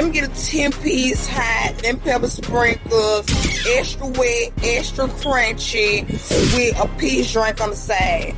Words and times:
Let 0.00 0.06
me 0.06 0.12
get 0.14 0.30
a 0.30 0.46
10 0.46 0.72
piece 0.80 1.28
hot, 1.28 1.74
then 1.82 2.00
pepper 2.00 2.26
sprinkles, 2.26 3.26
extra 3.68 4.06
wet, 4.06 4.50
extra 4.62 5.06
crunchy, 5.06 6.06
with 6.54 6.80
a 6.80 6.88
peach 6.96 7.34
drink 7.34 7.60
on 7.60 7.68
the 7.68 7.76
side. 7.76 8.34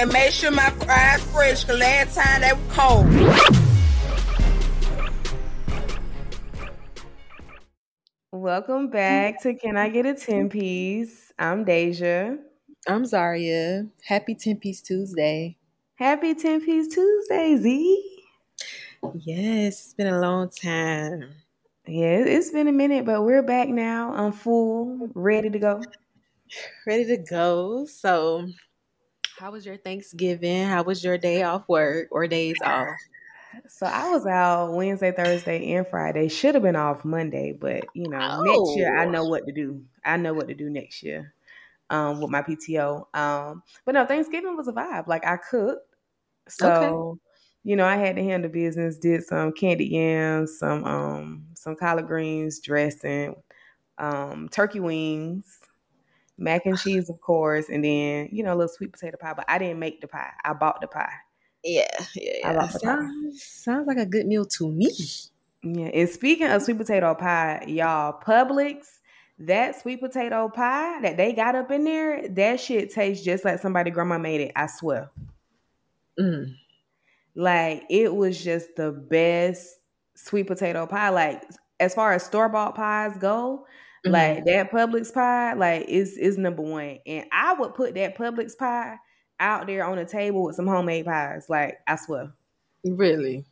And 0.00 0.12
make 0.12 0.32
sure 0.32 0.50
my 0.50 0.70
fries 0.70 1.22
fresh, 1.26 1.62
cause 1.62 1.78
last 1.78 2.16
time 2.16 2.40
they 2.40 2.52
were 2.52 2.58
cold. 2.70 3.06
Welcome 8.32 8.90
back 8.90 9.40
to 9.42 9.54
Can 9.54 9.76
I 9.76 9.88
Get 9.88 10.04
a 10.04 10.14
10 10.14 10.48
Piece? 10.48 11.32
I'm 11.38 11.62
Deja. 11.62 12.38
I'm 12.88 13.06
Zaria. 13.06 13.86
Happy 14.04 14.34
10 14.34 14.56
Piece 14.56 14.82
Tuesday. 14.82 15.58
Happy 15.94 16.34
10 16.34 16.62
Piece 16.62 16.92
Tuesday, 16.92 17.56
Z. 17.56 18.11
Yes, 19.14 19.84
it's 19.84 19.94
been 19.94 20.06
a 20.06 20.20
long 20.20 20.48
time. 20.48 21.34
Yeah, 21.86 22.18
it's 22.18 22.50
been 22.50 22.68
a 22.68 22.72
minute, 22.72 23.04
but 23.04 23.24
we're 23.24 23.42
back 23.42 23.68
now. 23.68 24.14
I'm 24.14 24.32
full, 24.32 25.10
ready 25.14 25.50
to 25.50 25.58
go. 25.58 25.82
Ready 26.86 27.04
to 27.06 27.16
go. 27.16 27.84
So, 27.86 28.46
how 29.38 29.50
was 29.50 29.66
your 29.66 29.76
Thanksgiving? 29.76 30.66
How 30.66 30.84
was 30.84 31.02
your 31.02 31.18
day 31.18 31.42
off 31.42 31.68
work 31.68 32.08
or 32.12 32.28
days 32.28 32.56
off? 32.64 32.88
So 33.68 33.86
I 33.86 34.08
was 34.10 34.24
out 34.24 34.72
Wednesday, 34.72 35.12
Thursday, 35.12 35.72
and 35.72 35.86
Friday. 35.86 36.28
Should 36.28 36.54
have 36.54 36.62
been 36.62 36.76
off 36.76 37.04
Monday, 37.04 37.52
but 37.52 37.84
you 37.94 38.08
know, 38.08 38.18
oh. 38.20 38.42
next 38.42 38.76
year 38.78 38.96
I 38.96 39.04
know 39.04 39.24
oh. 39.24 39.28
what 39.28 39.46
to 39.46 39.52
do. 39.52 39.82
I 40.04 40.16
know 40.16 40.32
what 40.32 40.48
to 40.48 40.54
do 40.54 40.70
next 40.70 41.02
year 41.02 41.34
um, 41.90 42.20
with 42.20 42.30
my 42.30 42.42
PTO. 42.42 43.14
Um, 43.14 43.62
but 43.84 43.94
no, 43.94 44.06
Thanksgiving 44.06 44.56
was 44.56 44.68
a 44.68 44.72
vibe. 44.72 45.06
Like 45.08 45.26
I 45.26 45.36
cooked, 45.36 45.96
so 46.48 46.70
okay. 46.70 47.20
You 47.64 47.76
know 47.76 47.84
I 47.84 47.96
had 47.96 48.16
to 48.16 48.22
handle 48.22 48.50
business. 48.50 48.96
Did 48.96 49.24
some 49.24 49.52
candy 49.52 49.86
yams, 49.86 50.58
some 50.58 50.84
um, 50.84 51.46
some 51.54 51.76
collard 51.76 52.06
greens, 52.06 52.60
dressing, 52.60 53.36
um, 53.98 54.48
turkey 54.50 54.80
wings, 54.80 55.60
mac 56.38 56.66
and 56.66 56.78
cheese, 56.78 57.08
of 57.08 57.20
course, 57.20 57.68
and 57.68 57.84
then 57.84 58.28
you 58.32 58.42
know 58.42 58.52
a 58.52 58.56
little 58.56 58.72
sweet 58.74 58.92
potato 58.92 59.16
pie. 59.16 59.34
But 59.34 59.46
I 59.48 59.58
didn't 59.58 59.78
make 59.78 60.00
the 60.00 60.08
pie. 60.08 60.32
I 60.44 60.52
bought 60.52 60.80
the 60.80 60.88
pie. 60.88 61.12
Yeah, 61.64 61.86
yeah, 62.16 62.38
yeah. 62.38 62.68
Sounds, 62.68 63.42
sounds 63.42 63.86
like 63.86 63.98
a 63.98 64.06
good 64.06 64.26
meal 64.26 64.44
to 64.44 64.70
me. 64.70 64.90
Yeah, 65.62 65.86
and 65.86 66.08
speaking 66.08 66.48
of 66.48 66.62
sweet 66.62 66.78
potato 66.78 67.14
pie, 67.14 67.64
y'all, 67.68 68.20
Publix, 68.20 68.98
that 69.38 69.80
sweet 69.80 70.00
potato 70.00 70.48
pie 70.48 71.00
that 71.02 71.16
they 71.16 71.32
got 71.32 71.54
up 71.54 71.70
in 71.70 71.84
there, 71.84 72.28
that 72.30 72.58
shit 72.58 72.92
tastes 72.92 73.24
just 73.24 73.44
like 73.44 73.60
somebody 73.60 73.92
grandma 73.92 74.18
made 74.18 74.40
it. 74.40 74.52
I 74.56 74.66
swear. 74.66 75.10
Mm. 76.18 76.56
Like 77.34 77.84
it 77.88 78.14
was 78.14 78.42
just 78.42 78.76
the 78.76 78.92
best 78.92 79.68
sweet 80.14 80.46
potato 80.46 80.86
pie. 80.86 81.10
Like 81.10 81.42
as 81.80 81.94
far 81.94 82.12
as 82.12 82.24
store 82.24 82.48
bought 82.48 82.74
pies 82.74 83.16
go, 83.18 83.66
mm-hmm. 84.04 84.12
like 84.12 84.44
that 84.44 84.70
Publix 84.70 85.12
pie, 85.12 85.54
like 85.54 85.88
is 85.88 86.16
is 86.18 86.38
number 86.38 86.62
one. 86.62 86.98
And 87.06 87.26
I 87.32 87.54
would 87.54 87.74
put 87.74 87.94
that 87.94 88.16
Publix 88.16 88.56
pie 88.56 88.96
out 89.40 89.66
there 89.66 89.84
on 89.84 89.96
the 89.96 90.04
table 90.04 90.44
with 90.44 90.56
some 90.56 90.66
homemade 90.66 91.06
pies. 91.06 91.46
Like 91.48 91.78
I 91.86 91.96
swear. 91.96 92.32
Really? 92.84 93.44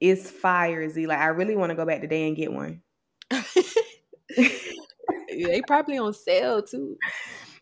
It's 0.00 0.30
fire, 0.30 0.88
Z. 0.88 1.06
Like 1.06 1.18
I 1.18 1.26
really 1.26 1.56
want 1.56 1.70
to 1.70 1.76
go 1.76 1.86
back 1.86 2.00
today 2.00 2.26
and 2.26 2.36
get 2.36 2.52
one. 2.52 2.82
they 5.28 5.62
probably 5.66 5.98
on 5.98 6.12
sale 6.12 6.62
too. 6.62 6.96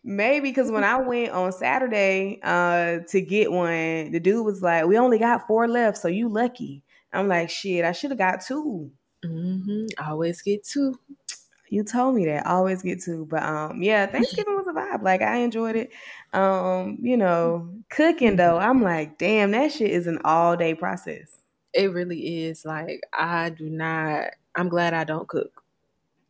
Maybe 0.03 0.49
because 0.49 0.71
when 0.71 0.85
I 0.85 0.99
went 0.99 1.33
on 1.33 1.53
Saturday 1.53 2.41
uh, 2.43 3.01
to 3.09 3.21
get 3.21 3.53
one, 3.53 4.13
the 4.13 4.21
dude 4.21 4.47
was 4.47 4.63
like, 4.63 4.87
"We 4.87 4.97
only 4.97 5.19
got 5.19 5.47
four 5.47 5.69
left, 5.69 5.99
so 5.99 6.09
you 6.09 6.29
lucky." 6.29 6.83
I'm 7.13 7.29
like, 7.29 7.51
"Shit, 7.51 7.85
I 7.85 7.93
should 7.93 8.11
have 8.11 8.19
got 8.19 8.41
2 8.41 8.91
mm-hmm. 9.25 9.87
Always 10.07 10.41
get 10.41 10.65
two. 10.65 10.99
You 11.69 11.85
told 11.85 12.17
me 12.17 12.25
that. 12.27 12.47
Always 12.47 12.83
get 12.83 13.03
two. 13.03 13.27
But 13.31 13.43
um, 13.43 13.83
yeah, 13.83 14.07
Thanksgiving 14.07 14.57
was 14.57 14.67
a 14.67 14.73
vibe. 14.73 15.03
Like 15.03 15.23
I 15.23 15.37
enjoyed 15.37 15.77
it. 15.77 15.91
Um, 16.33 16.99
you 17.03 17.17
know, 17.17 17.71
cooking 17.91 18.37
though, 18.37 18.59
I'm 18.59 18.83
like, 18.83 19.19
damn, 19.19 19.51
that 19.53 19.73
shit 19.73 19.91
is 19.91 20.07
an 20.07 20.19
all 20.25 20.57
day 20.57 20.75
process. 20.75 21.43
It 21.75 21.93
really 21.93 22.45
is. 22.45 22.65
Like 22.65 23.03
I 23.13 23.51
do 23.51 23.69
not. 23.69 24.31
I'm 24.57 24.69
glad 24.69 24.95
I 24.95 25.05
don't 25.05 25.29
cook. 25.29 25.63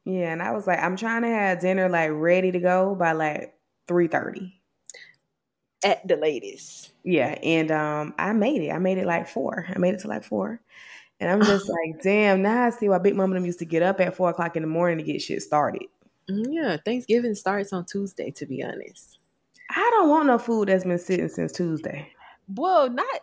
Yeah, 0.04 0.32
and 0.32 0.42
I 0.42 0.50
was 0.52 0.66
like, 0.66 0.80
I'm 0.80 0.96
trying 0.96 1.22
to 1.22 1.28
have 1.28 1.60
dinner 1.60 1.88
like 1.88 2.10
ready 2.12 2.50
to 2.52 2.58
go 2.58 2.94
by 2.94 3.12
like 3.12 3.54
three 3.90 4.06
thirty. 4.06 4.54
At 5.82 6.06
the 6.06 6.14
latest. 6.14 6.92
Yeah, 7.02 7.36
and 7.42 7.72
um, 7.72 8.14
I 8.18 8.32
made 8.32 8.62
it. 8.62 8.70
I 8.70 8.78
made 8.78 8.98
it 8.98 9.06
like 9.06 9.26
four. 9.26 9.66
I 9.68 9.78
made 9.78 9.94
it 9.94 10.00
to 10.02 10.08
like 10.08 10.22
four. 10.22 10.60
And 11.18 11.28
I'm 11.28 11.42
just 11.42 11.68
like, 11.68 12.00
damn, 12.02 12.40
now 12.40 12.66
I 12.66 12.70
see 12.70 12.88
why 12.88 12.98
Big 12.98 13.16
Mama 13.16 13.34
them 13.34 13.44
used 13.44 13.58
to 13.58 13.64
get 13.64 13.82
up 13.82 14.00
at 14.00 14.14
four 14.14 14.30
o'clock 14.30 14.54
in 14.54 14.62
the 14.62 14.68
morning 14.68 14.98
to 14.98 15.12
get 15.12 15.20
shit 15.20 15.42
started. 15.42 15.86
Mm, 16.30 16.46
yeah, 16.50 16.76
Thanksgiving 16.84 17.34
starts 17.34 17.72
on 17.72 17.84
Tuesday, 17.84 18.30
to 18.30 18.46
be 18.46 18.62
honest. 18.62 19.18
I 19.70 19.90
don't 19.94 20.08
want 20.08 20.26
no 20.28 20.38
food 20.38 20.68
that's 20.68 20.84
been 20.84 20.98
sitting 20.98 21.28
since 21.28 21.50
Tuesday. 21.50 22.12
Well, 22.54 22.90
not 22.90 23.20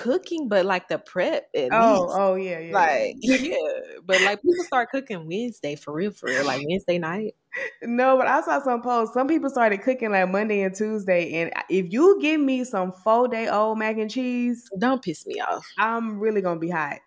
cooking, 0.00 0.48
but 0.48 0.64
like 0.64 0.88
the 0.88 0.98
prep. 0.98 1.48
oh, 1.54 1.60
least. 1.60 1.72
oh 2.18 2.34
yeah, 2.36 2.58
yeah. 2.58 2.72
Like 2.72 3.16
yeah, 3.20 3.56
but 4.04 4.20
like 4.22 4.40
people 4.42 4.64
start 4.64 4.90
cooking 4.90 5.26
Wednesday 5.26 5.76
for 5.76 5.92
real, 5.92 6.10
for 6.10 6.28
real, 6.28 6.46
like 6.46 6.62
Wednesday 6.66 6.98
night. 6.98 7.34
No, 7.82 8.16
but 8.16 8.26
I 8.26 8.40
saw 8.40 8.62
some 8.62 8.80
posts. 8.80 9.12
Some 9.12 9.28
people 9.28 9.50
started 9.50 9.82
cooking 9.82 10.10
like 10.10 10.30
Monday 10.30 10.62
and 10.62 10.74
Tuesday, 10.74 11.32
and 11.34 11.52
if 11.68 11.92
you 11.92 12.18
give 12.20 12.40
me 12.40 12.64
some 12.64 12.92
four 12.92 13.28
day 13.28 13.48
old 13.48 13.78
mac 13.78 13.98
and 13.98 14.10
cheese, 14.10 14.68
don't 14.78 15.02
piss 15.02 15.26
me 15.26 15.40
off. 15.40 15.66
I'm 15.78 16.18
really 16.18 16.40
gonna 16.40 16.60
be 16.60 16.70
hot. 16.70 16.98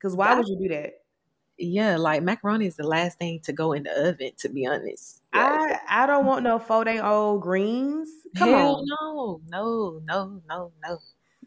Cause 0.00 0.14
why 0.14 0.28
that, 0.28 0.38
would 0.38 0.46
you 0.46 0.68
do 0.68 0.74
that? 0.74 0.92
Yeah, 1.58 1.96
like 1.96 2.22
macaroni 2.22 2.66
is 2.66 2.76
the 2.76 2.86
last 2.86 3.18
thing 3.18 3.40
to 3.44 3.52
go 3.52 3.72
in 3.72 3.82
the 3.82 4.08
oven. 4.08 4.30
To 4.38 4.48
be 4.48 4.66
honest, 4.66 5.22
I 5.32 5.78
I 5.88 6.06
don't 6.06 6.26
want 6.26 6.44
no 6.44 6.60
four 6.60 6.84
day 6.84 7.00
old 7.00 7.42
greens. 7.42 8.08
Come 8.36 8.50
Hell 8.50 8.76
on, 8.76 8.84
no, 8.86 9.40
no, 9.48 10.00
no, 10.06 10.42
no, 10.48 10.72
no. 10.86 10.98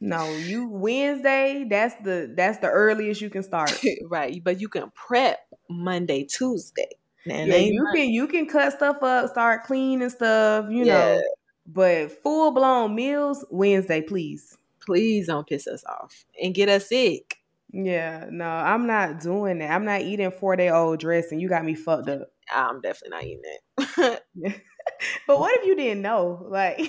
No, 0.01 0.29
you 0.31 0.67
Wednesday. 0.69 1.65
That's 1.69 1.95
the 2.03 2.33
that's 2.35 2.59
the 2.59 2.69
earliest 2.69 3.21
you 3.21 3.29
can 3.29 3.43
start. 3.43 3.77
right, 4.09 4.41
but 4.43 4.61
you 4.61 4.69
can 4.69 4.91
prep 4.91 5.39
Monday, 5.69 6.23
Tuesday. 6.23 6.89
yeah, 7.25 7.55
you 7.55 7.85
can 7.93 8.09
you 8.09 8.27
can 8.27 8.47
cut 8.47 8.73
stuff 8.73 9.03
up, 9.03 9.29
start 9.29 9.65
cleaning 9.65 10.09
stuff, 10.09 10.67
you 10.69 10.85
yeah. 10.85 11.15
know. 11.15 11.21
But 11.67 12.11
full 12.23 12.51
blown 12.51 12.95
meals 12.95 13.45
Wednesday, 13.49 14.01
please. 14.01 14.57
Please 14.85 15.27
don't 15.27 15.45
piss 15.45 15.67
us 15.67 15.83
off 15.85 16.25
and 16.41 16.55
get 16.55 16.69
us 16.69 16.87
sick. 16.87 17.35
Yeah, 17.71 18.25
no, 18.31 18.45
I'm 18.45 18.87
not 18.87 19.19
doing 19.19 19.59
that. 19.59 19.71
I'm 19.71 19.85
not 19.85 20.01
eating 20.01 20.31
four 20.31 20.55
day 20.55 20.69
old 20.69 20.99
dressing. 20.99 21.39
You 21.39 21.49
got 21.49 21.65
me 21.65 21.75
fucked 21.75 22.09
up. 22.09 22.31
I'm 22.51 22.81
definitely 22.81 23.09
not 23.09 23.23
eating 23.23 23.41
that. 23.43 24.21
but 25.27 25.39
what 25.39 25.59
if 25.59 25.67
you 25.67 25.75
didn't 25.75 26.01
know? 26.01 26.45
Like 26.49 26.79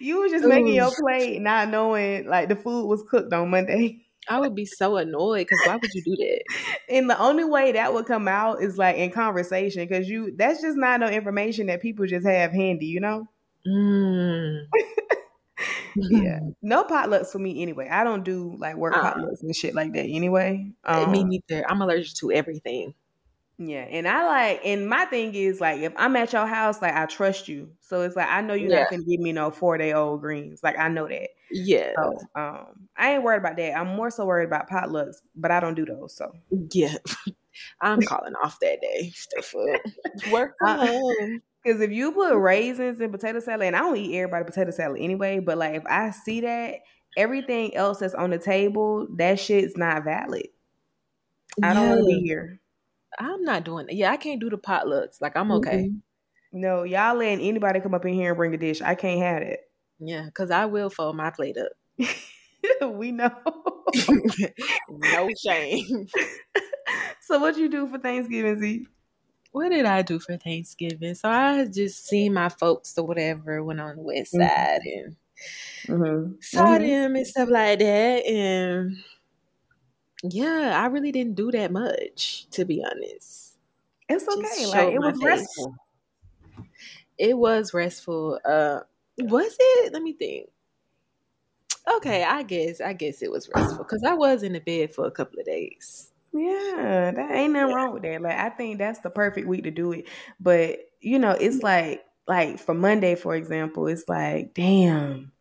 you 0.00 0.20
was 0.20 0.32
just 0.32 0.44
Ooh. 0.44 0.48
making 0.48 0.74
your 0.74 0.90
plate, 0.90 1.40
not 1.40 1.68
knowing 1.68 2.26
like 2.26 2.48
the 2.48 2.56
food 2.56 2.86
was 2.86 3.02
cooked 3.08 3.32
on 3.32 3.50
Monday. 3.50 4.02
I 4.28 4.40
would 4.40 4.54
be 4.54 4.66
so 4.66 4.96
annoyed 4.96 5.46
because 5.46 5.60
why 5.66 5.76
would 5.76 5.94
you 5.94 6.02
do 6.02 6.16
that? 6.16 6.42
And 6.88 7.08
the 7.10 7.18
only 7.20 7.44
way 7.44 7.72
that 7.72 7.94
would 7.94 8.06
come 8.06 8.28
out 8.28 8.62
is 8.62 8.78
like 8.78 8.96
in 8.96 9.10
conversation 9.10 9.86
because 9.86 10.08
you 10.08 10.34
that's 10.36 10.62
just 10.62 10.76
not 10.76 11.00
no 11.00 11.08
information 11.08 11.66
that 11.66 11.82
people 11.82 12.06
just 12.06 12.26
have 12.26 12.52
handy, 12.52 12.86
you 12.86 13.00
know? 13.00 13.28
Mm. 13.66 14.66
yeah. 15.96 16.40
No 16.62 16.84
potlucks 16.84 17.28
for 17.28 17.38
me 17.38 17.62
anyway. 17.62 17.88
I 17.88 18.04
don't 18.04 18.24
do 18.24 18.56
like 18.58 18.76
work 18.76 18.96
uh, 18.96 19.14
potlucks 19.14 19.42
and 19.42 19.54
shit 19.54 19.74
like 19.74 19.92
that 19.94 20.04
anyway. 20.04 20.70
Um, 20.84 21.10
me 21.10 21.24
neither. 21.24 21.68
I'm 21.68 21.82
allergic 21.82 22.14
to 22.16 22.32
everything. 22.32 22.94
Yeah, 23.58 23.86
and 23.88 24.06
I 24.06 24.26
like, 24.26 24.60
and 24.64 24.86
my 24.86 25.06
thing 25.06 25.34
is 25.34 25.62
like, 25.62 25.80
if 25.80 25.94
I'm 25.96 26.14
at 26.16 26.32
your 26.34 26.46
house, 26.46 26.82
like 26.82 26.94
I 26.94 27.06
trust 27.06 27.48
you, 27.48 27.70
so 27.80 28.02
it's 28.02 28.14
like 28.14 28.28
I 28.28 28.42
know 28.42 28.52
you're 28.52 28.70
yeah. 28.70 28.82
not 28.82 28.90
gonna 28.90 29.04
give 29.04 29.18
me 29.18 29.32
no 29.32 29.50
four 29.50 29.78
day 29.78 29.94
old 29.94 30.20
greens, 30.20 30.60
like 30.62 30.78
I 30.78 30.88
know 30.88 31.08
that. 31.08 31.30
Yeah. 31.50 31.92
So, 31.96 32.18
um, 32.34 32.88
I 32.98 33.14
ain't 33.14 33.22
worried 33.22 33.38
about 33.38 33.56
that. 33.56 33.78
I'm 33.78 33.96
more 33.96 34.10
so 34.10 34.26
worried 34.26 34.48
about 34.48 34.68
potlucks, 34.68 35.16
but 35.34 35.50
I 35.50 35.60
don't 35.60 35.74
do 35.74 35.86
those. 35.86 36.14
So 36.14 36.32
yeah, 36.72 36.96
I'm 37.80 38.02
calling 38.02 38.34
off 38.44 38.58
that 38.60 38.82
day. 38.82 39.14
Work 40.30 40.56
from 40.58 40.86
home. 40.86 41.42
Because 41.64 41.80
if 41.80 41.90
you 41.90 42.12
put 42.12 42.36
raisins 42.36 43.00
in 43.00 43.10
potato 43.10 43.40
salad, 43.40 43.68
and 43.68 43.76
I 43.76 43.80
don't 43.80 43.96
eat 43.96 44.18
everybody 44.18 44.44
potato 44.44 44.70
salad 44.70 45.00
anyway, 45.00 45.38
but 45.38 45.56
like 45.56 45.76
if 45.76 45.86
I 45.86 46.10
see 46.10 46.42
that 46.42 46.80
everything 47.16 47.74
else 47.74 48.00
that's 48.00 48.14
on 48.14 48.30
the 48.30 48.38
table, 48.38 49.06
that 49.16 49.40
shit's 49.40 49.78
not 49.78 50.04
valid. 50.04 50.48
I 51.62 51.72
don't 51.72 51.88
want 51.88 52.00
to 52.02 52.06
be 52.06 52.20
here. 52.20 52.60
I'm 53.18 53.42
not 53.42 53.64
doing 53.64 53.86
it. 53.88 53.94
Yeah, 53.94 54.10
I 54.10 54.16
can't 54.16 54.40
do 54.40 54.50
the 54.50 54.58
potlucks. 54.58 55.20
Like 55.20 55.36
I'm 55.36 55.52
okay. 55.52 55.84
Mm-hmm. 55.84 56.60
No, 56.60 56.84
y'all 56.84 57.16
letting 57.16 57.46
anybody 57.46 57.80
come 57.80 57.94
up 57.94 58.04
in 58.04 58.14
here 58.14 58.30
and 58.30 58.36
bring 58.36 58.54
a 58.54 58.56
dish. 58.56 58.80
I 58.80 58.94
can't 58.94 59.20
have 59.20 59.42
it. 59.42 59.60
Yeah, 59.98 60.24
because 60.26 60.50
I 60.50 60.66
will 60.66 60.90
fold 60.90 61.16
my 61.16 61.30
plate 61.30 61.56
up. 61.58 61.72
we 62.94 63.12
know. 63.12 63.30
no 64.88 65.30
shame. 65.42 66.06
so 67.22 67.38
what 67.38 67.56
you 67.56 67.68
do 67.68 67.86
for 67.86 67.98
Thanksgiving, 67.98 68.60
Z? 68.60 68.86
What 69.52 69.70
did 69.70 69.86
I 69.86 70.02
do 70.02 70.18
for 70.18 70.36
Thanksgiving? 70.36 71.14
So 71.14 71.28
I 71.30 71.64
just 71.66 72.06
seen 72.06 72.34
my 72.34 72.48
folks 72.48 72.96
or 72.98 73.06
whatever, 73.06 73.62
went 73.64 73.80
on 73.80 73.96
the 73.96 74.02
west 74.02 74.34
mm-hmm. 74.34 74.46
side 74.46 74.80
and 74.84 75.16
mm-hmm. 75.86 76.32
saw 76.40 76.66
mm-hmm. 76.66 76.86
them 76.86 77.16
and 77.16 77.26
stuff 77.26 77.48
like 77.48 77.78
that. 77.78 78.26
And 78.26 78.96
Yeah, 80.22 80.80
I 80.82 80.86
really 80.86 81.12
didn't 81.12 81.34
do 81.34 81.50
that 81.52 81.70
much, 81.72 82.46
to 82.52 82.64
be 82.64 82.84
honest. 82.84 83.56
It's 84.08 84.26
okay. 84.28 84.66
Like 84.66 84.94
it 84.94 84.98
was 84.98 85.16
face. 85.16 85.24
restful. 85.24 85.74
It 87.18 87.36
was 87.36 87.74
restful. 87.74 88.40
Uh 88.44 88.80
was 89.18 89.56
it? 89.58 89.92
Let 89.92 90.02
me 90.02 90.12
think. 90.12 90.48
Okay, 91.96 92.24
I 92.24 92.42
guess 92.42 92.80
I 92.80 92.92
guess 92.92 93.22
it 93.22 93.30
was 93.30 93.48
restful 93.54 93.84
because 93.84 94.02
I 94.04 94.14
was 94.14 94.42
in 94.42 94.52
the 94.52 94.60
bed 94.60 94.94
for 94.94 95.06
a 95.06 95.10
couple 95.10 95.38
of 95.40 95.46
days. 95.46 96.12
Yeah, 96.32 97.12
that 97.14 97.30
ain't 97.30 97.52
nothing 97.52 97.74
wrong 97.74 97.94
with 97.94 98.02
that. 98.02 98.20
Like 98.20 98.36
I 98.36 98.50
think 98.50 98.78
that's 98.78 98.98
the 99.00 99.10
perfect 99.10 99.46
week 99.46 99.64
to 99.64 99.70
do 99.70 99.92
it. 99.92 100.08
But 100.40 100.80
you 101.00 101.18
know, 101.18 101.30
it's 101.30 101.62
like 101.62 102.04
like 102.26 102.58
for 102.58 102.74
Monday, 102.74 103.14
for 103.14 103.34
example, 103.34 103.86
it's 103.86 104.08
like, 104.08 104.52
damn, 104.54 105.32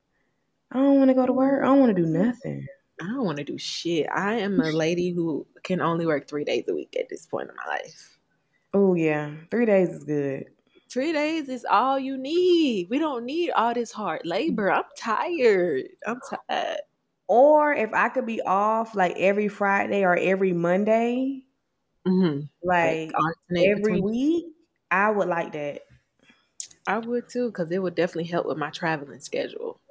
I 0.71 0.77
don't 0.77 0.97
want 0.97 1.09
to 1.09 1.15
go 1.15 1.25
to 1.25 1.33
work. 1.33 1.63
I 1.63 1.67
don't 1.67 1.79
want 1.79 1.95
to 1.95 2.01
do 2.01 2.07
nothing. 2.07 2.65
I 3.01 3.07
don't 3.07 3.25
want 3.25 3.37
to 3.39 3.43
do 3.43 3.57
shit. 3.57 4.07
I 4.13 4.35
am 4.35 4.59
a 4.59 4.71
lady 4.71 5.11
who 5.11 5.45
can 5.63 5.81
only 5.81 6.05
work 6.05 6.27
three 6.27 6.45
days 6.45 6.65
a 6.69 6.73
week 6.73 6.95
at 6.97 7.09
this 7.09 7.25
point 7.25 7.49
in 7.49 7.55
my 7.55 7.73
life. 7.73 8.17
Oh 8.73 8.93
yeah, 8.93 9.31
three 9.51 9.65
days 9.65 9.89
is 9.89 10.03
good. 10.03 10.45
Three 10.89 11.11
days 11.11 11.49
is 11.49 11.65
all 11.69 11.99
you 11.99 12.17
need. 12.17 12.87
We 12.89 12.99
don't 12.99 13.25
need 13.25 13.51
all 13.51 13.73
this 13.73 13.91
hard 13.91 14.21
labor. 14.23 14.71
I'm 14.71 14.83
tired. 14.97 15.85
I'm 16.07 16.19
tired. 16.29 16.79
Or 17.27 17.73
if 17.73 17.91
I 17.93 18.09
could 18.09 18.25
be 18.25 18.41
off 18.41 18.95
like 18.95 19.15
every 19.17 19.47
Friday 19.47 20.03
or 20.03 20.15
every 20.15 20.53
Monday, 20.53 21.43
mm-hmm. 22.07 22.41
like, 22.63 23.11
like 23.49 23.67
every 23.67 23.99
week, 23.99 24.45
I 24.91 25.09
would 25.09 25.27
like 25.27 25.53
that. 25.53 25.81
I 26.87 26.99
would 26.99 27.27
too, 27.27 27.47
because 27.47 27.71
it 27.71 27.81
would 27.81 27.95
definitely 27.95 28.29
help 28.29 28.45
with 28.45 28.57
my 28.57 28.69
traveling 28.69 29.19
schedule. 29.19 29.81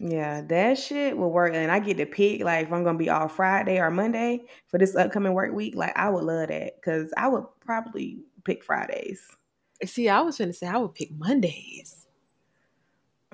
Yeah, 0.00 0.42
that 0.42 0.78
shit 0.78 1.16
will 1.16 1.32
work. 1.32 1.54
And 1.54 1.72
I 1.72 1.80
get 1.80 1.96
to 1.96 2.06
pick 2.06 2.42
like 2.42 2.66
if 2.66 2.72
I'm 2.72 2.84
gonna 2.84 2.98
be 2.98 3.10
off 3.10 3.34
Friday 3.34 3.80
or 3.80 3.90
Monday 3.90 4.44
for 4.68 4.78
this 4.78 4.94
upcoming 4.94 5.34
work 5.34 5.52
week. 5.52 5.74
Like 5.74 5.96
I 5.96 6.08
would 6.08 6.22
love 6.22 6.48
that 6.48 6.76
because 6.76 7.12
I 7.16 7.28
would 7.28 7.44
probably 7.60 8.20
pick 8.44 8.62
Fridays. 8.62 9.20
See, 9.84 10.08
I 10.08 10.20
was 10.20 10.38
gonna 10.38 10.52
say 10.52 10.68
I 10.68 10.76
would 10.76 10.94
pick 10.94 11.10
Mondays. 11.16 12.06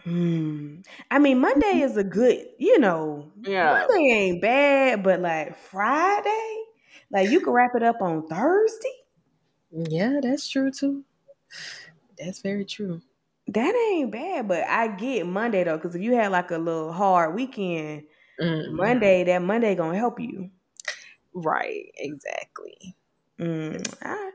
Hmm. 0.04 0.80
I 1.10 1.18
mean, 1.18 1.40
Monday 1.40 1.80
is 1.80 1.96
a 1.96 2.04
good, 2.04 2.46
you 2.58 2.78
know. 2.78 3.30
Yeah. 3.42 3.86
Monday 3.88 4.12
ain't 4.12 4.42
bad, 4.42 5.02
but 5.02 5.20
like 5.20 5.56
Friday, 5.56 6.56
like 7.10 7.30
you 7.30 7.40
can 7.40 7.52
wrap 7.52 7.74
it 7.74 7.82
up 7.82 8.00
on 8.00 8.26
Thursday. 8.26 8.88
Yeah, 9.70 10.20
that's 10.22 10.48
true 10.48 10.70
too. 10.70 11.04
That's 12.18 12.40
very 12.40 12.64
true. 12.64 13.02
That 13.48 13.74
ain't 13.74 14.10
bad, 14.10 14.48
but 14.48 14.64
I 14.64 14.88
get 14.88 15.26
Monday 15.26 15.64
though, 15.64 15.76
because 15.76 15.94
if 15.94 16.02
you 16.02 16.14
had 16.14 16.32
like 16.32 16.50
a 16.50 16.58
little 16.58 16.92
hard 16.92 17.34
weekend, 17.34 18.04
mm-hmm. 18.40 18.74
Monday, 18.74 19.24
that 19.24 19.42
Monday 19.42 19.74
gonna 19.74 19.98
help 19.98 20.18
you. 20.18 20.50
Right, 21.34 21.92
exactly. 21.96 22.96
Mm, 23.38 23.94
I, 24.02 24.30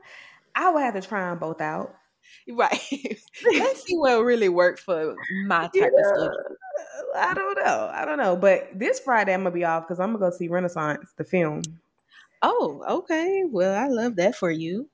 I 0.56 0.70
would 0.72 0.84
have 0.84 0.94
to 0.94 1.02
try 1.02 1.30
them 1.30 1.40
both 1.40 1.62
out. 1.62 1.96
Right. 2.48 2.80
Let's 3.46 3.84
see 3.84 3.96
what 3.96 4.24
really 4.24 4.50
worked 4.50 4.80
for 4.82 5.16
my 5.46 5.62
type 5.64 5.74
yeah. 5.76 5.88
of 5.88 6.06
schedule. 6.06 6.38
I 7.16 7.34
don't 7.34 7.56
know. 7.56 7.90
I 7.94 8.06
don't 8.06 8.18
know. 8.18 8.36
But 8.36 8.70
this 8.78 9.00
Friday 9.00 9.34
I'm 9.34 9.42
gonna 9.42 9.52
be 9.52 9.66
off 9.66 9.88
because 9.88 10.00
I'm 10.00 10.14
gonna 10.14 10.30
go 10.30 10.36
see 10.36 10.48
Renaissance, 10.48 11.14
the 11.18 11.24
film. 11.24 11.64
Oh, 12.42 12.84
okay. 12.88 13.44
Well, 13.50 13.76
I 13.76 13.88
love 13.88 14.16
that 14.18 14.36
for 14.36 14.52
you. 14.52 14.90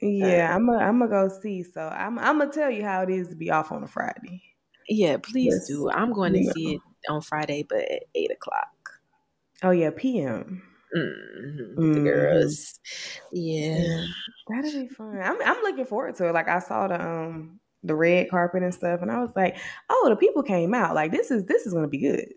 Yeah, 0.00 0.50
uh, 0.50 0.56
I'm 0.56 0.66
gonna 0.66 0.78
I'm 0.78 0.98
gonna 0.98 1.10
go 1.10 1.28
see. 1.28 1.62
So 1.62 1.80
I'm 1.80 2.18
I'm 2.18 2.38
gonna 2.38 2.52
tell 2.52 2.70
you 2.70 2.84
how 2.84 3.02
it 3.02 3.10
is 3.10 3.28
to 3.28 3.34
be 3.34 3.50
off 3.50 3.72
on 3.72 3.82
a 3.82 3.88
Friday. 3.88 4.42
Yeah, 4.88 5.18
please 5.18 5.54
yes. 5.54 5.66
do. 5.66 5.90
I'm 5.90 6.12
going 6.12 6.32
to 6.32 6.42
yeah. 6.42 6.52
see 6.52 6.74
it 6.74 6.80
on 7.08 7.20
Friday, 7.20 7.64
but 7.68 7.80
at 7.80 8.04
eight 8.14 8.30
o'clock. 8.30 8.90
Oh 9.62 9.70
yeah, 9.70 9.90
PM. 9.94 10.62
Mm-hmm. 10.96 11.80
Mm-hmm. 11.80 11.92
The 11.92 12.00
girls, 12.00 12.80
yeah, 13.30 14.06
that'll 14.48 14.72
be 14.72 14.88
fun. 14.88 15.20
I'm 15.22 15.36
I'm 15.44 15.62
looking 15.62 15.84
forward 15.84 16.16
to 16.16 16.28
it. 16.28 16.32
Like 16.32 16.48
I 16.48 16.60
saw 16.60 16.88
the 16.88 17.00
um 17.00 17.60
the 17.82 17.94
red 17.94 18.30
carpet 18.30 18.62
and 18.62 18.72
stuff, 18.72 19.02
and 19.02 19.10
I 19.10 19.20
was 19.20 19.32
like, 19.36 19.58
oh, 19.90 20.06
the 20.08 20.16
people 20.16 20.42
came 20.42 20.72
out. 20.72 20.94
Like 20.94 21.12
this 21.12 21.30
is 21.30 21.44
this 21.44 21.66
is 21.66 21.74
gonna 21.74 21.88
be 21.88 21.98
good. 21.98 22.32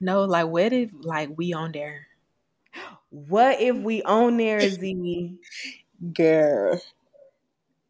No, 0.00 0.24
like 0.24 0.46
what 0.46 0.72
if 0.72 0.90
like 1.00 1.30
we 1.36 1.52
on 1.52 1.72
there? 1.72 2.06
What 3.10 3.62
if 3.62 3.74
we 3.76 4.02
on 4.02 4.36
there, 4.36 4.60
Z? 4.60 5.38
Girl, 6.12 6.78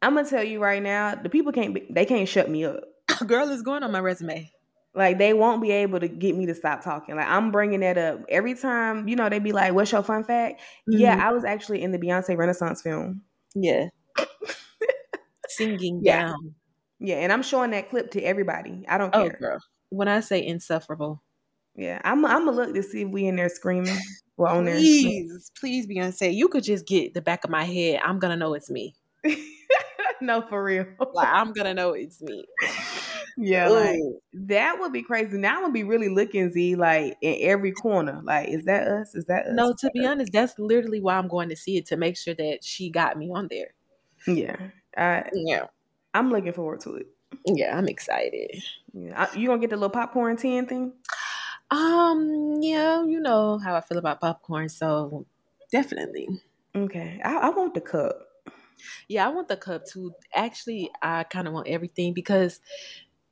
I'm 0.01 0.15
gonna 0.15 0.29
tell 0.29 0.43
you 0.43 0.61
right 0.61 0.81
now, 0.81 1.15
the 1.15 1.29
people 1.29 1.51
can't 1.51 1.73
be, 1.73 1.87
they 1.89 2.05
can't 2.05 2.27
shut 2.27 2.49
me 2.49 2.65
up. 2.65 2.83
Girl 3.25 3.49
is 3.49 3.61
going 3.61 3.83
on 3.83 3.91
my 3.91 3.99
resume. 3.99 4.51
Like 4.93 5.19
they 5.19 5.33
won't 5.33 5.61
be 5.61 5.71
able 5.71 5.99
to 5.99 6.07
get 6.07 6.35
me 6.35 6.47
to 6.47 6.55
stop 6.55 6.83
talking. 6.83 7.15
Like 7.15 7.27
I'm 7.27 7.51
bringing 7.51 7.81
that 7.81 7.97
up 7.97 8.21
every 8.29 8.55
time. 8.55 9.07
You 9.07 9.15
know, 9.15 9.29
they'd 9.29 9.43
be 9.43 9.51
like, 9.51 9.73
"What's 9.73 9.91
your 9.91 10.01
fun 10.01 10.23
fact?" 10.23 10.61
Mm-hmm. 10.89 10.99
Yeah, 10.99 11.27
I 11.27 11.31
was 11.31 11.43
actually 11.43 11.83
in 11.83 11.91
the 11.91 11.99
Beyonce 11.99 12.35
Renaissance 12.35 12.81
film. 12.81 13.21
Yeah, 13.53 13.89
singing 15.49 16.01
yeah. 16.03 16.23
down. 16.23 16.55
Yeah, 16.99 17.17
and 17.17 17.31
I'm 17.31 17.43
showing 17.43 17.71
that 17.71 17.91
clip 17.91 18.09
to 18.11 18.21
everybody. 18.21 18.85
I 18.87 18.97
don't 18.97 19.13
oh, 19.13 19.29
care. 19.29 19.37
Girl. 19.39 19.59
When 19.89 20.07
I 20.07 20.19
say 20.19 20.43
insufferable, 20.43 21.21
yeah, 21.75 22.01
I'm. 22.03 22.25
I'm 22.25 22.45
gonna 22.45 22.57
look 22.57 22.73
to 22.73 22.81
see 22.81 23.03
if 23.03 23.09
we 23.09 23.27
in 23.27 23.35
there 23.35 23.49
screaming. 23.49 23.97
Well, 24.39 24.55
on 24.55 24.65
there. 24.65 24.75
Please, 24.75 25.51
please, 25.59 25.87
Beyonce, 25.87 26.31
you 26.31 26.47
could 26.47 26.63
just 26.63 26.85
get 26.85 27.15
the 27.15 27.23
back 27.23 27.43
of 27.43 27.49
my 27.49 27.63
head. 27.63 28.01
I'm 28.05 28.19
gonna 28.19 28.35
know 28.35 28.53
it's 28.53 28.69
me. 28.69 28.93
no, 30.21 30.41
for 30.41 30.63
real. 30.63 30.85
like 31.13 31.27
I'm 31.31 31.53
gonna 31.53 31.73
know 31.73 31.91
it's 31.91 32.21
me. 32.21 32.45
Yeah, 33.37 33.69
like 33.69 33.99
that 34.33 34.79
would 34.79 34.91
be 34.91 35.03
crazy. 35.03 35.37
Now 35.37 35.59
I 35.59 35.63
would 35.63 35.73
be 35.73 35.83
really 35.83 36.09
looking 36.09 36.49
Z 36.49 36.75
like 36.75 37.17
in 37.21 37.37
every 37.41 37.71
corner. 37.71 38.19
Like, 38.23 38.49
is 38.49 38.65
that 38.65 38.87
us? 38.87 39.13
Is 39.13 39.25
that 39.25 39.45
us? 39.45 39.53
No, 39.53 39.73
to 39.77 39.91
be 39.93 40.05
honest, 40.05 40.31
that's 40.33 40.57
literally 40.57 40.99
why 40.99 41.17
I'm 41.17 41.27
going 41.27 41.49
to 41.49 41.55
see 41.55 41.77
it 41.77 41.85
to 41.87 41.97
make 41.97 42.17
sure 42.17 42.33
that 42.33 42.63
she 42.63 42.89
got 42.89 43.17
me 43.17 43.31
on 43.33 43.47
there. 43.49 43.75
Yeah, 44.27 44.57
I, 44.97 45.29
yeah, 45.33 45.65
I'm 46.13 46.31
looking 46.31 46.53
forward 46.53 46.81
to 46.81 46.95
it. 46.95 47.07
Yeah, 47.45 47.77
I'm 47.77 47.87
excited. 47.87 48.63
Yeah, 48.93 49.27
you 49.35 49.47
gonna 49.47 49.61
get 49.61 49.69
the 49.69 49.75
little 49.75 49.89
popcorn 49.89 50.37
tin 50.37 50.65
thing? 50.65 50.93
Um, 51.69 52.57
yeah, 52.61 53.03
you 53.03 53.19
know 53.19 53.59
how 53.59 53.75
I 53.75 53.81
feel 53.81 53.97
about 53.99 54.19
popcorn, 54.19 54.69
so 54.69 55.27
definitely. 55.71 56.27
Okay, 56.75 57.21
I, 57.23 57.35
I 57.35 57.49
want 57.49 57.73
the 57.73 57.81
cup. 57.81 58.26
Yeah, 59.07 59.25
I 59.25 59.29
want 59.29 59.47
the 59.47 59.57
cup 59.57 59.85
too. 59.85 60.13
Actually, 60.33 60.91
I 61.01 61.23
kind 61.23 61.47
of 61.47 61.53
want 61.53 61.67
everything 61.67 62.13
because 62.13 62.59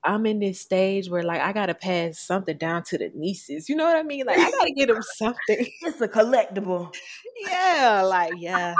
I'm 0.06 0.26
in 0.28 0.40
this 0.40 0.62
stage 0.62 1.10
where 1.10 1.24
like 1.24 1.42
I 1.42 1.52
gotta 1.52 1.74
pass 1.74 2.20
something 2.20 2.58
down 2.58 2.84
to 2.84 2.98
the 2.98 3.12
nieces. 3.16 3.68
You 3.68 3.76
know 3.76 3.86
what 3.86 3.98
I 3.98 4.04
mean? 4.04 4.26
Like 4.26 4.38
I 4.38 4.52
gotta 4.52 4.72
get 4.72 4.88
them 4.88 5.02
something. 5.16 5.68
It's 5.82 6.02
a 6.02 6.08
collectible. 6.08 6.94
yeah, 7.48 8.04
like 8.06 8.34
yeah. 8.38 8.76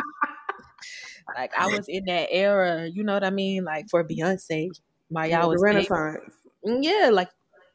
like 1.36 1.52
I 1.58 1.68
was 1.68 1.88
in 1.88 2.06
that 2.06 2.28
era. 2.32 2.88
You 2.88 3.04
know 3.04 3.14
what 3.14 3.24
I 3.24 3.32
mean? 3.32 3.64
Like 3.64 3.88
for 3.90 4.04
Beyonce, 4.04 4.70
my 5.10 5.26
y'all 5.26 5.50
was 5.50 5.62
Renaissance. 5.62 6.20
Big. 6.64 6.84
Yeah, 6.84 7.10
like 7.12 7.30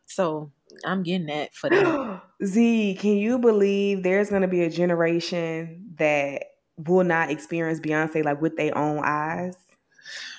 so. 0.07 0.53
I'm 0.85 1.03
getting 1.03 1.27
that 1.27 1.53
for 1.55 1.69
them. 1.69 2.21
Z, 2.45 2.97
can 3.01 3.17
you 3.17 3.39
believe 3.39 4.03
there's 4.05 4.31
gonna 4.31 4.49
be 4.49 4.63
a 4.63 4.71
generation 4.71 5.95
that 5.99 6.45
will 6.87 7.05
not 7.05 7.31
experience 7.31 7.81
Beyonce 7.81 8.25
like 8.25 8.41
with 8.41 8.57
their 8.57 8.77
own 8.77 9.03
eyes. 9.05 9.57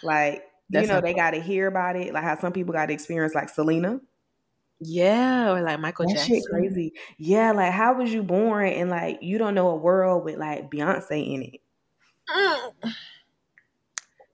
Like 0.03 0.43
That's 0.69 0.87
you 0.87 0.93
know, 0.93 1.01
they 1.01 1.13
got 1.13 1.31
to 1.31 1.41
hear 1.41 1.67
about 1.67 1.95
it. 1.95 2.13
Like 2.13 2.23
how 2.23 2.37
some 2.39 2.53
people 2.53 2.73
got 2.73 2.87
to 2.87 2.93
experience 2.93 3.35
like 3.35 3.49
Selena. 3.49 3.99
Yeah, 4.79 5.51
or 5.51 5.61
like 5.61 5.79
Michael 5.79 6.07
that 6.07 6.15
Jackson. 6.15 6.41
crazy. 6.49 6.93
Yeah, 7.17 7.51
like 7.51 7.71
how 7.71 7.93
was 7.93 8.11
you 8.11 8.23
born 8.23 8.67
and 8.67 8.89
like 8.89 9.19
you 9.21 9.37
don't 9.37 9.53
know 9.53 9.69
a 9.69 9.75
world 9.75 10.25
with 10.25 10.37
like 10.37 10.71
Beyonce 10.71 11.35
in 11.35 11.41
it? 11.43 11.61
Mm. 12.29 12.93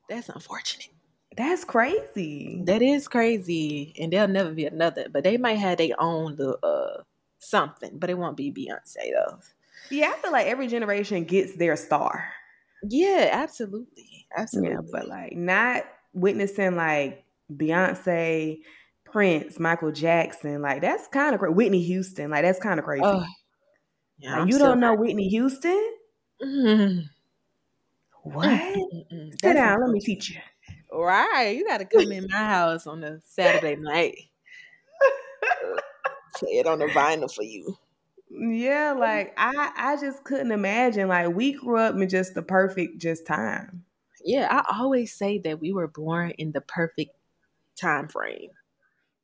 That's 0.08 0.30
unfortunate. 0.30 0.88
That's 1.36 1.64
crazy. 1.64 2.62
That 2.66 2.82
is 2.82 3.08
crazy, 3.08 3.94
and 4.00 4.12
there'll 4.12 4.28
never 4.28 4.52
be 4.52 4.66
another. 4.66 5.08
But 5.12 5.24
they 5.24 5.38
might 5.38 5.58
have 5.58 5.78
their 5.78 6.00
own 6.00 6.36
the 6.36 6.58
uh 6.66 7.04
something, 7.40 8.00
but 8.00 8.10
it 8.10 8.18
won't 8.18 8.38
be 8.38 8.52
Beyonce 8.52 9.12
though. 9.14 9.40
Yeah, 9.90 10.14
I 10.16 10.22
feel 10.22 10.32
like 10.32 10.48
every 10.48 10.68
generation 10.68 11.24
gets 11.24 11.56
their 11.56 11.76
star. 11.76 12.30
Yeah, 12.84 13.30
absolutely. 13.32 14.28
Absolutely. 14.36 14.72
Yeah, 14.72 14.82
but 14.92 15.08
like 15.08 15.34
not 15.36 15.84
witnessing 16.14 16.76
like 16.76 17.26
Beyonce, 17.52 18.60
Prince, 19.06 19.60
Michael 19.60 19.92
Jackson, 19.92 20.62
like 20.62 20.82
that's 20.82 21.08
kind 21.08 21.34
of 21.34 21.40
crazy. 21.40 21.54
Whitney 21.54 21.84
Houston, 21.84 22.32
like 22.32 22.44
that's 22.44 22.60
kind 22.60 22.80
of 22.80 22.86
crazy. 22.86 23.04
Uh, 23.04 23.24
yeah, 24.20 24.40
like, 24.40 24.52
you 24.52 24.58
don't 24.58 24.80
know 24.80 24.96
Whitney 24.96 25.28
Houston? 25.30 25.94
Mm-hmm. 26.40 27.00
What? 28.22 28.46
Mm-mm. 28.46 29.32
Sit 29.42 29.54
down, 29.54 29.82
let 29.82 29.90
me 29.90 30.00
teach 30.00 30.30
you. 30.30 30.40
Right, 30.92 31.58
you 31.58 31.66
got 31.66 31.80
to 31.80 31.86
come 31.86 32.12
in 32.12 32.28
my 32.30 32.38
house 32.38 32.86
on 32.86 33.04
a 33.04 33.20
Saturday 33.22 33.76
night. 33.76 34.18
play 36.36 36.52
it 36.52 36.68
on 36.68 36.78
the 36.78 36.86
vinyl 36.86 37.34
for 37.34 37.42
you. 37.42 37.76
Yeah, 38.30 38.94
like 38.98 39.34
I 39.38 39.72
I 39.76 39.98
just 39.98 40.24
couldn't 40.24 40.52
imagine. 40.52 41.08
Like 41.08 41.30
we 41.34 41.54
grew 41.54 41.78
up 41.78 41.96
in 41.96 42.10
just 42.10 42.34
the 42.34 42.42
perfect 42.42 43.00
just 43.00 43.26
time. 43.26 43.84
Yeah, 44.24 44.48
I 44.52 44.80
always 44.80 45.14
say 45.14 45.40
that 45.40 45.62
we 45.62 45.72
were 45.72 45.88
born 45.88 46.32
in 46.32 46.52
the 46.52 46.62
perfect 46.62 47.12
time 47.80 48.08
frame. 48.08 48.50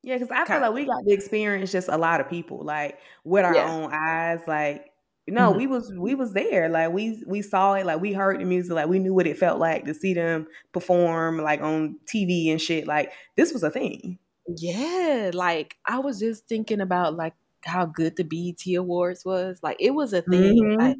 Yeah, 0.02 0.18
because 0.18 0.30
I 0.30 0.44
feel 0.44 0.60
like 0.60 0.72
we 0.72 0.84
got 0.84 1.02
to 1.06 1.12
experience 1.12 1.72
just 1.72 1.88
a 1.88 1.98
lot 1.98 2.20
of 2.20 2.28
people, 2.28 2.62
like 2.64 2.98
with 3.24 3.44
our 3.44 3.54
yeah. 3.54 3.70
own 3.70 3.92
eyes. 3.92 4.40
Like 4.46 4.92
no, 5.26 5.48
mm-hmm. 5.48 5.58
we 5.58 5.66
was 5.66 5.92
we 5.96 6.14
was 6.14 6.32
there. 6.32 6.68
Like 6.68 6.92
we 6.92 7.22
we 7.26 7.40
saw 7.42 7.74
it. 7.74 7.86
Like 7.86 8.00
we 8.00 8.12
heard 8.12 8.40
the 8.40 8.44
music. 8.44 8.74
Like 8.74 8.88
we 8.88 8.98
knew 8.98 9.14
what 9.14 9.26
it 9.26 9.38
felt 9.38 9.58
like 9.58 9.84
to 9.86 9.94
see 9.94 10.14
them 10.14 10.46
perform 10.72 11.38
like 11.38 11.60
on 11.62 11.98
TV 12.06 12.50
and 12.50 12.60
shit. 12.60 12.86
Like 12.86 13.12
this 13.36 13.52
was 13.52 13.62
a 13.62 13.70
thing. 13.70 14.18
Yeah, 14.46 15.30
like 15.32 15.76
I 15.86 15.98
was 15.98 16.20
just 16.20 16.46
thinking 16.48 16.80
about 16.80 17.14
like 17.14 17.34
how 17.64 17.86
good 17.86 18.16
the 18.16 18.24
BET 18.24 18.74
Awards 18.76 19.24
was. 19.24 19.58
Like 19.62 19.76
it 19.80 19.90
was 19.90 20.12
a 20.12 20.22
thing. 20.22 20.62
Mm-hmm. 20.62 20.80
Like 20.80 20.96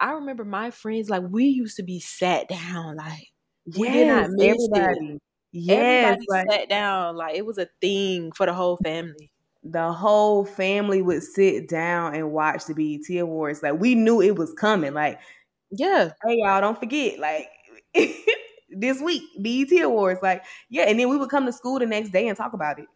I 0.00 0.12
remember 0.12 0.44
my 0.44 0.70
friends. 0.70 1.10
Like 1.10 1.22
we 1.28 1.44
used 1.44 1.76
to 1.76 1.82
be 1.82 2.00
sat 2.00 2.48
down. 2.48 2.96
Like 2.96 3.32
we 3.78 3.88
yes, 3.88 3.94
did 3.94 4.06
not 4.06 4.30
miss 4.30 4.68
everybody. 4.74 5.14
It. 5.14 5.22
Yes, 5.52 6.12
everybody 6.12 6.48
like, 6.48 6.50
sat 6.50 6.68
down. 6.68 7.16
Like 7.16 7.36
it 7.36 7.46
was 7.46 7.58
a 7.58 7.68
thing 7.80 8.32
for 8.32 8.46
the 8.46 8.54
whole 8.54 8.76
family 8.78 9.30
the 9.64 9.92
whole 9.92 10.44
family 10.44 11.00
would 11.00 11.22
sit 11.22 11.68
down 11.68 12.14
and 12.14 12.32
watch 12.32 12.66
the 12.66 12.74
BET 12.74 13.18
Awards. 13.18 13.62
Like 13.62 13.80
we 13.80 13.94
knew 13.94 14.20
it 14.20 14.36
was 14.36 14.52
coming. 14.52 14.92
Like, 14.92 15.18
yeah. 15.70 16.10
Hey 16.24 16.36
y'all, 16.38 16.60
don't 16.60 16.78
forget, 16.78 17.18
like 17.18 17.48
this 18.70 19.00
week, 19.00 19.22
BET 19.40 19.72
Awards. 19.82 20.20
Like, 20.22 20.44
yeah, 20.68 20.84
and 20.84 21.00
then 21.00 21.08
we 21.08 21.16
would 21.16 21.30
come 21.30 21.46
to 21.46 21.52
school 21.52 21.78
the 21.78 21.86
next 21.86 22.10
day 22.10 22.28
and 22.28 22.36
talk 22.36 22.52
about 22.52 22.78
it. 22.78 22.86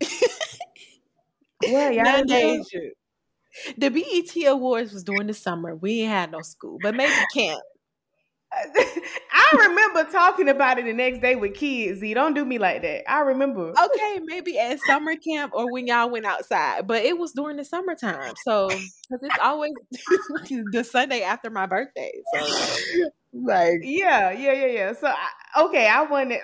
yeah, 1.66 1.90
y'all 2.24 2.64
the 3.76 3.90
BET 3.90 4.46
Awards 4.46 4.92
was 4.92 5.04
during 5.04 5.26
the 5.26 5.34
summer. 5.34 5.74
We 5.76 6.00
ain't 6.00 6.10
had 6.10 6.32
no 6.32 6.40
school, 6.40 6.78
but 6.82 6.94
maybe 6.94 7.12
camp. 7.34 7.60
I 9.32 9.48
remember 9.66 10.04
talking 10.10 10.48
about 10.50 10.78
it 10.78 10.84
the 10.84 10.92
next 10.92 11.22
day 11.22 11.36
with 11.36 11.54
kids. 11.54 12.00
Z, 12.00 12.12
don't 12.12 12.34
do 12.34 12.44
me 12.44 12.58
like 12.58 12.82
that. 12.82 13.10
I 13.10 13.20
remember. 13.20 13.70
Okay, 13.70 14.20
maybe 14.24 14.58
at 14.58 14.78
summer 14.86 15.16
camp 15.16 15.52
or 15.54 15.72
when 15.72 15.86
y'all 15.86 16.10
went 16.10 16.26
outside, 16.26 16.86
but 16.86 17.02
it 17.02 17.16
was 17.16 17.32
during 17.32 17.56
the 17.56 17.64
summertime. 17.64 18.34
So, 18.44 18.68
because 18.68 19.22
it's 19.22 19.38
always 19.42 19.72
the 20.70 20.84
Sunday 20.84 21.22
after 21.22 21.48
my 21.48 21.64
birthday. 21.64 22.12
So, 22.34 22.46
like, 23.32 23.80
yeah, 23.82 24.32
yeah, 24.32 24.52
yeah, 24.52 24.66
yeah. 24.66 24.92
So, 24.92 25.06
I, 25.06 25.62
okay, 25.64 25.88
I 25.88 26.02
wanted. 26.02 26.40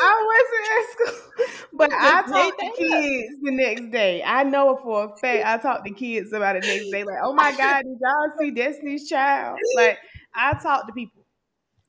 I 0.00 0.92
wasn't 0.96 1.08
at 1.08 1.18
school, 1.18 1.66
but 1.72 1.92
I 1.92 2.22
talked 2.22 2.60
to 2.60 2.70
kids 2.76 3.34
the 3.42 3.50
next 3.50 3.90
day. 3.90 4.22
I 4.24 4.42
know 4.42 4.78
for 4.82 5.04
a 5.04 5.16
fact 5.16 5.46
I 5.46 5.58
talked 5.58 5.86
to 5.86 5.92
kids 5.92 6.32
about 6.32 6.56
it 6.56 6.62
the 6.62 6.68
next 6.68 6.90
day. 6.90 7.04
Like, 7.04 7.18
oh 7.22 7.32
my 7.34 7.56
God, 7.56 7.82
did 7.82 7.98
y'all 8.00 8.32
see 8.38 8.50
Destiny's 8.50 9.08
Child? 9.08 9.58
Like, 9.76 9.98
I 10.34 10.54
talked 10.54 10.88
to 10.88 10.92
people. 10.94 11.24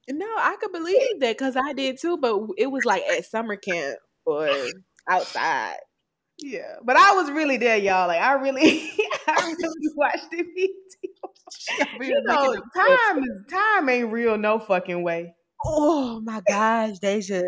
No, 0.09 0.25
I 0.25 0.55
could 0.59 0.71
believe 0.71 1.19
that 1.19 1.37
because 1.37 1.55
I 1.55 1.73
did 1.73 1.99
too, 1.99 2.17
but 2.17 2.39
it 2.57 2.67
was 2.67 2.85
like 2.85 3.03
at 3.03 3.25
summer 3.25 3.55
camp 3.55 3.97
or 4.25 4.49
outside. 5.09 5.77
Yeah, 6.37 6.75
but 6.83 6.97
I 6.97 7.13
was 7.13 7.31
really 7.31 7.57
there, 7.57 7.77
y'all. 7.77 8.07
Like, 8.07 8.21
I 8.21 8.33
really, 8.33 8.91
I 9.27 9.55
really 9.57 9.89
watched 9.95 10.27
it. 10.31 10.47
you 12.01 12.21
know, 12.23 12.53
time 12.75 13.23
is 13.23 13.41
time 13.49 13.89
ain't 13.89 14.11
real 14.11 14.37
no 14.37 14.59
fucking 14.59 15.01
way. 15.01 15.33
Oh 15.67 16.21
my 16.23 16.41
gosh, 16.47 16.99
Deja. 16.99 17.41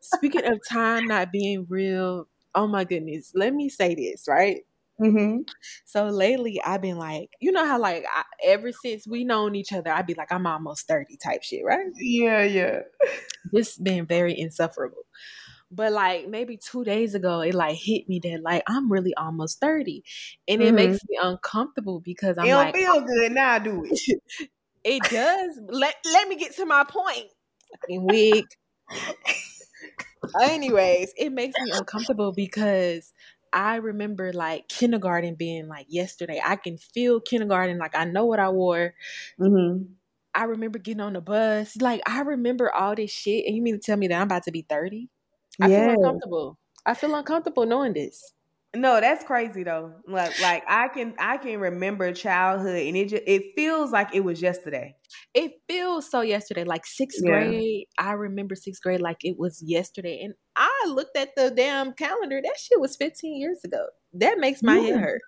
Speaking 0.00 0.46
of 0.46 0.60
time 0.68 1.06
not 1.06 1.30
being 1.30 1.66
real, 1.68 2.26
oh 2.54 2.66
my 2.66 2.84
goodness. 2.84 3.32
Let 3.34 3.54
me 3.54 3.68
say 3.68 3.94
this, 3.94 4.24
right? 4.26 4.62
Mm-hmm. 5.00 5.42
So 5.84 6.06
lately, 6.06 6.60
I've 6.62 6.82
been 6.82 6.98
like, 6.98 7.30
you 7.40 7.52
know 7.52 7.66
how 7.66 7.78
like 7.78 8.04
I, 8.12 8.24
ever 8.44 8.70
since 8.72 9.06
we 9.06 9.24
known 9.24 9.54
each 9.54 9.72
other, 9.72 9.90
I'd 9.90 10.06
be 10.06 10.14
like, 10.14 10.32
I'm 10.32 10.46
almost 10.46 10.86
thirty 10.88 11.16
type 11.16 11.42
shit, 11.42 11.64
right? 11.64 11.86
Yeah, 11.98 12.44
yeah. 12.44 12.80
This 13.52 13.78
been 13.78 14.06
very 14.06 14.38
insufferable. 14.38 15.04
But 15.70 15.92
like 15.92 16.28
maybe 16.28 16.58
two 16.58 16.84
days 16.84 17.14
ago, 17.14 17.40
it 17.40 17.54
like 17.54 17.76
hit 17.76 18.08
me 18.08 18.20
that 18.24 18.42
like 18.42 18.62
I'm 18.66 18.90
really 18.90 19.14
almost 19.14 19.60
thirty, 19.60 20.04
and 20.48 20.60
it 20.60 20.66
mm-hmm. 20.66 20.76
makes 20.76 20.98
me 21.08 21.18
uncomfortable 21.22 22.00
because 22.00 22.36
I'm 22.36 22.46
it 22.46 22.50
don't 22.50 22.64
like, 22.66 22.74
feel 22.74 23.00
good 23.00 23.32
now, 23.32 23.58
do 23.58 23.84
it? 23.84 24.20
it 24.84 25.02
does. 25.04 25.60
let 25.68 25.94
Let 26.12 26.28
me 26.28 26.36
get 26.36 26.56
to 26.56 26.66
my 26.66 26.84
point 26.84 27.28
fucking 27.70 28.04
wig. 28.04 28.44
Anyways, 30.40 31.12
it 31.16 31.32
makes 31.32 31.56
me 31.58 31.72
uncomfortable 31.72 32.32
because 32.32 33.12
I 33.52 33.76
remember 33.76 34.32
like 34.32 34.68
kindergarten 34.68 35.34
being 35.34 35.68
like 35.68 35.86
yesterday. 35.88 36.40
I 36.44 36.56
can 36.56 36.78
feel 36.78 37.20
kindergarten, 37.20 37.78
like 37.78 37.96
I 37.96 38.04
know 38.04 38.26
what 38.26 38.38
I 38.38 38.48
wore. 38.50 38.94
Mm-hmm. 39.40 39.84
I 40.34 40.44
remember 40.44 40.78
getting 40.78 41.00
on 41.00 41.14
the 41.14 41.20
bus. 41.20 41.76
Like 41.80 42.02
I 42.06 42.20
remember 42.20 42.72
all 42.72 42.94
this 42.94 43.10
shit, 43.10 43.46
and 43.46 43.56
you 43.56 43.62
mean 43.62 43.74
to 43.74 43.80
tell 43.80 43.96
me 43.96 44.08
that 44.08 44.16
I'm 44.20 44.28
about 44.28 44.44
to 44.44 44.52
be 44.52 44.64
30? 44.68 45.08
I 45.60 45.68
feel 45.68 45.90
uncomfortable. 45.90 46.58
I 46.86 46.94
feel 46.94 47.14
uncomfortable 47.14 47.66
knowing 47.66 47.92
this. 47.92 48.32
No, 48.74 49.00
that's 49.00 49.24
crazy 49.24 49.64
though. 49.64 49.94
Like 50.06 50.40
like 50.40 50.62
I 50.68 50.86
can 50.88 51.14
I 51.18 51.38
can 51.38 51.58
remember 51.58 52.12
childhood 52.12 52.76
and 52.76 52.96
it 52.96 53.08
just, 53.08 53.22
it 53.26 53.42
feels 53.56 53.90
like 53.90 54.14
it 54.14 54.20
was 54.20 54.40
yesterday. 54.40 54.94
It 55.34 55.54
feels 55.68 56.08
so 56.08 56.20
yesterday. 56.20 56.62
Like 56.62 56.86
sixth 56.86 57.20
yeah. 57.22 57.30
grade, 57.30 57.86
I 57.98 58.12
remember 58.12 58.54
sixth 58.54 58.80
grade 58.80 59.00
like 59.00 59.18
it 59.22 59.36
was 59.36 59.60
yesterday. 59.66 60.20
And 60.22 60.34
I 60.54 60.84
looked 60.86 61.16
at 61.16 61.30
the 61.36 61.50
damn 61.50 61.94
calendar. 61.94 62.40
That 62.40 62.56
shit 62.58 62.80
was 62.80 62.96
15 62.96 63.40
years 63.40 63.58
ago. 63.64 63.86
That 64.12 64.38
makes 64.38 64.62
my 64.62 64.78
yeah. 64.78 64.94
head 64.94 65.00
hurt. 65.00 65.20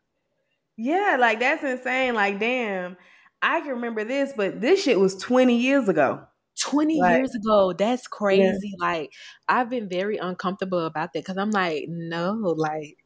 Yeah, 0.77 1.17
like 1.19 1.41
that's 1.41 1.65
insane. 1.65 2.15
Like, 2.15 2.39
damn, 2.39 2.97
I 3.41 3.61
can 3.61 3.71
remember 3.71 4.05
this, 4.05 4.33
but 4.37 4.61
this 4.61 4.85
shit 4.85 5.01
was 5.01 5.17
20 5.17 5.57
years 5.57 5.89
ago. 5.89 6.23
20 6.61 7.01
like, 7.01 7.17
years 7.17 7.35
ago. 7.35 7.73
That's 7.73 8.07
crazy. 8.07 8.75
Yeah. 8.79 8.87
Like, 8.87 9.13
I've 9.49 9.69
been 9.69 9.89
very 9.89 10.19
uncomfortable 10.19 10.87
about 10.87 11.13
that 11.13 11.25
because 11.25 11.39
I'm 11.39 11.51
like, 11.51 11.87
no, 11.89 12.35
like 12.57 12.97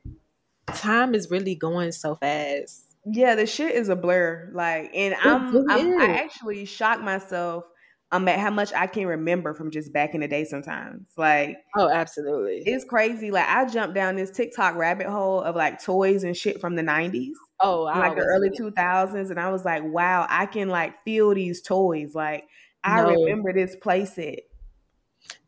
time 0.77 1.15
is 1.15 1.31
really 1.31 1.55
going 1.55 1.93
so 1.93 2.15
fast. 2.15 2.85
Yeah, 3.05 3.35
the 3.35 3.47
shit 3.47 3.75
is 3.75 3.89
a 3.89 3.97
blur. 3.97 4.51
Like, 4.53 4.91
and 4.95 5.15
I'm, 5.15 5.71
I'm 5.71 6.01
I 6.01 6.19
actually 6.19 6.65
shocked 6.65 7.03
myself 7.03 7.65
um 8.13 8.29
at 8.29 8.39
how 8.39 8.51
much 8.51 8.73
I 8.73 8.87
can 8.87 9.07
remember 9.07 9.53
from 9.53 9.71
just 9.71 9.93
back 9.93 10.15
in 10.15 10.21
the 10.21 10.29
day 10.29 10.45
sometimes. 10.45 11.09
Like 11.17 11.59
Oh, 11.77 11.89
absolutely. 11.89 12.63
It's 12.65 12.85
crazy. 12.85 13.31
Like 13.31 13.49
I 13.49 13.67
jumped 13.67 13.95
down 13.95 14.17
this 14.17 14.31
TikTok 14.31 14.77
rabbit 14.77 15.09
hole 15.09 15.41
of 15.41 15.57
like 15.57 15.83
toys 15.83 16.25
and 16.25 16.37
shit 16.37 16.61
from 16.61 16.77
the 16.77 16.83
90s. 16.83 17.33
Oh, 17.61 17.83
like 17.83 18.17
the 18.17 18.23
early 18.23 18.51
2000s 18.51 19.31
and 19.31 19.41
I 19.41 19.51
was 19.51 19.65
like, 19.65 19.83
wow, 19.83 20.27
I 20.29 20.47
can 20.47 20.69
like 20.69 21.03
feel 21.05 21.35
these 21.35 21.63
toys. 21.63 22.15
Like 22.15 22.45
I 22.85 23.03
no. 23.03 23.09
remember 23.09 23.53
this 23.53 23.75
playset. 23.77 24.41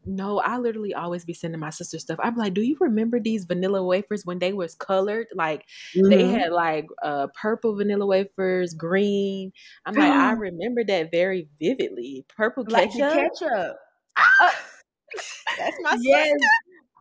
No, 0.09 0.38
I 0.38 0.57
literally 0.57 0.95
always 0.95 1.27
be 1.27 1.35
sending 1.35 1.61
my 1.61 1.69
sister 1.69 1.99
stuff. 1.99 2.19
I'm 2.23 2.35
like, 2.35 2.55
do 2.55 2.62
you 2.62 2.77
remember 2.81 3.21
these 3.21 3.45
vanilla 3.45 3.85
wafers 3.85 4.25
when 4.25 4.38
they 4.38 4.55
was 4.55 4.75
colored? 4.75 5.27
Like 5.35 5.67
mm-hmm. 5.95 6.09
they 6.09 6.27
had 6.29 6.50
like 6.50 6.87
uh 7.03 7.27
purple 7.41 7.77
vanilla 7.77 8.07
wafers, 8.07 8.73
green. 8.73 9.53
I'm 9.85 9.95
like, 9.95 10.11
I 10.11 10.33
remember 10.38 10.83
that 10.85 11.11
very 11.12 11.49
vividly. 11.61 12.25
Purple 12.35 12.65
like 12.69 12.91
ketchup. 12.93 13.33
ketchup. 13.38 13.77
Uh, 14.17 14.50
that's 15.59 15.77
my 15.83 15.97
yes. 16.00 16.29
Sister. 16.29 16.38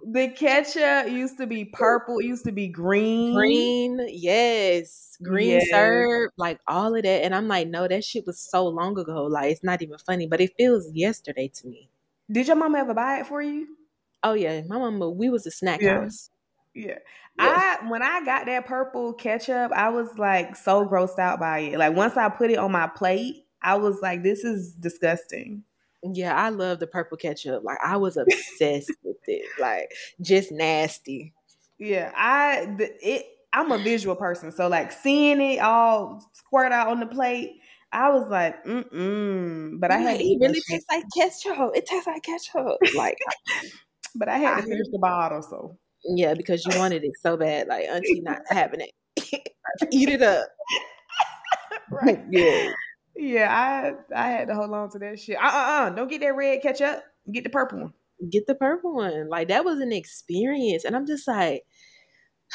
The 0.09 0.27
ketchup 0.29 1.11
used 1.11 1.37
to 1.37 1.47
be 1.47 1.65
purple. 1.65 2.19
It 2.19 2.25
used 2.25 2.45
to 2.45 2.51
be 2.51 2.67
green. 2.67 3.33
Green, 3.33 4.05
yes. 4.09 5.17
Green 5.23 5.49
yes. 5.49 5.69
syrup, 5.69 6.33
like 6.37 6.59
all 6.67 6.95
of 6.95 7.03
that. 7.03 7.23
And 7.23 7.33
I'm 7.33 7.47
like, 7.47 7.67
no, 7.67 7.87
that 7.87 8.03
shit 8.03 8.25
was 8.27 8.39
so 8.39 8.67
long 8.67 8.97
ago. 8.99 9.25
Like, 9.25 9.51
it's 9.51 9.63
not 9.63 9.81
even 9.81 9.97
funny, 9.97 10.27
but 10.27 10.39
it 10.39 10.51
feels 10.57 10.91
yesterday 10.93 11.49
to 11.55 11.67
me. 11.67 11.89
Did 12.31 12.47
your 12.47 12.55
mama 12.55 12.79
ever 12.79 12.93
buy 12.93 13.19
it 13.19 13.27
for 13.27 13.41
you? 13.41 13.67
Oh 14.23 14.33
yeah, 14.33 14.61
my 14.67 14.77
mama. 14.77 15.09
We 15.09 15.29
was 15.29 15.45
a 15.45 15.51
snack 15.51 15.81
yeah. 15.81 16.01
house. 16.01 16.29
Yeah. 16.73 16.97
yeah. 17.39 17.77
I 17.81 17.87
when 17.87 18.01
I 18.01 18.23
got 18.25 18.45
that 18.45 18.65
purple 18.65 19.13
ketchup, 19.13 19.71
I 19.71 19.89
was 19.89 20.09
like 20.17 20.55
so 20.55 20.85
grossed 20.85 21.19
out 21.19 21.39
by 21.39 21.59
it. 21.59 21.79
Like 21.79 21.95
once 21.95 22.17
I 22.17 22.29
put 22.29 22.51
it 22.51 22.57
on 22.57 22.71
my 22.71 22.87
plate, 22.87 23.45
I 23.61 23.75
was 23.75 23.99
like, 24.01 24.23
this 24.23 24.43
is 24.43 24.73
disgusting. 24.73 25.63
Yeah, 26.03 26.35
I 26.35 26.49
love 26.49 26.79
the 26.79 26.87
purple 26.87 27.17
ketchup. 27.17 27.63
Like 27.63 27.79
I 27.83 27.97
was 27.97 28.17
obsessed 28.17 28.91
with 29.03 29.17
it. 29.27 29.45
Like 29.59 29.91
just 30.21 30.51
nasty. 30.51 31.33
Yeah, 31.79 32.11
I 32.15 32.65
the, 32.77 32.91
it. 33.01 33.25
I'm 33.53 33.71
a 33.71 33.77
visual 33.77 34.15
person, 34.15 34.51
so 34.51 34.67
like 34.67 34.91
seeing 34.91 35.41
it 35.41 35.59
all 35.59 36.21
squirt 36.33 36.71
out 36.71 36.89
on 36.89 36.99
the 36.99 37.05
plate, 37.05 37.61
I 37.97 38.09
was 38.11 38.29
like, 38.29 38.63
mm 38.63 38.87
mm. 38.93 39.79
But 39.79 39.89
I 39.89 39.97
had 39.97 40.21
it 40.21 40.37
really 40.39 40.61
tastes 40.61 40.85
like 40.87 41.03
ketchup. 41.17 41.71
It 41.73 41.87
tastes 41.87 42.05
like 42.05 42.21
ketchup. 42.21 42.77
Like, 42.95 43.17
but 44.13 44.29
I 44.29 44.37
had 44.37 44.57
to 44.57 44.61
finish 44.67 44.85
the 44.91 44.99
bottle. 44.99 45.41
So 45.41 45.77
yeah, 46.05 46.35
because 46.35 46.63
you 46.63 46.77
wanted 46.77 47.03
it 47.03 47.13
so 47.23 47.37
bad. 47.37 47.67
Like 47.67 47.85
auntie 47.85 48.21
not 48.21 48.41
having 48.49 48.81
it. 48.81 48.91
Eat 49.91 50.09
it 50.09 50.21
up. 50.21 50.47
right. 51.91 52.23
Yeah. 52.29 52.71
Yeah, 53.15 53.49
I 53.51 53.93
I 54.15 54.29
had 54.29 54.47
to 54.49 54.53
hold 54.53 54.71
on 54.71 54.91
to 54.91 54.99
that 54.99 55.19
shit. 55.19 55.37
Uh 55.37 55.47
uh 55.47 55.49
uh. 55.49 55.89
Don't 55.89 56.07
get 56.07 56.21
that 56.21 56.35
red 56.35 56.61
ketchup. 56.61 57.03
Get 57.31 57.43
the 57.45 57.49
purple 57.49 57.79
one. 57.79 57.93
Get 58.29 58.45
the 58.45 58.53
purple 58.53 58.93
one. 58.93 59.27
Like 59.27 59.47
that 59.47 59.65
was 59.65 59.79
an 59.79 59.91
experience, 59.91 60.85
and 60.85 60.95
I'm 60.95 61.07
just 61.07 61.27
like. 61.27 61.63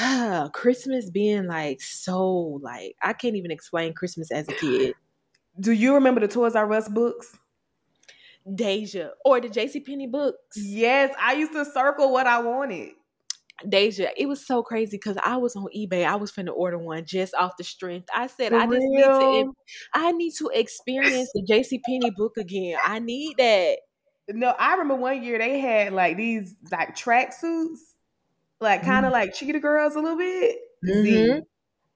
Ah, 0.01 0.49
Christmas 0.55 1.11
being 1.11 1.47
like 1.47 1.83
so 1.83 2.59
like 2.63 2.97
I 3.03 3.13
can't 3.13 3.37
even 3.37 3.51
explain 3.51 3.93
Christmas 3.93 4.31
as 4.31 4.49
a 4.49 4.55
kid. 4.55 4.95
Do 5.59 5.73
you 5.73 5.95
remember 5.95 6.21
the 6.21 6.29
Toys 6.29 6.55
R 6.55 6.73
Us 6.73 6.89
books? 6.89 7.37
Deja 8.55 9.11
or 9.25 9.41
the 9.41 9.49
J.C. 9.49 9.81
Penney 9.81 10.07
books. 10.07 10.57
Yes, 10.57 11.15
I 11.21 11.35
used 11.35 11.53
to 11.53 11.65
circle 11.65 12.13
what 12.13 12.27
I 12.27 12.41
wanted. 12.41 12.91
Deja, 13.69 14.09
it 14.17 14.27
was 14.27 14.45
so 14.45 14.63
crazy 14.63 14.97
because 14.97 15.17
I 15.23 15.37
was 15.37 15.55
on 15.55 15.69
eBay. 15.77 16.05
I 16.05 16.17
was 16.17 16.33
finna 16.33 16.53
order 16.53 16.79
one 16.79 17.05
just 17.05 17.35
off 17.35 17.57
the 17.57 17.65
strength. 17.65 18.09
I 18.15 18.27
said, 18.27 18.51
For 18.51 18.57
I 18.57 18.67
just 18.67 18.79
need 18.81 19.03
to, 19.03 19.53
I 19.95 20.13
need 20.13 20.33
to 20.39 20.51
experience 20.53 21.31
the 21.35 21.45
J.C. 21.47 21.81
Penney 21.87 22.11
book 22.11 22.37
again. 22.37 22.79
I 22.85 22.99
need 22.99 23.37
that. 23.39 23.79
No, 24.29 24.55
I 24.59 24.73
remember 24.73 24.97
one 24.97 25.23
year 25.23 25.39
they 25.39 25.61
had 25.61 25.93
like 25.93 26.17
these 26.17 26.57
like 26.71 26.97
track 26.97 27.33
suits, 27.33 27.95
like 28.61 28.83
kind 28.83 29.07
of 29.07 29.13
mm-hmm. 29.13 29.21
like 29.21 29.35
cheetah 29.35 29.61
girls 29.61 29.95
a 29.95 30.01
little 30.01 30.19
bit. 30.19 30.57
Mm-hmm. 30.85 31.05
See, 31.05 31.41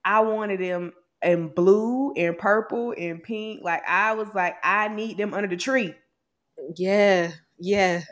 I 0.04 0.20
wanted 0.20 0.60
them 0.60 0.92
in 1.22 1.48
blue 1.48 2.12
and 2.12 2.36
purple 2.36 2.94
and 2.96 3.22
pink. 3.22 3.60
Like 3.62 3.82
I 3.86 4.14
was 4.14 4.28
like, 4.34 4.56
I 4.62 4.88
need 4.88 5.16
them 5.16 5.34
under 5.34 5.48
the 5.48 5.56
tree. 5.56 5.94
Yeah, 6.76 7.32
yeah. 7.58 8.02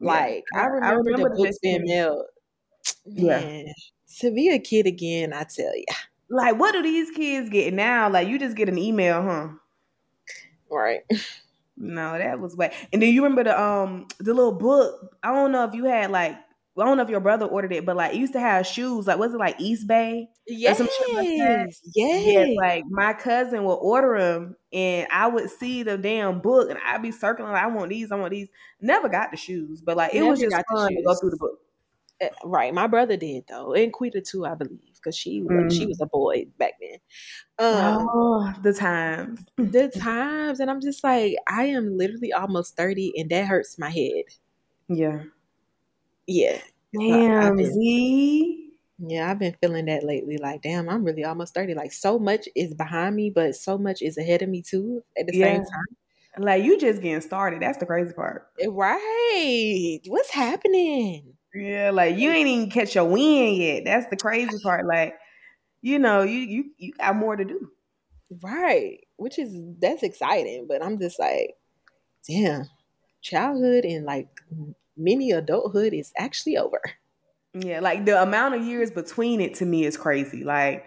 Like 0.00 0.44
yeah. 0.52 0.60
I, 0.60 0.66
remember 0.66 0.86
I, 0.86 0.92
remember 0.92 1.28
the 1.30 1.42
books 1.42 1.58
being 1.62 1.84
mailed. 1.84 2.24
Man, 3.06 3.66
yeah. 3.66 3.72
To 4.20 4.34
be 4.34 4.50
a 4.50 4.58
kid 4.58 4.86
again, 4.86 5.32
I 5.32 5.44
tell 5.44 5.76
you. 5.76 5.84
Like, 6.28 6.58
what 6.58 6.72
do 6.72 6.82
these 6.82 7.10
kids 7.10 7.50
get 7.50 7.74
now? 7.74 8.08
Like, 8.08 8.28
you 8.28 8.38
just 8.38 8.56
get 8.56 8.68
an 8.68 8.78
email, 8.78 9.22
huh? 9.22 9.48
Right. 10.70 11.02
No, 11.76 12.16
that 12.16 12.38
was 12.38 12.56
way. 12.56 12.72
And 12.92 13.02
then 13.02 13.12
you 13.12 13.22
remember 13.22 13.44
the 13.44 13.60
um 13.60 14.06
the 14.18 14.32
little 14.32 14.52
book. 14.52 15.16
I 15.22 15.32
don't 15.32 15.52
know 15.52 15.64
if 15.64 15.74
you 15.74 15.84
had 15.84 16.10
like 16.10 16.36
I 16.82 16.84
don't 16.84 16.96
know 16.96 17.04
if 17.04 17.08
your 17.08 17.20
brother 17.20 17.46
ordered 17.46 17.72
it, 17.72 17.86
but 17.86 17.94
like 17.94 18.14
it 18.14 18.18
used 18.18 18.32
to 18.32 18.40
have 18.40 18.66
shoes. 18.66 19.06
Like 19.06 19.18
was 19.18 19.32
it 19.32 19.38
like 19.38 19.58
Eastbay? 19.58 20.26
Yes, 20.46 20.80
like 20.80 20.90
yes. 21.22 21.80
Yeah, 21.94 22.46
like 22.56 22.84
my 22.90 23.12
cousin 23.12 23.62
would 23.64 23.74
order 23.74 24.18
them, 24.18 24.56
and 24.72 25.06
I 25.12 25.28
would 25.28 25.50
see 25.50 25.84
the 25.84 25.96
damn 25.96 26.40
book, 26.40 26.70
and 26.70 26.78
I'd 26.84 27.02
be 27.02 27.12
circling. 27.12 27.52
Like, 27.52 27.62
I 27.62 27.68
want 27.68 27.90
these. 27.90 28.10
I 28.10 28.16
want 28.16 28.32
these. 28.32 28.48
Never 28.80 29.08
got 29.08 29.30
the 29.30 29.36
shoes, 29.36 29.82
but 29.82 29.96
like 29.96 30.14
it 30.14 30.18
Never 30.18 30.30
was 30.30 30.40
just 30.40 30.56
fun 30.68 30.88
to 30.88 31.02
go 31.02 31.14
through 31.14 31.30
the 31.30 31.36
book. 31.36 31.60
Eh, 32.20 32.28
right, 32.44 32.74
my 32.74 32.88
brother 32.88 33.16
did 33.16 33.44
though, 33.48 33.72
and 33.72 33.92
Quita 33.92 34.20
too, 34.20 34.44
I 34.44 34.54
believe, 34.56 34.94
because 34.94 35.16
she 35.16 35.42
mm. 35.42 35.72
she 35.72 35.86
was 35.86 36.00
a 36.00 36.06
boy 36.06 36.46
back 36.58 36.72
then. 36.80 36.98
Um, 37.60 38.08
oh, 38.12 38.52
the 38.64 38.72
times, 38.72 39.46
the 39.56 39.90
times, 39.90 40.58
and 40.58 40.68
I'm 40.68 40.80
just 40.80 41.04
like, 41.04 41.36
I 41.48 41.66
am 41.66 41.96
literally 41.96 42.32
almost 42.32 42.76
thirty, 42.76 43.12
and 43.16 43.30
that 43.30 43.46
hurts 43.46 43.78
my 43.78 43.90
head. 43.90 44.24
Yeah 44.88 45.22
yeah. 46.26 46.58
Damn, 46.98 47.58
Z. 47.58 48.70
Yeah, 48.98 49.30
I've 49.30 49.38
been 49.38 49.56
feeling 49.60 49.86
that 49.86 50.04
lately. 50.04 50.38
Like, 50.38 50.62
damn, 50.62 50.88
I'm 50.88 51.04
really 51.04 51.24
almost 51.24 51.54
30. 51.54 51.74
Like, 51.74 51.92
so 51.92 52.18
much 52.18 52.48
is 52.54 52.74
behind 52.74 53.16
me, 53.16 53.30
but 53.30 53.56
so 53.56 53.76
much 53.76 54.02
is 54.02 54.16
ahead 54.16 54.42
of 54.42 54.48
me 54.48 54.62
too 54.62 55.02
at 55.18 55.26
the 55.26 55.36
yeah. 55.36 55.46
same 55.46 55.64
time. 55.64 55.96
Like, 56.38 56.64
you 56.64 56.78
just 56.78 57.02
getting 57.02 57.20
started. 57.20 57.60
That's 57.60 57.78
the 57.78 57.86
crazy 57.86 58.12
part. 58.12 58.48
Eh, 58.60 58.66
right. 58.70 60.00
What's 60.06 60.30
happening? 60.30 61.34
Yeah, 61.54 61.90
like 61.92 62.16
you 62.16 62.30
ain't 62.30 62.48
even 62.48 62.70
catch 62.70 62.96
your 62.96 63.04
wind 63.04 63.56
yet. 63.56 63.84
That's 63.84 64.10
the 64.10 64.16
crazy 64.16 64.58
part. 64.62 64.86
Like, 64.86 65.14
you 65.82 66.00
know, 66.00 66.22
you 66.22 66.40
you 66.40 66.64
you 66.78 66.92
got 66.94 67.14
more 67.14 67.36
to 67.36 67.44
do. 67.44 67.70
Right. 68.42 68.98
Which 69.16 69.38
is 69.38 69.54
that's 69.78 70.02
exciting, 70.02 70.66
but 70.68 70.82
I'm 70.84 70.98
just 70.98 71.20
like, 71.20 71.54
damn, 72.28 72.68
childhood 73.22 73.84
and 73.84 74.04
like 74.04 74.28
mini 74.96 75.32
adulthood 75.32 75.92
is 75.92 76.12
actually 76.16 76.56
over. 76.56 76.80
Yeah, 77.54 77.80
like 77.80 78.04
the 78.04 78.20
amount 78.20 78.54
of 78.54 78.62
years 78.62 78.90
between 78.90 79.40
it 79.40 79.54
to 79.54 79.66
me 79.66 79.84
is 79.84 79.96
crazy. 79.96 80.42
Like, 80.42 80.86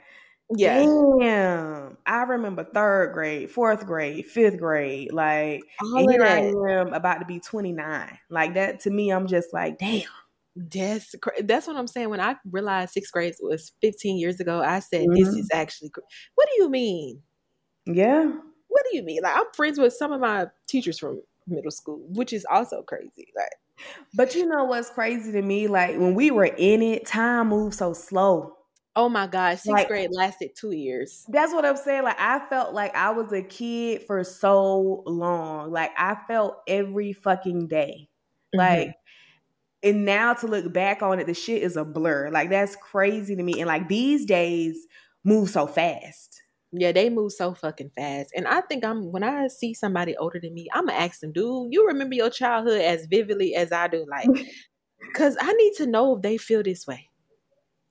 yeah, 0.56 0.84
damn. 1.20 1.98
I 2.06 2.24
remember 2.24 2.66
third 2.66 3.14
grade, 3.14 3.50
fourth 3.50 3.86
grade, 3.86 4.26
fifth 4.26 4.58
grade. 4.60 5.14
Like, 5.14 5.62
All 5.82 6.10
here 6.10 6.24
I 6.24 6.52
am 6.72 6.94
about 6.94 7.20
to 7.20 7.26
be 7.26 7.40
29. 7.40 8.18
Like 8.30 8.54
that 8.56 8.82
to 8.82 8.90
me, 8.90 9.12
I'm 9.12 9.28
just 9.28 9.54
like, 9.54 9.78
damn. 9.78 10.04
That's 10.56 11.14
that's 11.44 11.68
what 11.68 11.76
I'm 11.76 11.88
saying. 11.88 12.10
When 12.10 12.20
I 12.20 12.36
realized 12.50 12.94
sixth 12.94 13.14
grade 13.14 13.36
was 13.40 13.74
15 13.82 14.18
years 14.18 14.40
ago, 14.40 14.60
I 14.60 14.80
said, 14.80 15.02
mm-hmm. 15.02 15.14
"This 15.14 15.28
is 15.28 15.50
actually." 15.54 15.92
What 16.34 16.48
do 16.48 16.64
you 16.64 16.68
mean? 16.68 17.22
Yeah. 17.86 18.32
What 18.68 18.84
do 18.90 18.98
you 18.98 19.04
mean? 19.04 19.22
Like 19.22 19.38
I'm 19.38 19.46
friends 19.56 19.78
with 19.78 19.94
some 19.94 20.12
of 20.12 20.20
my 20.20 20.48
teachers 20.68 20.98
from 20.98 21.22
middle 21.46 21.70
school, 21.70 22.02
which 22.10 22.34
is 22.34 22.46
also 22.50 22.82
crazy. 22.82 23.28
Like 23.36 23.52
but 24.14 24.36
you 24.36 24.46
know 24.46 24.66
what's 24.66 24.90
crazy 24.90 25.32
to 25.32 25.42
me? 25.42 25.68
Like 25.68 25.98
when 25.98 26.16
we 26.16 26.32
were 26.32 26.46
in 26.46 26.82
it, 26.82 27.06
time 27.06 27.50
moved 27.50 27.76
so 27.76 27.94
slow. 27.94 28.54
Oh 28.96 29.10
my 29.10 29.28
gosh, 29.28 29.58
sixth 29.58 29.70
like, 29.70 29.88
grade 29.88 30.10
lasted 30.12 30.52
two 30.56 30.72
years. 30.72 31.24
That's 31.30 31.54
what 31.54 31.66
I'm 31.66 31.78
saying. 31.78 32.04
Like 32.04 32.20
I 32.20 32.40
felt 32.50 32.74
like 32.74 32.96
I 32.96 33.12
was 33.12 33.32
a 33.32 33.44
kid 33.44 34.04
for 34.08 34.24
so 34.24 35.04
long. 35.06 35.72
Like 35.72 35.92
I 35.98 36.18
felt 36.28 36.58
every 36.68 37.14
fucking 37.14 37.68
day. 37.68 38.10
Mm-hmm. 38.56 38.58
Like 38.58 38.96
and 39.84 40.06
now 40.06 40.34
to 40.34 40.48
look 40.48 40.74
back 40.74 41.02
on 41.04 41.20
it, 41.20 41.28
the 41.28 41.34
shit 41.34 41.62
is 41.62 41.78
a 41.78 41.86
blur. 41.86 42.30
Like 42.32 42.50
that's 42.50 42.76
crazy 42.76 43.36
to 43.36 43.44
me. 43.44 43.60
And 43.60 43.68
like 43.68 43.88
these 43.88 44.26
days 44.26 44.88
move 45.24 45.50
so 45.50 45.68
fast. 45.68 46.42
Yeah, 46.74 46.92
they 46.92 47.10
move 47.10 47.32
so 47.32 47.54
fucking 47.54 47.92
fast. 47.96 48.32
And 48.36 48.48
I 48.48 48.62
think 48.62 48.84
I'm 48.84 49.12
when 49.12 49.24
I 49.24 49.48
see 49.48 49.74
somebody 49.74 50.16
older 50.18 50.40
than 50.40 50.54
me, 50.54 50.68
I'm 50.74 50.88
gonna 50.88 50.98
ask 50.98 51.22
them, 51.22 51.32
dude, 51.32 51.72
you 51.72 51.88
remember 51.88 52.16
your 52.16 52.30
childhood 52.30 52.82
as 52.82 53.06
vividly 53.06 53.56
as 53.56 53.72
I 53.72 53.88
do? 53.88 54.06
Like, 54.10 54.28
cause 55.16 55.38
I 55.40 55.54
need 55.54 55.74
to 55.78 55.86
know 55.86 56.16
if 56.18 56.22
they 56.22 56.38
feel 56.38 56.64
this 56.64 56.86
way. 56.86 57.10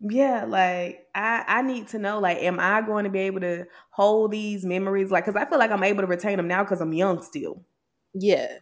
Yeah, 0.00 0.44
like 0.44 1.06
I 1.14 1.44
I 1.48 1.62
need 1.62 1.88
to 1.88 1.98
know 1.98 2.18
like 2.20 2.38
am 2.38 2.60
I 2.60 2.82
going 2.82 3.04
to 3.04 3.10
be 3.10 3.20
able 3.20 3.40
to 3.40 3.64
hold 3.90 4.30
these 4.30 4.64
memories 4.64 5.10
like 5.10 5.24
cuz 5.24 5.36
I 5.36 5.46
feel 5.46 5.58
like 5.58 5.70
I'm 5.70 5.82
able 5.82 6.02
to 6.02 6.06
retain 6.06 6.36
them 6.36 6.48
now 6.48 6.64
cuz 6.64 6.80
I'm 6.82 6.92
young 6.92 7.22
still. 7.22 7.64
Yeah. 8.14 8.58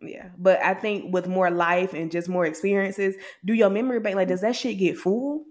Yeah, 0.00 0.28
but 0.38 0.62
I 0.62 0.74
think 0.74 1.12
with 1.12 1.26
more 1.26 1.50
life 1.50 1.92
and 1.92 2.10
just 2.12 2.28
more 2.28 2.46
experiences, 2.46 3.16
do 3.44 3.52
your 3.54 3.70
memory 3.70 3.98
bank 4.00 4.16
like 4.16 4.28
does 4.28 4.42
that 4.42 4.54
shit 4.54 4.78
get 4.78 4.96
full? 4.98 5.44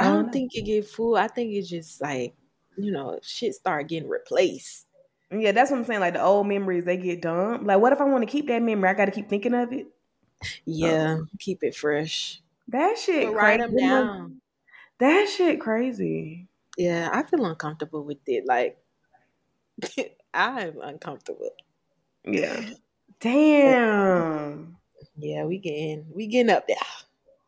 I 0.00 0.04
don't, 0.04 0.12
I 0.12 0.22
don't 0.22 0.32
think 0.32 0.50
it 0.54 0.62
get 0.62 0.86
full. 0.88 1.16
I 1.16 1.28
think 1.28 1.52
it's 1.52 1.68
just 1.68 2.00
like 2.00 2.34
you 2.76 2.92
know, 2.92 3.18
shit 3.22 3.54
start 3.54 3.88
getting 3.88 4.08
replaced. 4.08 4.86
Yeah, 5.30 5.52
that's 5.52 5.70
what 5.70 5.78
I'm 5.78 5.84
saying. 5.84 6.00
Like 6.00 6.14
the 6.14 6.22
old 6.22 6.46
memories, 6.46 6.84
they 6.84 6.96
get 6.96 7.22
dumped. 7.22 7.64
Like, 7.64 7.80
what 7.80 7.92
if 7.92 8.00
I 8.00 8.04
want 8.04 8.22
to 8.22 8.30
keep 8.30 8.48
that 8.48 8.62
memory? 8.62 8.90
I 8.90 8.94
got 8.94 9.06
to 9.06 9.10
keep 9.10 9.28
thinking 9.28 9.54
of 9.54 9.72
it. 9.72 9.86
Yeah, 10.64 11.14
um, 11.14 11.30
keep 11.38 11.62
it 11.62 11.74
fresh. 11.74 12.42
That 12.68 12.98
shit. 12.98 13.32
Write 13.32 13.60
them 13.60 13.76
down. 13.76 14.40
That 14.98 15.28
shit 15.28 15.60
crazy. 15.60 16.48
Yeah, 16.76 17.10
I 17.12 17.22
feel 17.22 17.44
uncomfortable 17.44 18.04
with 18.04 18.18
it. 18.26 18.44
Like, 18.46 18.78
I'm 20.34 20.80
uncomfortable. 20.80 21.50
Yeah. 22.24 22.70
Damn. 23.20 24.76
Yeah, 25.16 25.44
we 25.44 25.58
getting 25.58 26.06
we 26.14 26.26
getting 26.26 26.50
up 26.50 26.66
there. 26.66 26.76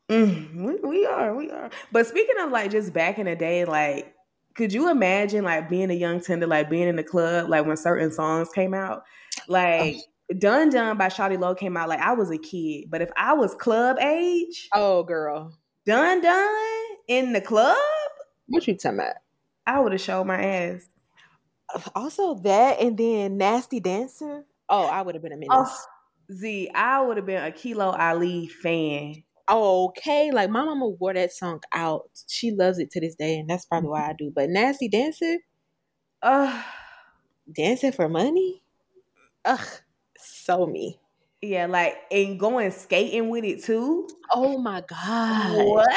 Mm, 0.09 0.55
we, 0.55 0.89
we 0.89 1.07
are, 1.07 1.35
we 1.35 1.51
are. 1.51 1.71
But 1.91 2.07
speaking 2.07 2.37
of 2.41 2.51
like 2.51 2.71
just 2.71 2.93
back 2.93 3.19
in 3.19 3.27
the 3.27 3.35
day, 3.35 3.65
like 3.65 4.14
could 4.55 4.73
you 4.73 4.91
imagine 4.91 5.45
like 5.45 5.69
being 5.69 5.91
a 5.91 5.95
young 5.95 6.21
tender, 6.21 6.47
like 6.47 6.71
being 6.71 6.89
in 6.89 6.97
the 6.97 7.03
club, 7.03 7.49
like 7.49 7.67
when 7.67 7.77
certain 7.77 8.11
songs 8.13 8.49
came 8.55 8.75
out, 8.75 9.03
oh. 9.41 9.43
like 9.49 9.97
oh. 9.97 10.35
Dun 10.39 10.71
Dun 10.71 10.97
by 10.97 11.09
Shawty 11.09 11.39
Lo 11.39 11.55
came 11.55 11.77
out, 11.77 11.89
like 11.89 12.01
I 12.01 12.15
was 12.15 12.31
a 12.31 12.39
kid, 12.39 12.87
but 12.89 13.03
if 13.03 13.11
I 13.17 13.35
was 13.35 13.55
club 13.55 13.99
age, 13.99 14.69
oh 14.73 15.03
girl, 15.03 15.53
Dun 15.87 16.23
Dun 16.23 16.75
in 17.09 17.33
the 17.33 17.41
club, 17.41 17.77
what 18.47 18.67
you 18.67 18.77
talking 18.77 19.01
about? 19.01 19.17
I 19.67 19.81
would 19.81 19.93
have 19.93 20.01
showed 20.01 20.25
my 20.25 20.43
ass. 20.43 20.89
Also 21.95 22.35
that, 22.35 22.81
and 22.81 22.97
then 22.97 23.37
Nasty 23.37 23.81
Dancer. 23.81 24.45
Oh, 24.69 24.87
I 24.87 25.03
would 25.03 25.15
have 25.15 25.23
been 25.23 25.33
a 25.33 25.37
menace. 25.37 25.51
Oh, 25.51 25.85
Z, 26.33 26.71
I 26.75 27.03
would 27.03 27.17
have 27.17 27.27
been 27.27 27.43
a 27.43 27.51
Kilo 27.51 27.91
Ali 27.91 28.49
fan 28.49 29.25
okay. 29.51 30.31
Like 30.31 30.51
my 30.51 30.65
mama 30.65 30.89
wore 30.89 31.15
that 31.15 31.33
song 31.33 31.61
out. 31.73 32.09
She 32.29 32.53
loves 32.53 32.79
it 32.79 32.91
to 32.93 33.01
this 33.01 33.15
day, 33.15 33.39
and 33.39 33.49
that's 33.49 33.67
probably 33.67 33.91
why 33.91 34.11
I 34.11 34.15
do. 34.17 34.33
But 34.35 34.51
Nasty 34.51 34.89
Dancer, 34.89 35.39
uh 36.23 36.63
dancing 37.53 37.93
for 37.93 38.09
money? 38.09 38.63
Ugh, 39.45 39.67
so 40.19 40.67
me. 40.67 40.99
Yeah, 41.43 41.67
like 41.67 41.97
and 42.11 42.41
going 42.41 42.71
skating 42.71 43.29
with 43.29 43.45
it 43.45 43.63
too. 43.63 44.09
Oh 44.33 44.59
my 44.59 44.83
god. 44.83 45.67
What? 45.67 45.89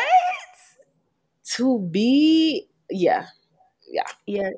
To 1.56 1.80
be 1.80 2.68
yeah. 2.90 3.28
Yeah. 3.90 4.04
Yeah. 4.26 4.50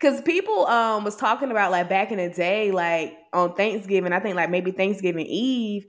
Cause 0.00 0.20
people 0.20 0.66
um 0.66 1.04
was 1.04 1.16
talking 1.16 1.50
about 1.50 1.72
like 1.72 1.88
back 1.88 2.12
in 2.12 2.18
the 2.18 2.28
day, 2.28 2.70
like 2.70 3.16
on 3.32 3.54
Thanksgiving, 3.54 4.12
I 4.12 4.20
think 4.20 4.36
like 4.36 4.50
maybe 4.50 4.70
Thanksgiving 4.70 5.26
Eve, 5.26 5.86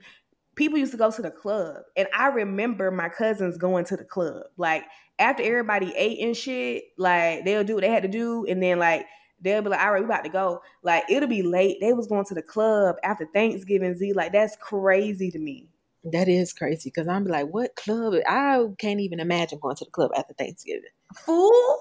people 0.58 0.76
used 0.76 0.92
to 0.92 0.98
go 0.98 1.10
to 1.10 1.22
the 1.22 1.30
club. 1.30 1.76
And 1.96 2.08
I 2.14 2.26
remember 2.26 2.90
my 2.90 3.08
cousins 3.08 3.56
going 3.56 3.86
to 3.86 3.96
the 3.96 4.04
club. 4.04 4.42
Like 4.58 4.84
after 5.18 5.42
everybody 5.42 5.94
ate 5.96 6.18
and 6.20 6.36
shit, 6.36 6.84
like 6.98 7.44
they'll 7.44 7.64
do 7.64 7.76
what 7.76 7.82
they 7.82 7.90
had 7.90 8.02
to 8.02 8.08
do. 8.08 8.44
And 8.46 8.62
then 8.62 8.78
like 8.78 9.06
they'll 9.40 9.62
be 9.62 9.70
like, 9.70 9.80
all 9.80 9.92
right, 9.92 10.00
we 10.00 10.06
about 10.06 10.24
to 10.24 10.30
go. 10.30 10.60
Like 10.82 11.04
it'll 11.08 11.28
be 11.28 11.42
late. 11.42 11.78
They 11.80 11.92
was 11.92 12.08
going 12.08 12.26
to 12.26 12.34
the 12.34 12.42
club 12.42 12.96
after 13.04 13.26
Thanksgiving 13.32 13.94
Z. 13.94 14.12
Like 14.12 14.32
that's 14.32 14.56
crazy 14.56 15.30
to 15.30 15.38
me. 15.38 15.68
That 16.04 16.28
is 16.28 16.52
crazy 16.52 16.90
because 16.90 17.08
I'm 17.08 17.24
like, 17.24 17.48
what 17.48 17.76
club? 17.76 18.14
I 18.26 18.64
can't 18.78 19.00
even 19.00 19.20
imagine 19.20 19.60
going 19.60 19.76
to 19.76 19.84
the 19.84 19.90
club 19.90 20.10
after 20.16 20.34
Thanksgiving. 20.34 20.90
Fool. 21.24 21.78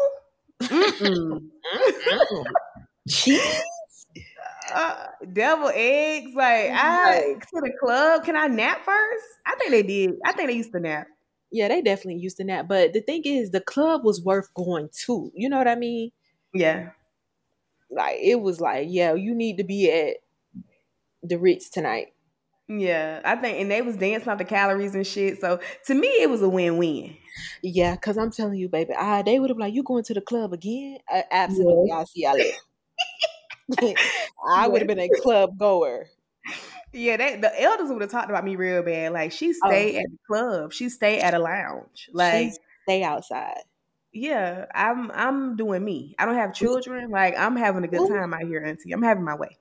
Mm-mm. 0.62 1.50
Cheese 3.10 3.62
uh, 4.74 5.06
devil 5.34 5.72
eggs. 5.74 6.32
Like 6.36 6.72
I 6.72 7.36
to 7.40 7.62
the 7.62 7.72
club. 7.80 8.24
Can 8.24 8.36
I 8.36 8.48
nap 8.48 8.84
first? 8.86 9.26
I 9.46 9.56
think 9.56 9.72
they 9.72 9.84
did. 9.84 10.16
I 10.26 10.34
think 10.34 10.50
they 10.50 10.56
used 10.56 10.72
to 10.74 10.80
nap. 10.80 11.08
Yeah, 11.52 11.70
they 11.70 11.82
definitely 11.82 12.22
used 12.22 12.38
to 12.38 12.44
nap. 12.44 12.68
But 12.68 12.94
the 12.94 13.02
thing 13.02 13.22
is, 13.26 13.52
the 13.52 13.62
club 13.62 14.04
was 14.04 14.24
worth 14.24 14.54
going 14.54 14.90
to. 15.06 15.32
You 15.34 15.50
know 15.50 15.58
what 15.58 15.68
I 15.68 15.76
mean? 15.76 16.12
Yeah. 16.54 16.90
Like 17.90 18.18
it 18.22 18.42
was 18.42 18.60
like, 18.60 18.88
yeah, 18.90 19.14
you 19.14 19.34
need 19.34 19.58
to 19.58 19.64
be 19.64 19.90
at 19.92 20.18
the 21.24 21.38
Ritz 21.38 21.70
tonight. 21.70 22.08
Yeah, 22.70 23.22
I 23.24 23.38
think, 23.38 23.62
and 23.62 23.72
they 23.72 23.82
was 23.82 23.96
dancing 23.96 24.28
off 24.28 24.40
the 24.40 24.44
calories 24.44 24.94
and 24.94 25.08
shit. 25.08 25.40
So 25.40 25.62
to 25.86 25.94
me, 25.94 26.08
it 26.08 26.30
was 26.30 26.42
a 26.42 26.50
win-win. 26.50 27.16
Yeah, 27.64 27.96
cause 27.96 28.18
I'm 28.18 28.30
telling 28.30 28.56
you, 28.56 28.68
baby, 28.68 28.94
I 28.94 29.22
they 29.22 29.40
would 29.40 29.50
have 29.50 29.58
like, 29.58 29.74
you 29.74 29.84
going 29.84 30.04
to 30.04 30.14
the 30.14 30.20
club 30.20 30.52
again? 30.52 30.98
Uh, 31.10 31.22
absolutely, 31.32 31.86
yeah. 31.88 32.00
I 32.00 32.04
see 32.04 32.24
y'all. 32.24 32.36
I 34.48 34.68
would 34.68 34.82
have 34.82 34.88
been 34.88 35.00
a 35.00 35.10
club 35.22 35.58
goer. 35.58 36.08
Yeah, 36.94 37.18
they, 37.18 37.36
the 37.38 37.62
elders 37.62 37.90
would 37.90 38.02
have 38.02 38.12
talked 38.12 38.30
about 38.30 38.46
me 38.46 38.56
real 38.56 38.82
bad. 38.82 39.12
Like 39.12 39.32
she 39.32 39.50
oh. 39.50 39.68
stayed 39.68 39.96
oh. 39.96 40.00
at 40.00 40.06
the 40.10 40.18
club, 40.28 40.74
she 40.74 40.90
stayed 40.90 41.20
at 41.20 41.34
a 41.34 41.40
lounge. 41.40 42.10
Like 42.14 42.54
she 42.54 42.58
stay 42.84 43.04
outside. 43.04 43.62
Yeah, 44.14 44.66
I'm 44.74 45.12
I'm 45.12 45.56
doing 45.58 45.84
me. 45.84 46.16
I 46.18 46.26
don't 46.26 46.36
have 46.36 46.54
children. 46.54 47.12
Like 47.12 47.38
I'm 47.38 47.56
having 47.56 47.84
a 47.84 47.88
good 47.88 48.08
time 48.10 48.34
out 48.34 48.42
here, 48.42 48.64
Auntie. 48.64 48.92
I'm 48.92 49.04
having 49.04 49.24
my 49.24 49.36
way. 49.36 49.58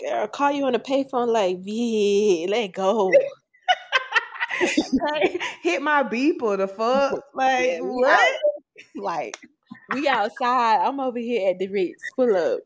Girl, 0.00 0.28
call 0.28 0.52
you 0.52 0.64
on 0.64 0.72
the 0.72 0.78
payphone 0.78 1.28
like, 1.28 1.60
V, 1.60 2.46
let 2.48 2.72
go. 2.72 3.10
hit 5.62 5.82
my 5.82 6.02
beeper. 6.02 6.56
The 6.56 6.68
fuck, 6.68 7.24
like 7.34 7.70
yeah, 7.72 7.80
what? 7.80 8.36
Like 8.94 9.36
we 9.92 10.06
outside. 10.08 10.86
I'm 10.86 11.00
over 11.00 11.18
here 11.18 11.50
at 11.50 11.58
the 11.58 11.68
Ritz. 11.68 12.02
Pull 12.16 12.36
up. 12.36 12.60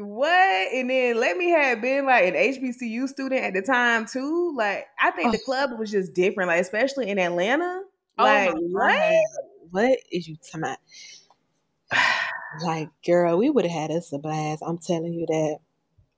What? 0.00 0.72
And 0.72 0.90
then 0.90 1.18
let 1.18 1.36
me 1.36 1.50
have 1.50 1.80
been 1.80 2.06
like 2.06 2.26
an 2.26 2.34
HBCU 2.34 3.08
student 3.08 3.42
at 3.42 3.54
the 3.54 3.62
time 3.62 4.06
too. 4.06 4.54
Like 4.56 4.86
I 5.00 5.10
think 5.10 5.28
oh. 5.28 5.32
the 5.32 5.38
club 5.38 5.78
was 5.78 5.90
just 5.90 6.14
different. 6.14 6.48
Like 6.48 6.60
especially 6.60 7.08
in 7.08 7.18
Atlanta. 7.18 7.82
Oh 8.18 8.24
like 8.24 8.52
what? 8.54 9.14
What 9.70 9.98
is 10.10 10.28
you 10.28 10.36
talking 10.36 10.64
about? 10.64 10.78
like 12.64 12.88
girl, 13.04 13.38
we 13.38 13.50
would 13.50 13.64
have 13.64 13.90
had 13.90 13.90
us 13.90 14.12
a 14.12 14.18
blast. 14.18 14.62
I'm 14.66 14.78
telling 14.78 15.12
you 15.12 15.26
that 15.26 15.58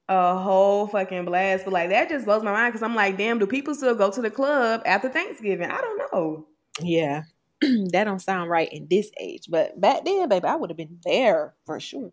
a 0.09 0.38
whole 0.38 0.87
fucking 0.87 1.25
blast. 1.25 1.64
But 1.64 1.73
like 1.73 1.90
that 1.90 2.09
just 2.09 2.25
blows 2.25 2.42
my 2.42 2.53
mind 2.53 2.73
because 2.73 2.83
I'm 2.83 2.95
like, 2.95 3.16
damn, 3.16 3.38
do 3.38 3.47
people 3.47 3.75
still 3.75 3.95
go 3.95 4.11
to 4.11 4.23
the 4.23 4.31
club 4.31 4.83
after 4.85 5.09
Thanksgiving? 5.09 5.71
I 5.71 5.81
don't 5.81 5.99
know. 6.12 6.47
Yeah. 6.81 7.23
that 7.92 8.05
don't 8.05 8.21
sound 8.21 8.51
right 8.51 8.73
in 8.73 8.87
this 8.88 9.11
age. 9.18 9.47
But 9.49 9.81
back 9.81 10.05
then, 10.05 10.29
baby, 10.29 10.47
I 10.47 10.57
would 10.57 10.71
have 10.71 10.77
been 10.77 10.99
there 11.05 11.55
for 11.64 11.79
sure. 11.81 12.12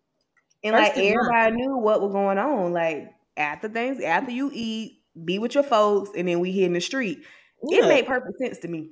And 0.62 0.74
First 0.74 0.96
like 0.96 1.04
everybody 1.04 1.56
knew 1.56 1.78
what 1.78 2.00
was 2.00 2.12
going 2.12 2.38
on. 2.38 2.72
Like 2.72 3.12
after 3.36 3.68
things, 3.68 4.02
after 4.02 4.30
you 4.30 4.50
eat, 4.52 5.00
be 5.24 5.38
with 5.38 5.54
your 5.54 5.64
folks, 5.64 6.10
and 6.16 6.28
then 6.28 6.40
we 6.40 6.52
hit 6.52 6.64
in 6.64 6.72
the 6.74 6.80
street. 6.80 7.18
Yeah. 7.62 7.84
It 7.84 7.88
made 7.88 8.06
perfect 8.06 8.38
sense 8.38 8.58
to 8.58 8.68
me. 8.68 8.90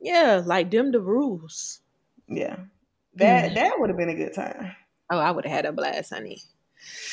Yeah, 0.00 0.42
like 0.44 0.70
them 0.70 0.90
the 0.90 1.00
rules. 1.00 1.80
Yeah. 2.28 2.56
That 3.14 3.50
mm. 3.50 3.54
that 3.54 3.78
would 3.78 3.90
have 3.90 3.98
been 3.98 4.08
a 4.08 4.14
good 4.14 4.34
time. 4.34 4.74
Oh, 5.10 5.18
I 5.18 5.30
would 5.30 5.44
have 5.44 5.54
had 5.54 5.66
a 5.66 5.72
blast, 5.72 6.12
honey. 6.12 6.40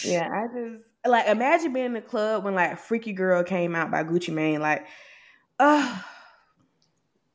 Yeah, 0.04 0.30
I 0.32 0.48
just 0.58 0.84
like 1.06 1.28
imagine 1.28 1.74
being 1.74 1.88
in 1.88 1.94
the 1.94 2.02
club 2.02 2.44
when 2.44 2.56
like 2.56 2.80
Freaky 2.80 3.14
Girl 3.14 3.44
came 3.44 3.76
out 3.76 3.92
by 3.92 4.04
Gucci 4.04 4.34
Mane, 4.34 4.62
like, 4.62 4.88
uh 5.60 6.02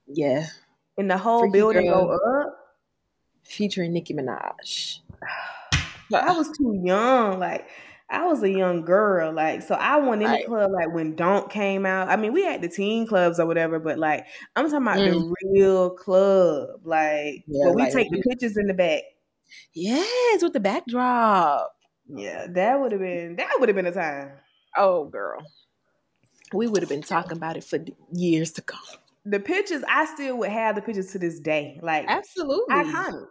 yeah, 0.06 0.46
and 0.96 1.10
the 1.10 1.18
whole 1.18 1.40
Freaky 1.40 1.52
building 1.52 1.86
Girl 1.86 2.06
go 2.06 2.40
up, 2.40 2.56
featuring 3.44 3.92
Nicki 3.92 4.14
Minaj. 4.14 5.00
I 6.12 6.32
was 6.36 6.48
too 6.56 6.80
young, 6.84 7.38
like. 7.38 7.68
I 8.10 8.26
was 8.26 8.42
a 8.42 8.50
young 8.50 8.84
girl, 8.84 9.32
like 9.32 9.62
so. 9.62 9.74
I 9.74 9.96
went 9.96 10.22
in 10.22 10.28
right. 10.28 10.42
the 10.42 10.48
club 10.48 10.70
like 10.72 10.92
when 10.92 11.16
Don't 11.16 11.50
came 11.50 11.86
out. 11.86 12.10
I 12.10 12.16
mean, 12.16 12.34
we 12.34 12.44
had 12.44 12.60
the 12.60 12.68
teen 12.68 13.06
clubs 13.06 13.40
or 13.40 13.46
whatever, 13.46 13.80
but 13.80 13.98
like 13.98 14.26
I'm 14.54 14.66
talking 14.66 14.82
about 14.82 14.98
mm. 14.98 15.10
the 15.10 15.34
real 15.52 15.90
club, 15.90 16.80
like 16.84 17.44
yeah, 17.46 17.64
where 17.64 17.72
we 17.72 17.82
like, 17.82 17.92
take 17.92 18.10
the 18.10 18.20
pictures 18.20 18.58
in 18.58 18.66
the 18.66 18.74
back. 18.74 19.02
Yes, 19.72 20.42
with 20.42 20.52
the 20.52 20.60
backdrop. 20.60 21.74
Yeah, 22.06 22.46
that 22.50 22.78
would 22.78 22.92
have 22.92 23.00
been 23.00 23.36
that 23.36 23.56
would 23.58 23.68
have 23.68 23.76
been 23.76 23.86
a 23.86 23.92
time. 23.92 24.32
Oh, 24.76 25.06
girl, 25.06 25.42
we 26.52 26.66
would 26.66 26.82
have 26.82 26.88
been 26.88 27.02
talking 27.02 27.36
about 27.36 27.56
it 27.56 27.64
for 27.64 27.78
years 28.12 28.52
to 28.52 28.62
come. 28.62 28.80
The 29.24 29.40
pictures, 29.40 29.82
I 29.88 30.04
still 30.04 30.36
would 30.38 30.50
have 30.50 30.76
the 30.76 30.82
pictures 30.82 31.12
to 31.12 31.18
this 31.18 31.40
day. 31.40 31.80
Like 31.82 32.04
absolutely 32.08 32.74
iconic. 32.74 33.26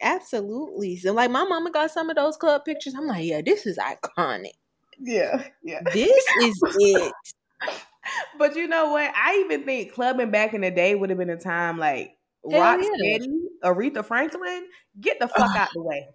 Absolutely. 0.00 0.96
So, 0.96 1.12
like, 1.12 1.30
my 1.30 1.44
mama 1.44 1.70
got 1.70 1.90
some 1.90 2.10
of 2.10 2.16
those 2.16 2.36
club 2.36 2.64
pictures. 2.64 2.94
I'm 2.96 3.06
like, 3.06 3.24
yeah, 3.24 3.42
this 3.44 3.66
is 3.66 3.78
iconic. 3.78 4.52
Yeah, 5.00 5.44
yeah. 5.62 5.80
This 5.92 6.24
is 6.42 6.62
it. 6.78 7.12
but 8.38 8.56
you 8.56 8.68
know 8.68 8.92
what? 8.92 9.12
I 9.14 9.42
even 9.44 9.64
think 9.64 9.92
clubbing 9.92 10.30
back 10.30 10.54
in 10.54 10.60
the 10.62 10.70
day 10.70 10.94
would 10.94 11.10
have 11.10 11.18
been 11.18 11.30
a 11.30 11.36
time 11.36 11.78
like 11.78 12.16
Rock 12.44 12.80
yeah. 12.80 12.88
Steady, 12.96 13.40
Aretha 13.64 14.04
Franklin. 14.04 14.68
Get 15.00 15.18
the 15.20 15.28
fuck 15.28 15.56
out 15.56 15.68
the 15.74 15.82
way. 15.82 16.06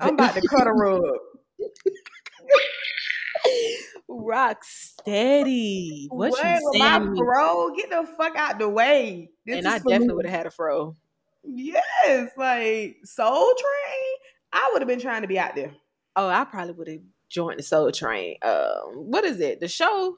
I'm 0.00 0.14
about 0.14 0.34
to 0.34 0.42
cut 0.48 0.66
a 0.66 0.72
rug. 0.72 1.02
Rock 4.08 4.64
steady. 4.64 6.08
What, 6.10 6.32
what 6.32 6.44
you 6.44 6.72
saying? 6.72 6.78
My 6.78 7.14
fro, 7.16 7.74
get 7.74 7.90
the 7.90 8.08
fuck 8.16 8.36
out 8.36 8.58
the 8.58 8.68
way. 8.68 9.30
This 9.44 9.58
and 9.58 9.68
I 9.68 9.78
definitely 9.78 10.14
would 10.14 10.26
have 10.26 10.34
had 10.34 10.46
a 10.46 10.50
fro. 10.50 10.96
Yes, 11.46 12.30
like 12.36 12.96
Soul 13.04 13.54
Train. 13.54 14.16
I 14.52 14.70
would 14.72 14.82
have 14.82 14.88
been 14.88 15.00
trying 15.00 15.22
to 15.22 15.28
be 15.28 15.38
out 15.38 15.54
there. 15.54 15.72
Oh, 16.16 16.28
I 16.28 16.44
probably 16.44 16.72
would 16.72 16.88
have 16.88 17.00
joined 17.28 17.58
the 17.58 17.62
Soul 17.62 17.90
Train. 17.92 18.36
Um, 18.42 19.10
what 19.10 19.24
is 19.24 19.40
it? 19.40 19.60
The 19.60 19.68
show? 19.68 20.16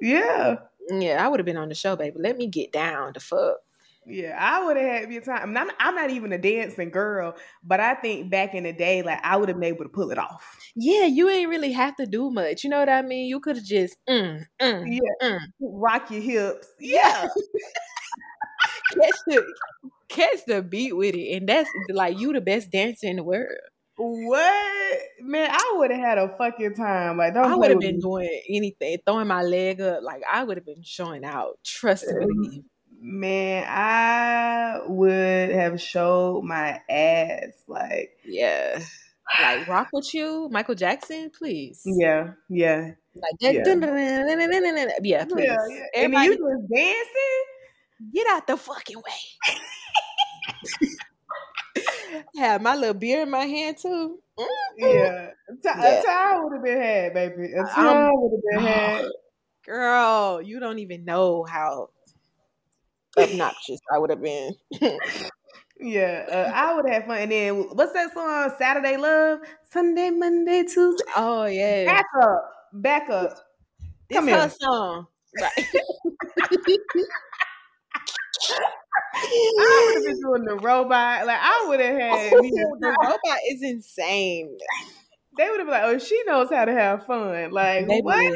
Yeah. 0.00 0.56
Yeah, 0.90 1.24
I 1.24 1.28
would 1.28 1.40
have 1.40 1.46
been 1.46 1.56
on 1.56 1.68
the 1.68 1.74
show, 1.74 1.96
baby. 1.96 2.16
Let 2.18 2.36
me 2.36 2.46
get 2.46 2.72
down 2.72 3.12
the 3.14 3.20
fuck. 3.20 3.56
Yeah, 4.08 4.36
I 4.38 4.64
would 4.64 4.76
have 4.76 4.86
had 4.86 5.12
your 5.12 5.22
time. 5.22 5.42
I'm 5.42 5.52
not, 5.52 5.74
I'm 5.80 5.96
not 5.96 6.10
even 6.10 6.32
a 6.32 6.38
dancing 6.38 6.90
girl, 6.90 7.34
but 7.64 7.80
I 7.80 7.94
think 7.94 8.30
back 8.30 8.54
in 8.54 8.62
the 8.62 8.72
day, 8.72 9.02
like 9.02 9.18
I 9.24 9.36
would 9.36 9.48
have 9.48 9.58
been 9.58 9.68
able 9.68 9.84
to 9.84 9.88
pull 9.88 10.12
it 10.12 10.18
off. 10.18 10.56
Yeah, 10.76 11.06
you 11.06 11.28
ain't 11.28 11.50
really 11.50 11.72
have 11.72 11.96
to 11.96 12.06
do 12.06 12.30
much. 12.30 12.62
You 12.62 12.70
know 12.70 12.78
what 12.78 12.88
I 12.88 13.02
mean? 13.02 13.26
You 13.26 13.40
could 13.40 13.56
have 13.56 13.64
just, 13.64 13.96
mm, 14.08 14.46
mm, 14.62 14.84
yeah, 14.86 15.28
mm. 15.28 15.40
rock 15.60 16.08
your 16.12 16.20
hips. 16.20 16.68
Yeah, 16.78 17.26
catch 18.94 19.16
the 19.26 19.44
catch 20.08 20.44
the 20.46 20.62
beat 20.62 20.96
with 20.96 21.14
it, 21.14 21.36
and 21.36 21.48
that's 21.48 21.70
like 21.90 22.18
you 22.18 22.32
the 22.32 22.40
best 22.40 22.70
dancer 22.70 23.06
in 23.06 23.16
the 23.16 23.22
world. 23.24 23.48
What 23.98 24.98
man? 25.20 25.50
I 25.50 25.74
would 25.76 25.90
have 25.90 26.00
had 26.00 26.18
a 26.18 26.36
fucking 26.36 26.74
time. 26.74 27.16
Like 27.16 27.34
I 27.34 27.54
would 27.54 27.70
have 27.70 27.80
been 27.80 27.96
me. 27.96 28.02
doing 28.02 28.42
anything, 28.48 28.98
throwing 29.06 29.26
my 29.26 29.42
leg 29.42 29.80
up. 29.80 30.02
Like 30.02 30.22
I 30.30 30.44
would 30.44 30.58
have 30.58 30.66
been 30.66 30.82
showing 30.82 31.24
out. 31.24 31.58
Trust 31.64 32.06
me. 32.06 32.24
Um, 32.24 32.64
man, 33.00 33.64
I 33.66 34.80
would 34.86 35.50
have 35.50 35.80
showed 35.80 36.42
my 36.44 36.80
ass. 36.90 37.52
Like, 37.66 38.18
yeah. 38.24 38.80
Like 39.40 39.66
rock 39.66 39.88
with 39.92 40.12
you, 40.14 40.48
Michael 40.52 40.74
Jackson, 40.74 41.30
please. 41.36 41.82
Yeah, 41.84 42.32
yeah. 42.48 42.92
Like 43.14 43.32
that. 43.40 43.54
Yeah, 43.54 43.64
yeah 45.02 45.24
please. 45.24 45.46
Yeah, 45.46 45.56
yeah. 45.94 46.04
And 46.04 46.14
you 46.14 46.30
just 46.32 46.72
dancing? 46.72 47.44
Get 48.12 48.26
out 48.28 48.46
the 48.46 48.56
fucking 48.56 48.96
way. 48.96 49.02
have 52.36 52.62
my 52.62 52.74
little 52.74 52.94
beer 52.94 53.22
in 53.22 53.30
my 53.30 53.44
hand 53.44 53.78
too. 53.78 54.18
Mm-hmm. 54.38 54.78
Yeah. 54.78 55.30
yeah. 55.64 56.00
A 56.00 56.04
time 56.04 56.44
would 56.44 56.52
have 56.54 56.64
been 56.64 56.80
had, 56.80 57.14
baby. 57.14 57.52
A 57.52 57.64
time 57.64 58.10
would 58.14 58.32
have 58.32 58.42
been 58.50 58.72
had. 58.72 59.04
Girl, 59.64 60.42
you 60.42 60.60
don't 60.60 60.78
even 60.78 61.04
know 61.04 61.44
how 61.44 61.88
obnoxious 63.18 63.80
I 63.92 63.98
would 63.98 64.10
have 64.10 64.22
been. 64.22 64.54
yeah, 65.80 66.26
uh, 66.30 66.52
I 66.54 66.74
would 66.74 66.88
have 66.88 67.06
fun. 67.06 67.18
And 67.18 67.32
then 67.32 67.54
what's 67.72 67.92
that 67.92 68.12
song? 68.12 68.52
Saturday 68.58 68.96
Love, 68.96 69.40
Sunday, 69.70 70.10
Monday, 70.10 70.62
Tuesday. 70.64 71.04
Oh 71.16 71.46
yeah. 71.46 71.84
Back 71.86 72.06
up, 72.22 72.52
back 72.74 73.10
up. 73.10 73.38
This 74.08 74.18
Come 74.18 74.28
her 74.28 74.48
song, 74.50 75.06
right? 75.40 75.66
I 79.14 79.84
would 79.86 79.94
have 79.94 80.04
been 80.04 80.20
doing 80.20 80.44
the 80.44 80.56
robot. 80.56 81.26
Like 81.26 81.38
I 81.40 81.64
would 81.68 81.80
have 81.80 81.94
oh 81.94 81.98
had 81.98 82.32
oh, 82.34 82.76
the 82.80 82.96
robot 83.02 83.38
is 83.50 83.62
insane. 83.62 84.56
They 85.38 85.50
would 85.50 85.58
have 85.60 85.66
been 85.66 85.74
like, 85.74 85.82
"Oh, 85.84 85.98
she 85.98 86.22
knows 86.26 86.48
how 86.50 86.64
to 86.64 86.72
have 86.72 87.06
fun." 87.06 87.50
Like 87.50 87.86
Maybe 87.86 88.02
what? 88.02 88.34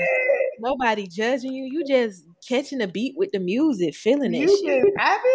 Nobody 0.58 1.06
judging 1.06 1.52
you. 1.52 1.64
You 1.64 1.84
just 1.84 2.24
catching 2.46 2.82
a 2.82 2.86
beat 2.86 3.14
with 3.16 3.30
the 3.32 3.40
music, 3.40 3.94
feeling 3.94 4.34
it. 4.34 4.48
You 4.48 4.94
happy? 4.98 5.28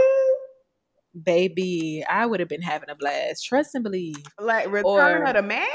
Baby, 1.24 2.04
I 2.08 2.26
would 2.26 2.40
have 2.40 2.50
been 2.50 2.62
having 2.62 2.90
a 2.90 2.96
blast. 2.96 3.46
Trust 3.46 3.74
and 3.74 3.84
believe. 3.84 4.18
Like 4.40 4.68
return 4.68 5.22
or, 5.22 5.26
her 5.26 5.34
to 5.34 5.42
Mac? 5.42 5.68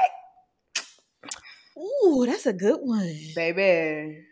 Ooh, 1.78 2.26
that's 2.26 2.46
a 2.46 2.52
good 2.52 2.80
one. 2.82 3.16
Baby. 3.34 4.24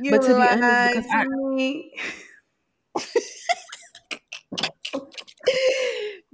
You 0.00 0.10
but 0.12 0.22
to 0.22 0.28
be 0.28 0.40
honest, 0.40 0.94
because 0.94 1.06
I, 1.10 1.24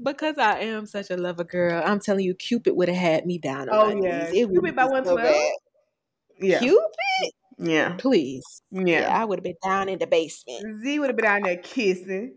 because 0.03 0.39
I 0.39 0.61
am 0.61 0.87
such 0.87 1.11
a 1.11 1.17
lover 1.17 1.45
girl, 1.45 1.83
I'm 1.85 2.01
telling 2.01 2.25
you, 2.25 2.35
Cupid 2.35 2.75
would 2.77 2.89
have 2.89 2.97
had 2.97 3.27
me 3.27 3.39
down. 3.39 3.69
oh 3.71 3.89
yeah, 4.03 4.31
Cupid 4.31 4.77
by 4.77 4.85
one 4.85 5.05
twelve. 5.05 5.37
yeah, 6.41 6.59
Cupid. 6.59 6.85
Yeah, 7.59 7.95
please. 7.99 8.63
Yeah, 8.71 9.01
yeah 9.01 9.21
I 9.21 9.25
would 9.25 9.39
have 9.39 9.45
been 9.45 9.57
down 9.63 9.89
in 9.89 9.99
the 9.99 10.07
basement. 10.07 10.83
Z 10.83 10.99
would 10.99 11.11
have 11.11 11.17
been 11.17 11.25
down 11.25 11.43
there 11.43 11.59
kissing. 11.59 12.37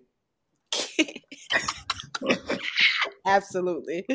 Absolutely. 3.26 4.06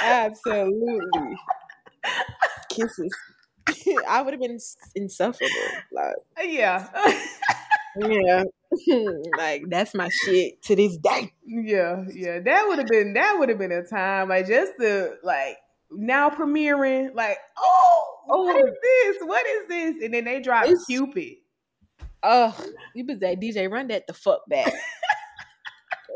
Absolutely. 0.00 1.36
Kisses. 2.70 3.14
I 4.08 4.22
would 4.22 4.34
have 4.34 4.40
been 4.40 4.58
insufferable. 4.94 5.54
Like, 5.92 6.14
yeah. 6.44 6.88
yeah. 8.00 8.44
like 9.38 9.64
that's 9.68 9.94
my 9.94 10.08
shit 10.24 10.62
to 10.62 10.76
this 10.76 10.96
day. 10.98 11.32
Yeah, 11.46 12.04
yeah. 12.12 12.40
That 12.40 12.66
would 12.68 12.78
have 12.78 12.88
been 12.88 13.14
that 13.14 13.36
would 13.38 13.48
have 13.48 13.58
been 13.58 13.72
a 13.72 13.84
time. 13.84 14.28
Like 14.28 14.46
just 14.46 14.72
the 14.78 15.16
like 15.22 15.56
now 15.90 16.30
premiering, 16.30 17.14
like, 17.14 17.38
oh, 17.58 18.16
oh, 18.30 18.44
what 18.44 18.56
is 18.56 18.74
this? 18.82 19.16
What 19.22 19.46
is 19.46 19.68
this? 19.68 20.04
And 20.04 20.14
then 20.14 20.24
they 20.24 20.40
drop 20.40 20.66
Cupid. 20.86 21.36
Oh, 22.22 22.54
you 22.94 23.04
was 23.06 23.20
that 23.20 23.40
DJ, 23.40 23.70
run 23.70 23.88
that 23.88 24.06
the 24.06 24.12
fuck 24.12 24.40
back. 24.48 24.72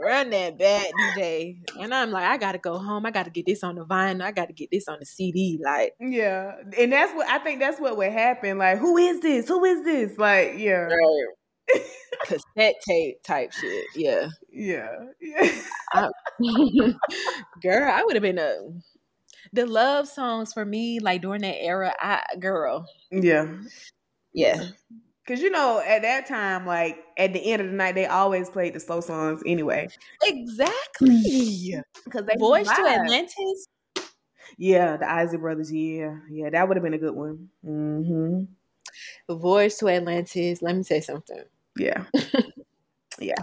run 0.02 0.30
that 0.30 0.58
back, 0.58 0.86
DJ. 1.16 1.58
And 1.78 1.94
I'm 1.94 2.10
like, 2.10 2.24
I 2.24 2.36
gotta 2.36 2.58
go 2.58 2.78
home. 2.78 3.06
I 3.06 3.10
gotta 3.12 3.30
get 3.30 3.46
this 3.46 3.62
on 3.62 3.76
the 3.76 3.84
vinyl. 3.84 4.22
I 4.22 4.32
gotta 4.32 4.52
get 4.52 4.70
this 4.70 4.88
on 4.88 4.98
the 4.98 5.06
CD. 5.06 5.60
Like, 5.64 5.94
yeah. 6.00 6.56
And 6.78 6.92
that's 6.92 7.14
what 7.14 7.28
I 7.28 7.38
think 7.38 7.60
that's 7.60 7.80
what 7.80 7.96
would 7.96 8.12
happen. 8.12 8.58
Like, 8.58 8.78
who 8.78 8.96
is 8.96 9.20
this? 9.20 9.48
Who 9.48 9.64
is 9.64 9.84
this? 9.84 10.18
Like, 10.18 10.54
yeah. 10.56 10.88
Right. 10.88 11.26
Cassette 12.24 12.76
tape 12.86 13.22
type 13.22 13.52
shit. 13.52 13.86
Yeah. 13.94 14.28
Yeah. 14.50 14.90
Yeah. 15.20 15.62
I, 15.92 16.08
girl, 17.62 17.90
I 17.90 18.02
would 18.04 18.14
have 18.14 18.22
been 18.22 18.38
a 18.38 18.56
the 19.52 19.66
love 19.66 20.08
songs 20.08 20.52
for 20.52 20.64
me, 20.64 21.00
like 21.00 21.22
during 21.22 21.42
that 21.42 21.62
era, 21.62 21.94
I 22.00 22.22
girl. 22.38 22.86
Yeah. 23.10 23.48
Yeah. 24.32 24.68
Cause 25.26 25.40
you 25.40 25.50
know, 25.50 25.80
at 25.86 26.02
that 26.02 26.26
time, 26.26 26.66
like 26.66 26.98
at 27.16 27.32
the 27.32 27.52
end 27.52 27.62
of 27.62 27.68
the 27.68 27.76
night, 27.76 27.94
they 27.94 28.06
always 28.06 28.50
played 28.50 28.74
the 28.74 28.80
slow 28.80 29.00
songs 29.00 29.40
anyway. 29.46 29.88
Exactly. 30.24 31.76
Because 32.04 32.26
they 32.26 32.36
voice 32.38 32.66
to 32.66 32.86
Atlantis. 32.86 33.68
Yeah, 34.58 34.96
the 34.96 35.10
Isley 35.10 35.38
Brothers. 35.38 35.72
Yeah, 35.72 36.16
yeah, 36.30 36.50
that 36.50 36.66
would 36.68 36.76
have 36.76 36.84
been 36.84 36.94
a 36.94 36.98
good 36.98 37.14
one. 37.14 37.48
Mm-hmm. 37.64 38.31
Voyage 39.34 39.76
to 39.78 39.88
Atlantis. 39.88 40.62
Let 40.62 40.76
me 40.76 40.82
say 40.82 41.00
something. 41.00 41.42
Yeah. 41.78 42.04
yeah. 43.18 43.34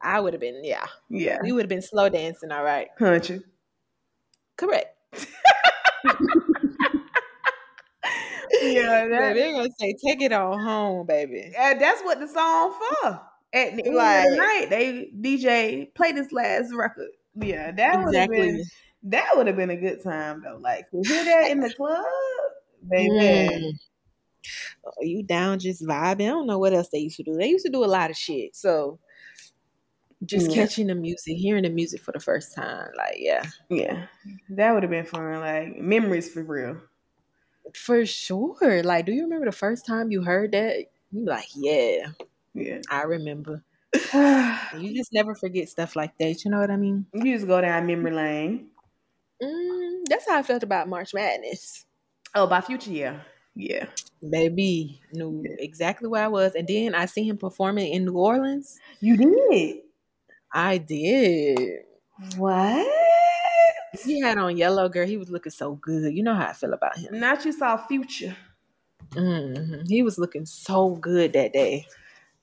I 0.00 0.20
would 0.20 0.32
have 0.32 0.40
been. 0.40 0.64
Yeah. 0.64 0.86
Yeah. 1.08 1.38
We 1.42 1.52
would 1.52 1.62
have 1.62 1.68
been 1.68 1.82
slow 1.82 2.08
dancing. 2.08 2.52
All 2.52 2.64
right. 2.64 2.88
Country. 2.98 3.40
Correct. 4.56 4.94
yeah, 8.62 9.06
that, 9.08 9.34
they're 9.34 9.52
gonna 9.52 9.68
say, 9.78 9.96
"Take 10.04 10.22
it 10.22 10.32
on 10.32 10.60
home, 10.60 11.06
baby." 11.06 11.52
And 11.56 11.80
that's 11.80 12.02
what 12.02 12.20
the 12.20 12.28
song 12.28 12.72
for. 12.72 13.20
At 13.52 13.76
the 13.76 13.90
like, 13.90 14.28
the 14.28 14.36
night, 14.36 14.66
they 14.70 15.10
DJ 15.20 15.94
play 15.94 16.12
this 16.12 16.32
last 16.32 16.74
record. 16.74 17.08
Yeah, 17.34 17.72
that 17.72 18.04
would 18.04 18.14
have 18.14 18.30
been 18.30 18.62
that 19.04 19.36
would 19.36 19.46
have 19.46 19.56
been 19.56 19.70
a 19.70 19.76
good 19.76 20.02
time 20.02 20.42
though. 20.44 20.58
Like 20.60 20.90
to 20.90 21.02
hear 21.06 21.24
that 21.24 21.50
in 21.50 21.60
the 21.60 21.72
club, 21.72 22.04
baby. 22.88 23.10
Mm. 23.10 23.72
Oh, 24.84 25.02
you 25.02 25.22
down 25.22 25.58
just 25.58 25.82
vibing? 25.84 26.26
I 26.26 26.30
don't 26.30 26.46
know 26.46 26.58
what 26.58 26.72
else 26.72 26.88
they 26.88 26.98
used 26.98 27.16
to 27.16 27.22
do. 27.22 27.34
They 27.34 27.48
used 27.48 27.66
to 27.66 27.72
do 27.72 27.84
a 27.84 27.86
lot 27.86 28.10
of 28.10 28.16
shit. 28.16 28.54
So 28.54 28.98
just 30.24 30.50
yeah. 30.50 30.54
catching 30.54 30.86
the 30.86 30.94
music, 30.94 31.36
hearing 31.36 31.64
the 31.64 31.68
music 31.68 32.00
for 32.00 32.12
the 32.12 32.20
first 32.20 32.54
time, 32.54 32.88
like 32.96 33.16
yeah, 33.16 33.44
yeah, 33.68 34.06
that 34.50 34.72
would 34.72 34.82
have 34.82 34.90
been 34.90 35.04
fun. 35.04 35.40
Like 35.40 35.76
memories 35.76 36.32
for 36.32 36.42
real. 36.42 36.78
For 37.74 38.06
sure. 38.06 38.82
Like, 38.82 39.06
do 39.06 39.12
you 39.12 39.24
remember 39.24 39.46
the 39.46 39.52
first 39.52 39.86
time 39.86 40.10
you 40.10 40.22
heard 40.22 40.52
that? 40.52 40.86
You 41.10 41.24
like, 41.26 41.48
yeah, 41.54 42.08
yeah, 42.54 42.80
I 42.90 43.02
remember. 43.02 43.62
you 44.14 44.94
just 44.94 45.12
never 45.12 45.34
forget 45.34 45.68
stuff 45.68 45.96
like 45.96 46.16
that. 46.18 46.44
You 46.44 46.50
know 46.50 46.60
what 46.60 46.70
I 46.70 46.76
mean? 46.76 47.06
You 47.12 47.34
just 47.34 47.46
go 47.46 47.60
down 47.60 47.86
memory 47.86 48.12
lane. 48.12 48.68
Mm, 49.42 50.02
that's 50.08 50.28
how 50.28 50.38
I 50.38 50.42
felt 50.42 50.62
about 50.62 50.88
March 50.88 51.12
Madness. 51.12 51.84
Oh, 52.34 52.46
by 52.46 52.60
Future, 52.60 52.90
yeah, 52.90 53.20
yeah. 53.56 53.86
Baby 54.28 55.00
knew 55.12 55.42
exactly 55.58 56.08
where 56.08 56.24
I 56.24 56.28
was, 56.28 56.54
and 56.54 56.68
then 56.68 56.94
I 56.94 57.06
see 57.06 57.26
him 57.26 57.38
performing 57.38 57.92
in 57.92 58.04
New 58.04 58.18
Orleans. 58.18 58.78
You 59.00 59.16
did. 59.16 59.78
I 60.52 60.78
did. 60.78 61.58
What? 62.36 62.86
He 64.04 64.20
had 64.20 64.36
on 64.38 64.56
yellow, 64.56 64.88
girl. 64.88 65.06
He 65.06 65.16
was 65.16 65.30
looking 65.30 65.52
so 65.52 65.74
good. 65.76 66.14
You 66.14 66.22
know 66.22 66.34
how 66.34 66.48
I 66.48 66.52
feel 66.52 66.74
about 66.74 66.98
him. 66.98 67.18
Not 67.18 67.44
you 67.44 67.52
saw 67.52 67.76
Future. 67.78 68.36
Mm-hmm. 69.10 69.86
He 69.88 70.02
was 70.02 70.18
looking 70.18 70.44
so 70.44 70.90
good 70.96 71.32
that 71.32 71.52
day. 71.52 71.86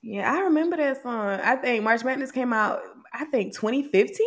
Yeah, 0.02 0.32
I 0.32 0.40
remember 0.40 0.76
that 0.76 1.02
song. 1.02 1.40
I 1.40 1.56
think 1.56 1.84
March 1.84 2.04
Madness 2.04 2.32
came 2.32 2.52
out. 2.52 2.80
I 3.12 3.24
think 3.26 3.54
2015. 3.54 4.26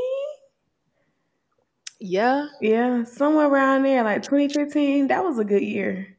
Yeah, 1.99 2.47
yeah, 2.61 3.03
somewhere 3.03 3.47
around 3.47 3.83
there, 3.83 4.03
like 4.03 4.21
2015. 4.21 5.07
That 5.07 5.23
was 5.23 5.39
a 5.39 5.43
good 5.43 5.63
year. 5.63 6.16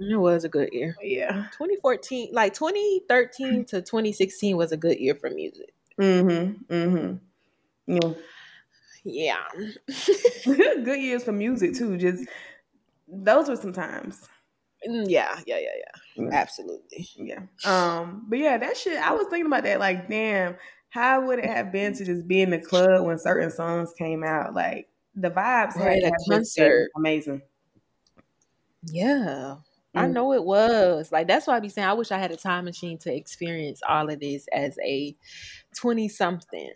It 0.00 0.16
was 0.16 0.44
a 0.44 0.48
good 0.48 0.72
year. 0.72 0.96
Yeah, 1.02 1.46
2014, 1.52 2.30
like 2.32 2.54
2013 2.54 3.64
to 3.66 3.82
2016 3.82 4.56
was 4.56 4.72
a 4.72 4.76
good 4.76 4.98
year 4.98 5.14
for 5.14 5.30
music. 5.30 5.72
Mm-hmm. 5.98 6.72
Mm-hmm. 6.72 7.16
Yeah 7.86 8.14
yeah. 9.04 9.42
Good 10.44 11.00
years 11.00 11.24
for 11.24 11.32
music 11.32 11.74
too. 11.74 11.96
Just 11.96 12.24
those 13.08 13.48
were 13.48 13.56
some 13.56 13.72
times. 13.72 14.28
Mm, 14.88 15.06
yeah, 15.08 15.38
yeah, 15.46 15.58
yeah, 15.58 15.68
yeah. 16.16 16.28
Absolutely. 16.32 17.08
Yeah. 17.16 17.40
Um, 17.64 18.24
but 18.28 18.38
yeah, 18.38 18.58
that 18.58 18.76
shit 18.76 18.98
I 18.98 19.12
was 19.12 19.26
thinking 19.28 19.46
about 19.46 19.64
that, 19.64 19.78
like, 19.78 20.08
damn, 20.08 20.56
how 20.88 21.26
would 21.26 21.38
it 21.38 21.46
have 21.46 21.70
been 21.70 21.92
to 21.94 22.04
just 22.04 22.26
be 22.26 22.40
in 22.40 22.50
the 22.50 22.58
club 22.58 23.04
when 23.04 23.18
certain 23.18 23.50
songs 23.50 23.92
came 23.96 24.24
out? 24.24 24.54
Like 24.54 24.88
the 25.14 25.30
vibes 25.30 25.76
right, 25.76 26.02
had 26.02 26.12
a 26.12 26.30
concert. 26.30 26.90
Amazing. 26.96 27.42
Yeah. 28.86 29.56
I 29.94 30.06
mm. 30.06 30.12
know 30.12 30.32
it 30.32 30.44
was. 30.44 31.10
Like 31.10 31.26
that's 31.26 31.46
why 31.46 31.56
I 31.56 31.60
be 31.60 31.68
saying 31.68 31.88
I 31.88 31.94
wish 31.94 32.12
I 32.12 32.18
had 32.18 32.30
a 32.30 32.36
time 32.36 32.64
machine 32.64 32.98
to 32.98 33.14
experience 33.14 33.80
all 33.88 34.08
of 34.10 34.20
this 34.20 34.46
as 34.52 34.78
a 34.84 35.16
20 35.76 36.08
something. 36.08 36.72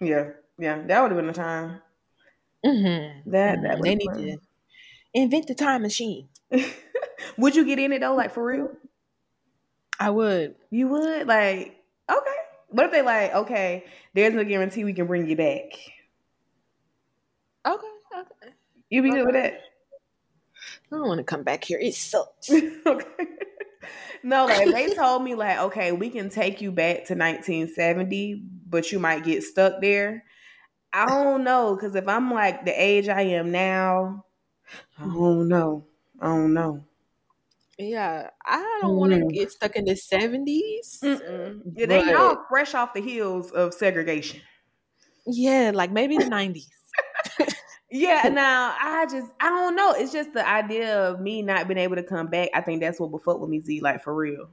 Yeah. 0.00 0.30
Yeah, 0.58 0.82
that 0.86 1.02
would 1.02 1.10
have 1.10 1.18
been 1.18 1.26
the 1.26 1.32
time. 1.32 1.82
Mm-hmm. 2.64 3.30
That 3.30 3.62
that 3.62 3.72
mm-hmm. 3.74 3.82
they 3.82 3.94
need 3.94 4.14
to 4.14 4.38
invent 5.12 5.46
the 5.48 5.54
time 5.54 5.82
machine. 5.82 6.28
would 7.38 7.54
you 7.54 7.64
get 7.64 7.78
in 7.78 7.92
it 7.92 8.00
though, 8.00 8.14
like 8.14 8.32
for 8.32 8.44
real? 8.44 8.70
I 10.00 10.10
would. 10.10 10.54
You 10.70 10.88
would 10.88 11.26
like 11.26 11.76
okay. 12.10 12.36
What 12.68 12.86
if 12.86 12.92
they 12.92 13.02
like 13.02 13.34
okay? 13.34 13.84
There's 14.14 14.34
no 14.34 14.44
guarantee 14.44 14.84
we 14.84 14.94
can 14.94 15.06
bring 15.06 15.28
you 15.28 15.36
back. 15.36 15.72
Okay, 17.66 17.86
okay. 18.18 18.52
You 18.90 19.02
be 19.02 19.08
okay. 19.10 19.18
good 19.18 19.26
with 19.26 19.34
that? 19.34 19.60
I 20.92 20.96
don't 20.96 21.08
want 21.08 21.18
to 21.18 21.24
come 21.24 21.42
back 21.42 21.64
here. 21.64 21.78
It 21.80 21.94
sucks. 21.94 22.50
okay. 22.86 23.26
No, 24.22 24.46
like 24.46 24.72
they 24.72 24.94
told 24.94 25.22
me 25.22 25.34
like, 25.34 25.58
okay, 25.58 25.92
we 25.92 26.10
can 26.10 26.30
take 26.30 26.60
you 26.60 26.72
back 26.72 27.06
to 27.06 27.14
1970, 27.14 28.42
but 28.68 28.90
you 28.90 28.98
might 28.98 29.24
get 29.24 29.42
stuck 29.42 29.80
there. 29.80 30.24
I 30.92 31.06
don't 31.06 31.44
know 31.44 31.74
because 31.74 31.94
if 31.94 32.08
I'm 32.08 32.32
like 32.32 32.64
the 32.64 32.72
age 32.72 33.08
I 33.08 33.22
am 33.22 33.52
now, 33.52 34.24
I 34.98 35.04
don't 35.04 35.48
know. 35.48 35.86
I 36.20 36.26
don't 36.26 36.54
know. 36.54 36.84
Yeah, 37.78 38.30
I 38.44 38.78
don't 38.80 38.96
want 38.96 39.12
to 39.12 39.18
mm. 39.18 39.32
get 39.32 39.52
stuck 39.52 39.76
in 39.76 39.84
the 39.84 39.94
seventies. 39.94 40.98
Yeah, 41.02 41.86
they 41.86 42.12
all 42.14 42.44
fresh 42.48 42.74
off 42.74 42.94
the 42.94 43.02
heels 43.02 43.50
of 43.50 43.74
segregation. 43.74 44.40
Yeah, 45.26 45.72
like 45.74 45.92
maybe 45.92 46.16
the 46.16 46.28
nineties. 46.28 46.70
yeah, 47.90 48.28
now 48.32 48.74
I 48.80 49.06
just 49.06 49.30
I 49.40 49.48
don't 49.48 49.76
know. 49.76 49.92
It's 49.92 50.12
just 50.12 50.32
the 50.32 50.46
idea 50.46 51.08
of 51.08 51.20
me 51.20 51.42
not 51.42 51.68
being 51.68 51.78
able 51.78 51.96
to 51.96 52.02
come 52.02 52.26
back. 52.26 52.50
I 52.54 52.60
think 52.60 52.80
that's 52.80 52.98
what 52.98 53.10
will 53.10 53.18
fuck 53.18 53.40
with 53.40 53.50
me, 53.50 53.60
Z, 53.60 53.80
like 53.80 54.02
for 54.02 54.14
real. 54.14 54.48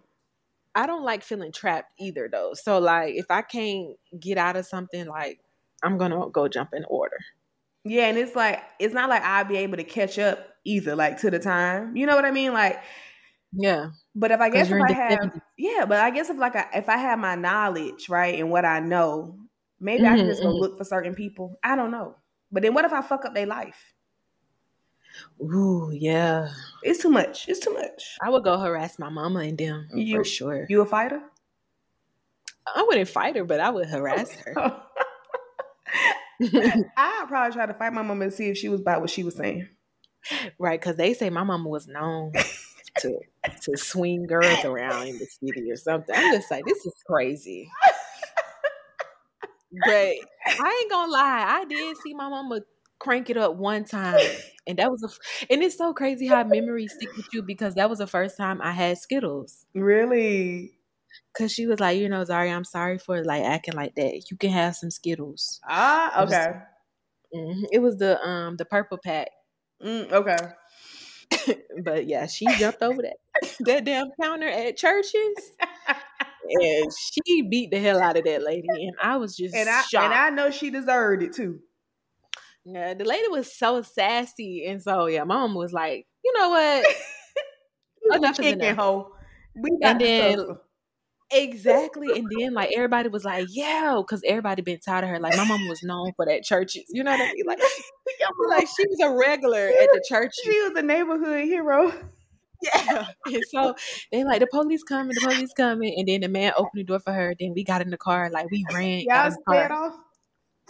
I 0.75 0.85
don't 0.85 1.03
like 1.03 1.23
feeling 1.23 1.51
trapped 1.51 1.91
either 1.99 2.29
though. 2.31 2.53
So 2.53 2.79
like 2.79 3.15
if 3.15 3.25
I 3.29 3.41
can't 3.41 3.95
get 4.19 4.37
out 4.37 4.55
of 4.55 4.65
something 4.65 5.07
like 5.07 5.39
I'm 5.83 5.97
gonna 5.97 6.29
go 6.29 6.47
jump 6.47 6.69
in 6.73 6.85
order. 6.85 7.17
Yeah, 7.85 8.07
and 8.07 8.17
it's 8.17 8.35
like 8.35 8.61
it's 8.79 8.93
not 8.93 9.09
like 9.09 9.23
I'll 9.23 9.45
be 9.45 9.57
able 9.57 9.77
to 9.77 9.83
catch 9.83 10.17
up 10.17 10.47
either, 10.63 10.95
like 10.95 11.19
to 11.21 11.31
the 11.31 11.39
time. 11.39 11.95
You 11.95 12.05
know 12.05 12.15
what 12.15 12.25
I 12.25 12.31
mean? 12.31 12.53
Like, 12.53 12.81
yeah. 13.51 13.89
But 14.15 14.31
if 14.31 14.39
I 14.39 14.49
guess 14.49 14.69
if 14.69 14.81
I 14.81 14.91
have, 14.93 15.41
yeah, 15.57 15.85
but 15.85 15.99
I 15.99 16.11
guess 16.11 16.29
if 16.29 16.37
like 16.37 16.55
I, 16.55 16.67
if 16.75 16.87
I 16.87 16.97
have 16.97 17.19
my 17.19 17.35
knowledge 17.35 18.09
right 18.09 18.39
and 18.39 18.49
what 18.49 18.63
I 18.63 18.79
know, 18.79 19.37
maybe 19.79 20.03
mm-hmm, 20.03 20.13
I 20.13 20.17
can 20.17 20.27
just 20.27 20.41
go 20.41 20.49
mm-hmm. 20.49 20.59
look 20.59 20.77
for 20.77 20.85
certain 20.85 21.15
people. 21.15 21.59
I 21.63 21.75
don't 21.75 21.91
know. 21.91 22.15
But 22.53 22.61
then 22.61 22.75
what 22.75 22.85
if 22.85 22.93
I 22.93 23.01
fuck 23.01 23.25
up 23.25 23.33
their 23.33 23.47
life? 23.47 23.93
Ooh, 25.41 25.91
yeah. 25.91 26.49
It's 26.83 27.01
too 27.01 27.09
much. 27.09 27.49
It's 27.49 27.59
too 27.59 27.73
much. 27.73 28.17
I 28.21 28.29
would 28.29 28.43
go 28.43 28.57
harass 28.59 28.99
my 28.99 29.09
mama 29.09 29.39
and 29.39 29.57
them 29.57 29.89
you, 29.93 30.17
for 30.17 30.23
sure. 30.23 30.65
You 30.69 30.81
a 30.81 30.85
fighter? 30.85 31.21
I 32.73 32.83
wouldn't 32.83 33.09
fight 33.09 33.35
her, 33.35 33.43
but 33.43 33.59
I 33.59 33.71
would 33.71 33.87
harass 33.87 34.31
her. 34.45 34.53
I'd 36.41 37.25
probably 37.27 37.53
try 37.53 37.65
to 37.65 37.73
fight 37.73 37.91
my 37.91 38.03
mama 38.03 38.25
and 38.25 38.33
see 38.33 38.49
if 38.49 38.57
she 38.57 38.69
was 38.69 38.81
about 38.81 39.01
what 39.01 39.09
she 39.09 39.23
was 39.23 39.35
saying. 39.35 39.67
Right, 40.57 40.79
because 40.79 40.95
they 40.95 41.13
say 41.13 41.29
my 41.29 41.43
mama 41.43 41.67
was 41.67 41.87
known 41.87 42.31
to 42.99 43.19
to 43.63 43.77
swing 43.77 44.25
girls 44.25 44.63
around 44.63 45.07
in 45.07 45.17
the 45.17 45.25
city 45.25 45.69
or 45.69 45.75
something. 45.75 46.15
I'm 46.15 46.33
just 46.33 46.49
like, 46.49 46.65
this 46.65 46.85
is 46.85 46.93
crazy. 47.05 47.69
But 49.85 50.13
I 50.59 50.79
ain't 50.81 50.91
gonna 50.91 51.11
lie, 51.11 51.45
I 51.47 51.65
did 51.65 51.97
see 51.97 52.13
my 52.13 52.29
mama 52.29 52.61
crank 52.99 53.29
it 53.29 53.37
up 53.37 53.55
one 53.55 53.85
time, 53.85 54.19
and 54.67 54.79
that 54.79 54.91
was 54.91 55.03
a. 55.03 55.09
And 55.51 55.61
it's 55.61 55.77
so 55.77 55.93
crazy 55.93 56.27
how 56.27 56.43
memories 56.43 56.93
stick 56.93 57.09
with 57.15 57.25
you 57.33 57.41
because 57.41 57.75
that 57.75 57.89
was 57.89 57.99
the 57.99 58.07
first 58.07 58.37
time 58.37 58.61
I 58.61 58.71
had 58.71 58.97
Skittles. 58.97 59.65
Really? 59.73 60.73
Cause 61.37 61.51
she 61.51 61.65
was 61.65 61.79
like, 61.79 61.97
you 61.99 62.09
know, 62.09 62.23
Zari, 62.23 62.53
I'm 62.53 62.63
sorry 62.63 62.97
for 62.97 63.23
like 63.23 63.43
acting 63.43 63.75
like 63.75 63.95
that. 63.95 64.29
You 64.29 64.37
can 64.37 64.51
have 64.51 64.75
some 64.75 64.91
Skittles. 64.91 65.59
Ah, 65.67 66.23
okay. 66.23 66.61
It 67.31 67.37
was, 67.37 67.55
mm-hmm, 67.55 67.65
it 67.71 67.79
was 67.79 67.97
the 67.97 68.23
um 68.27 68.55
the 68.57 68.65
purple 68.65 68.99
pack. 69.03 69.29
Mm, 69.83 70.11
okay. 70.11 70.37
but 71.83 72.07
yeah, 72.07 72.27
she 72.27 72.45
jumped 72.57 72.81
over 72.81 73.01
that 73.01 73.17
that 73.61 73.85
damn 73.85 74.11
counter 74.21 74.47
at 74.47 74.77
Church's. 74.77 75.51
And 76.49 76.91
she 76.93 77.41
beat 77.43 77.71
the 77.71 77.79
hell 77.79 78.01
out 78.01 78.17
of 78.17 78.25
that 78.25 78.43
lady, 78.43 78.67
and 78.69 78.95
I 79.01 79.17
was 79.17 79.35
just 79.35 79.55
and 79.55 79.69
I 79.69 79.81
shocked. 79.83 80.05
and 80.05 80.13
I 80.13 80.29
know 80.29 80.51
she 80.51 80.69
deserved 80.69 81.23
it 81.23 81.33
too. 81.33 81.59
Yeah, 82.65 82.93
the 82.93 83.05
lady 83.05 83.27
was 83.29 83.53
so 83.53 83.81
sassy, 83.81 84.65
and 84.67 84.81
so 84.81 85.07
yeah, 85.07 85.23
mom 85.23 85.53
was 85.53 85.73
like, 85.73 86.05
you 86.23 86.33
know 86.37 86.49
what, 86.49 86.85
enough 88.15 88.39
is 88.39 88.53
enough. 88.53 88.77
Hoe. 88.77 89.11
We 89.55 89.69
and 89.81 89.99
then 89.99 90.57
exactly, 91.31 92.17
and 92.17 92.27
then 92.37 92.53
like 92.53 92.71
everybody 92.75 93.09
was 93.09 93.25
like, 93.25 93.47
yeah, 93.49 93.95
because 93.97 94.21
everybody 94.25 94.61
been 94.61 94.79
tired 94.79 95.03
of 95.03 95.09
her. 95.11 95.19
Like 95.19 95.37
my 95.37 95.45
mom 95.45 95.67
was 95.67 95.83
known 95.83 96.11
for 96.15 96.25
that 96.25 96.43
Church's, 96.43 96.85
you 96.89 97.03
know 97.03 97.11
what 97.11 97.21
I 97.21 97.33
mean? 97.33 97.45
Like, 97.45 97.59
like 98.49 98.67
she 98.67 98.87
was 98.87 98.99
a 99.03 99.11
regular 99.11 99.67
at 99.81 99.89
the 99.91 100.03
church. 100.07 100.31
She 100.43 100.61
was 100.61 100.73
a 100.75 100.81
neighborhood 100.81 101.45
hero. 101.45 101.93
Yeah. 102.63 103.07
And 103.25 103.43
so 103.49 103.75
they 104.11 104.23
like 104.23 104.39
the 104.39 104.47
police 104.47 104.83
coming, 104.83 105.13
the 105.13 105.21
police 105.21 105.53
coming, 105.53 105.93
and 105.97 106.07
then 106.07 106.21
the 106.21 106.27
man 106.27 106.53
opened 106.55 106.79
the 106.79 106.83
door 106.83 106.99
for 106.99 107.13
her. 107.13 107.33
Then 107.39 107.53
we 107.53 107.63
got 107.63 107.81
in 107.81 107.89
the 107.89 107.97
car, 107.97 108.29
like 108.31 108.49
we 108.51 108.65
ran. 108.73 109.01
Y'all 109.01 109.31
off. 109.47 109.93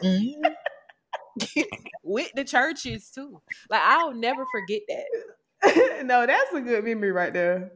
Mm-hmm. 0.02 1.62
With 2.04 2.32
the 2.36 2.44
Church's 2.44 3.10
too. 3.10 3.42
Like 3.70 3.82
I'll 3.84 4.14
never 4.14 4.46
forget 4.52 4.82
that. 4.88 6.04
no, 6.06 6.26
that's 6.26 6.54
a 6.54 6.62
good 6.62 6.84
memory 6.84 7.12
right 7.12 7.34
there. 7.34 7.72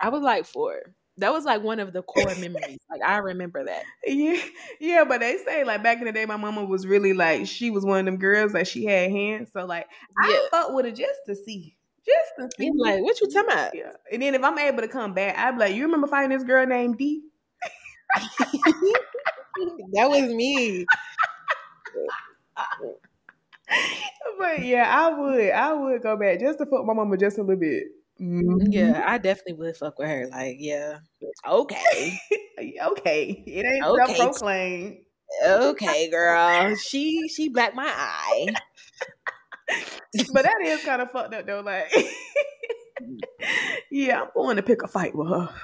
I 0.00 0.08
was 0.08 0.22
like 0.22 0.46
four. 0.46 0.94
That 1.18 1.32
was 1.32 1.44
like 1.44 1.62
one 1.62 1.80
of 1.80 1.94
the 1.94 2.02
core 2.02 2.34
memories. 2.38 2.78
Like 2.90 3.02
I 3.04 3.18
remember 3.18 3.64
that. 3.64 3.84
Yeah, 4.06 4.40
yeah, 4.80 5.04
but 5.04 5.20
they 5.20 5.38
say 5.38 5.64
like 5.64 5.82
back 5.82 5.98
in 5.98 6.04
the 6.04 6.12
day, 6.12 6.26
my 6.26 6.36
mama 6.36 6.64
was 6.64 6.86
really 6.86 7.14
like 7.14 7.46
she 7.46 7.70
was 7.70 7.84
one 7.84 8.00
of 8.00 8.04
them 8.04 8.18
girls 8.18 8.52
like 8.52 8.66
she 8.66 8.84
had 8.84 9.10
hands. 9.10 9.50
So 9.52 9.64
like 9.64 9.86
yeah. 10.22 10.28
I 10.28 10.48
fuck 10.50 10.72
with 10.72 10.84
her 10.84 10.90
just 10.90 11.20
to 11.26 11.34
see. 11.34 11.75
Just 12.06 12.32
to 12.38 12.48
see. 12.56 12.70
like, 12.76 13.02
what 13.02 13.20
you 13.20 13.28
talking 13.28 13.50
about? 13.50 13.74
Yeah. 13.74 13.92
And 14.12 14.22
then 14.22 14.34
if 14.34 14.44
I'm 14.44 14.58
able 14.58 14.82
to 14.82 14.88
come 14.88 15.12
back, 15.12 15.36
I'd 15.36 15.52
be 15.52 15.58
like, 15.58 15.74
you 15.74 15.82
remember 15.82 16.06
fighting 16.06 16.30
this 16.30 16.44
girl 16.44 16.66
named 16.66 16.98
D? 16.98 17.22
that 19.92 20.08
was 20.08 20.32
me. 20.32 20.86
but 24.38 24.62
yeah, 24.62 24.88
I 24.88 25.18
would. 25.18 25.50
I 25.50 25.72
would 25.72 26.02
go 26.02 26.16
back 26.16 26.40
just 26.40 26.58
to 26.58 26.66
fuck 26.66 26.84
my 26.84 26.94
mama 26.94 27.16
just 27.16 27.38
a 27.38 27.42
little 27.42 27.56
bit. 27.56 27.84
Mm-hmm. 28.20 28.72
Yeah, 28.72 29.02
I 29.06 29.18
definitely 29.18 29.54
would 29.54 29.76
fuck 29.76 29.98
with 29.98 30.08
her. 30.08 30.28
Like, 30.30 30.56
yeah, 30.58 30.98
okay, 31.46 32.18
okay, 32.82 33.44
it 33.46 33.66
ain't 33.66 33.84
okay. 33.84 34.14
self-proclaimed. 34.14 34.98
Okay, 35.44 36.08
girl, 36.08 36.74
she 36.76 37.28
she 37.28 37.48
blacked 37.48 37.74
my 37.74 37.92
eye. 37.94 38.46
but 40.32 40.42
that 40.44 40.56
is 40.64 40.82
kind 40.84 41.02
of 41.02 41.10
fucked 41.10 41.34
up 41.34 41.46
though. 41.46 41.60
Like, 41.60 41.92
yeah, 43.90 44.22
I'm 44.22 44.28
going 44.34 44.56
to 44.56 44.62
pick 44.62 44.82
a 44.82 44.88
fight 44.88 45.14
with 45.14 45.28
her. 45.28 45.54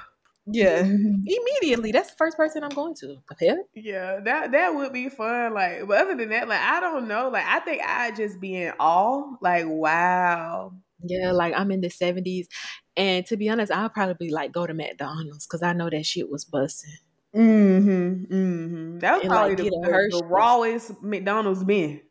Yeah, 0.45 0.79
immediately. 0.81 1.93
That's 1.93 2.11
the 2.11 2.17
first 2.17 2.35
person 2.35 2.63
I'm 2.63 2.69
going 2.69 2.95
to. 2.95 3.17
Okay. 3.31 3.55
Yeah, 3.75 4.19
that 4.25 4.51
that 4.51 4.75
would 4.75 4.91
be 4.91 5.07
fun. 5.07 5.53
Like, 5.53 5.87
but 5.87 6.01
other 6.01 6.15
than 6.15 6.29
that, 6.29 6.49
like, 6.49 6.59
I 6.59 6.81
don't 6.81 7.07
know. 7.07 7.29
Like, 7.29 7.45
I 7.45 7.59
think 7.59 7.81
I 7.81 8.11
just 8.11 8.41
be 8.41 8.55
in 8.55 8.73
awe. 8.79 9.37
Like, 9.41 9.65
wow. 9.67 10.73
Yeah, 11.05 11.31
like 11.31 11.53
I'm 11.55 11.71
in 11.71 11.81
the 11.81 11.89
70s, 11.89 12.47
and 12.95 13.25
to 13.25 13.37
be 13.37 13.49
honest, 13.49 13.71
I'll 13.71 13.89
probably 13.89 14.29
like 14.29 14.51
go 14.51 14.65
to 14.65 14.73
McDonald's 14.73 15.45
because 15.45 15.61
I 15.61 15.73
know 15.73 15.89
that 15.89 16.05
shit 16.05 16.29
was 16.29 16.45
busting. 16.45 16.93
Mm-hmm. 17.35 18.33
Mm-hmm. 18.33 18.99
That 18.99 19.15
was 19.15 19.23
and, 19.23 19.31
probably 19.31 19.55
like, 19.55 19.57
the, 19.57 19.69
the, 19.69 20.19
the 20.19 20.25
rawest 20.25 21.01
McDonald's 21.01 21.63
been. 21.63 22.01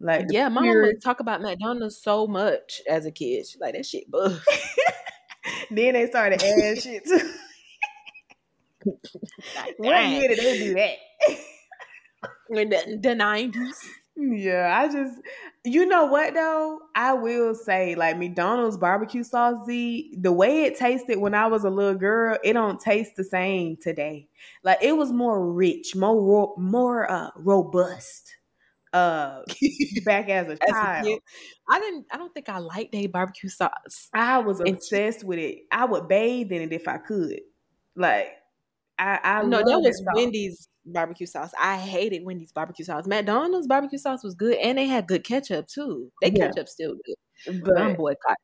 Like 0.00 0.26
yeah, 0.30 0.48
my 0.48 0.60
mom 0.60 0.82
would 0.82 1.02
talk 1.02 1.20
about 1.20 1.40
McDonald's 1.40 2.02
so 2.02 2.26
much 2.26 2.82
as 2.88 3.06
a 3.06 3.10
kid. 3.10 3.46
She 3.46 3.58
like 3.58 3.74
that 3.74 3.86
shit 3.86 4.10
buff. 4.10 4.44
then 5.70 5.94
they 5.94 6.06
started 6.06 6.42
adding 6.42 6.80
shit 6.80 7.04
too. 7.04 7.32
what 9.78 10.06
year 10.06 10.28
did 10.28 10.38
they 10.38 10.58
do 10.58 10.74
that? 10.74 10.96
In 12.50 12.68
the, 12.68 12.98
the 13.02 13.08
90s. 13.08 13.76
Yeah, 14.16 14.74
I 14.78 14.90
just 14.90 15.20
you 15.64 15.84
know 15.84 16.06
what 16.06 16.32
though? 16.34 16.80
I 16.94 17.14
will 17.14 17.54
say 17.54 17.94
like 17.94 18.18
McDonald's 18.18 18.76
barbecue 18.76 19.24
sauce 19.24 19.66
Z, 19.66 20.16
the 20.20 20.32
way 20.32 20.64
it 20.64 20.78
tasted 20.78 21.18
when 21.18 21.34
I 21.34 21.46
was 21.48 21.64
a 21.64 21.70
little 21.70 21.96
girl, 21.96 22.38
it 22.44 22.52
don't 22.52 22.80
taste 22.80 23.16
the 23.16 23.24
same 23.24 23.76
today. 23.76 24.28
Like 24.62 24.78
it 24.82 24.96
was 24.96 25.12
more 25.12 25.50
rich, 25.52 25.96
more 25.96 26.54
more 26.56 27.10
uh 27.10 27.30
robust 27.36 28.36
uh 28.92 29.40
back 30.04 30.28
as 30.28 30.48
a 30.48 30.56
child. 30.56 31.06
As 31.06 31.18
I 31.68 31.80
didn't 31.80 32.06
I 32.10 32.16
don't 32.16 32.32
think 32.32 32.48
I 32.48 32.58
liked 32.58 32.94
a 32.94 33.06
barbecue 33.06 33.48
sauce. 33.48 34.08
I 34.14 34.38
was 34.38 34.60
obsessed 34.60 35.24
with 35.24 35.38
it. 35.38 35.60
I 35.70 35.84
would 35.84 36.08
bathe 36.08 36.52
in 36.52 36.62
it 36.62 36.72
if 36.72 36.88
I 36.88 36.98
could. 36.98 37.40
Like 37.94 38.28
I 38.98 39.18
I 39.22 39.42
No, 39.42 39.58
that 39.58 39.80
was 39.80 40.02
Wendy's 40.14 40.68
barbecue 40.84 41.26
sauce. 41.26 41.52
I 41.60 41.76
hated 41.76 42.24
Wendy's 42.24 42.52
barbecue 42.52 42.84
sauce. 42.84 43.06
McDonald's 43.06 43.66
barbecue 43.66 43.98
sauce 43.98 44.22
was 44.22 44.34
good 44.34 44.56
and 44.58 44.78
they 44.78 44.86
had 44.86 45.06
good 45.06 45.24
ketchup 45.24 45.66
too. 45.66 46.10
They 46.22 46.30
yeah. 46.30 46.48
ketchup 46.48 46.68
still 46.68 46.94
good. 47.04 47.62
But 47.64 47.78
I'm 47.78 47.94
boycott. 47.94 48.36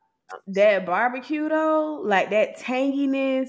That 0.48 0.86
barbecue 0.86 1.48
though, 1.48 2.02
like 2.04 2.30
that 2.30 2.58
tanginess, 2.58 3.48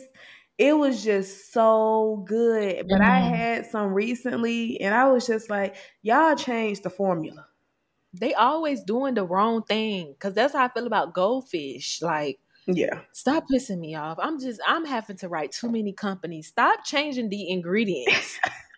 it 0.57 0.77
was 0.77 1.03
just 1.03 1.51
so 1.51 2.23
good. 2.27 2.87
But 2.87 2.99
mm. 2.99 3.05
I 3.05 3.21
mm-hmm. 3.21 3.35
had 3.35 3.65
some 3.65 3.93
recently 3.93 4.79
and 4.81 4.93
I 4.93 5.09
was 5.09 5.25
just 5.25 5.49
like, 5.49 5.75
y'all 6.01 6.35
changed 6.35 6.83
the 6.83 6.89
formula. 6.89 7.47
They 8.13 8.33
always 8.33 8.83
doing 8.83 9.15
the 9.15 9.25
wrong 9.25 9.63
thing. 9.63 10.15
Cause 10.19 10.33
that's 10.33 10.53
how 10.53 10.65
I 10.65 10.69
feel 10.69 10.85
about 10.87 11.13
goldfish. 11.13 12.01
Like, 12.01 12.39
yeah. 12.67 13.01
Stop 13.11 13.45
pissing 13.51 13.79
me 13.79 13.95
off. 13.95 14.17
I'm 14.21 14.39
just 14.39 14.61
I'm 14.65 14.85
having 14.85 15.17
to 15.17 15.27
write 15.27 15.51
too 15.51 15.69
many 15.69 15.91
companies. 15.91 16.47
Stop 16.47 16.85
changing 16.85 17.29
the 17.29 17.49
ingredients. 17.49 18.39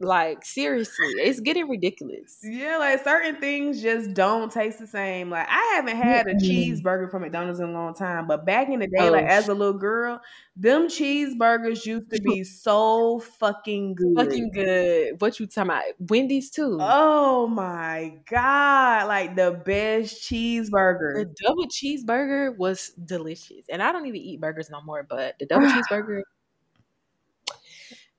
Like 0.00 0.44
seriously, 0.44 1.06
it's 1.18 1.40
getting 1.40 1.68
ridiculous. 1.68 2.38
Yeah, 2.42 2.76
like 2.78 3.04
certain 3.04 3.36
things 3.36 3.80
just 3.80 4.14
don't 4.14 4.50
taste 4.50 4.80
the 4.80 4.86
same. 4.86 5.30
Like 5.30 5.46
I 5.48 5.74
haven't 5.76 5.96
had 5.96 6.26
a 6.26 6.34
cheeseburger 6.34 7.10
from 7.10 7.22
McDonald's 7.22 7.60
in 7.60 7.68
a 7.68 7.72
long 7.72 7.94
time, 7.94 8.26
but 8.26 8.44
back 8.44 8.68
in 8.68 8.80
the 8.80 8.88
day, 8.88 9.08
oh. 9.08 9.12
like 9.12 9.26
as 9.26 9.48
a 9.48 9.54
little 9.54 9.78
girl, 9.78 10.20
them 10.56 10.88
cheeseburgers 10.88 11.86
used 11.86 12.10
to 12.10 12.20
be 12.20 12.42
so 12.62 13.20
fucking 13.38 13.94
good. 13.94 14.16
Fucking 14.16 14.50
good. 14.52 15.20
What 15.20 15.38
you 15.38 15.46
talking 15.46 15.70
about? 15.70 15.84
Wendy's 16.00 16.50
too. 16.50 16.78
Oh 16.80 17.46
my 17.46 18.18
god, 18.28 19.06
like 19.06 19.36
the 19.36 19.62
best 19.64 20.22
cheeseburger. 20.22 21.14
The 21.14 21.34
double 21.44 21.66
cheeseburger 21.68 22.56
was 22.56 22.88
delicious, 23.04 23.66
and 23.68 23.82
I 23.82 23.92
don't 23.92 24.06
even 24.06 24.20
eat 24.20 24.40
burgers 24.40 24.68
no 24.68 24.80
more. 24.82 25.06
But 25.08 25.36
the 25.38 25.46
double 25.46 25.66
cheeseburger 25.68 26.22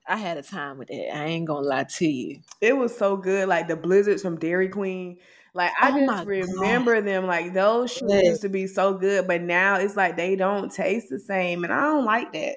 I 0.06 0.16
had 0.16 0.36
a 0.36 0.42
time 0.42 0.78
with 0.78 0.90
it. 0.90 1.08
I 1.12 1.24
ain't 1.26 1.46
gonna 1.46 1.66
lie 1.66 1.84
to 1.84 2.06
you. 2.06 2.40
It 2.60 2.76
was 2.76 2.96
so 2.96 3.16
good. 3.16 3.48
Like 3.48 3.68
the 3.68 3.76
blizzards 3.76 4.22
from 4.22 4.38
Dairy 4.38 4.68
Queen. 4.68 5.18
Like 5.54 5.72
I 5.80 5.92
oh 5.92 6.06
just 6.06 6.26
remember 6.26 6.96
God. 6.96 7.06
them. 7.06 7.26
Like 7.26 7.54
those 7.54 7.92
shit 7.92 8.08
yes. 8.08 8.24
used 8.24 8.42
to 8.42 8.48
be 8.48 8.66
so 8.66 8.94
good, 8.94 9.26
but 9.26 9.40
now 9.40 9.76
it's 9.76 9.96
like 9.96 10.16
they 10.16 10.36
don't 10.36 10.70
taste 10.70 11.08
the 11.10 11.18
same, 11.18 11.64
and 11.64 11.72
I 11.72 11.80
don't 11.82 12.04
like 12.04 12.32
that. 12.32 12.56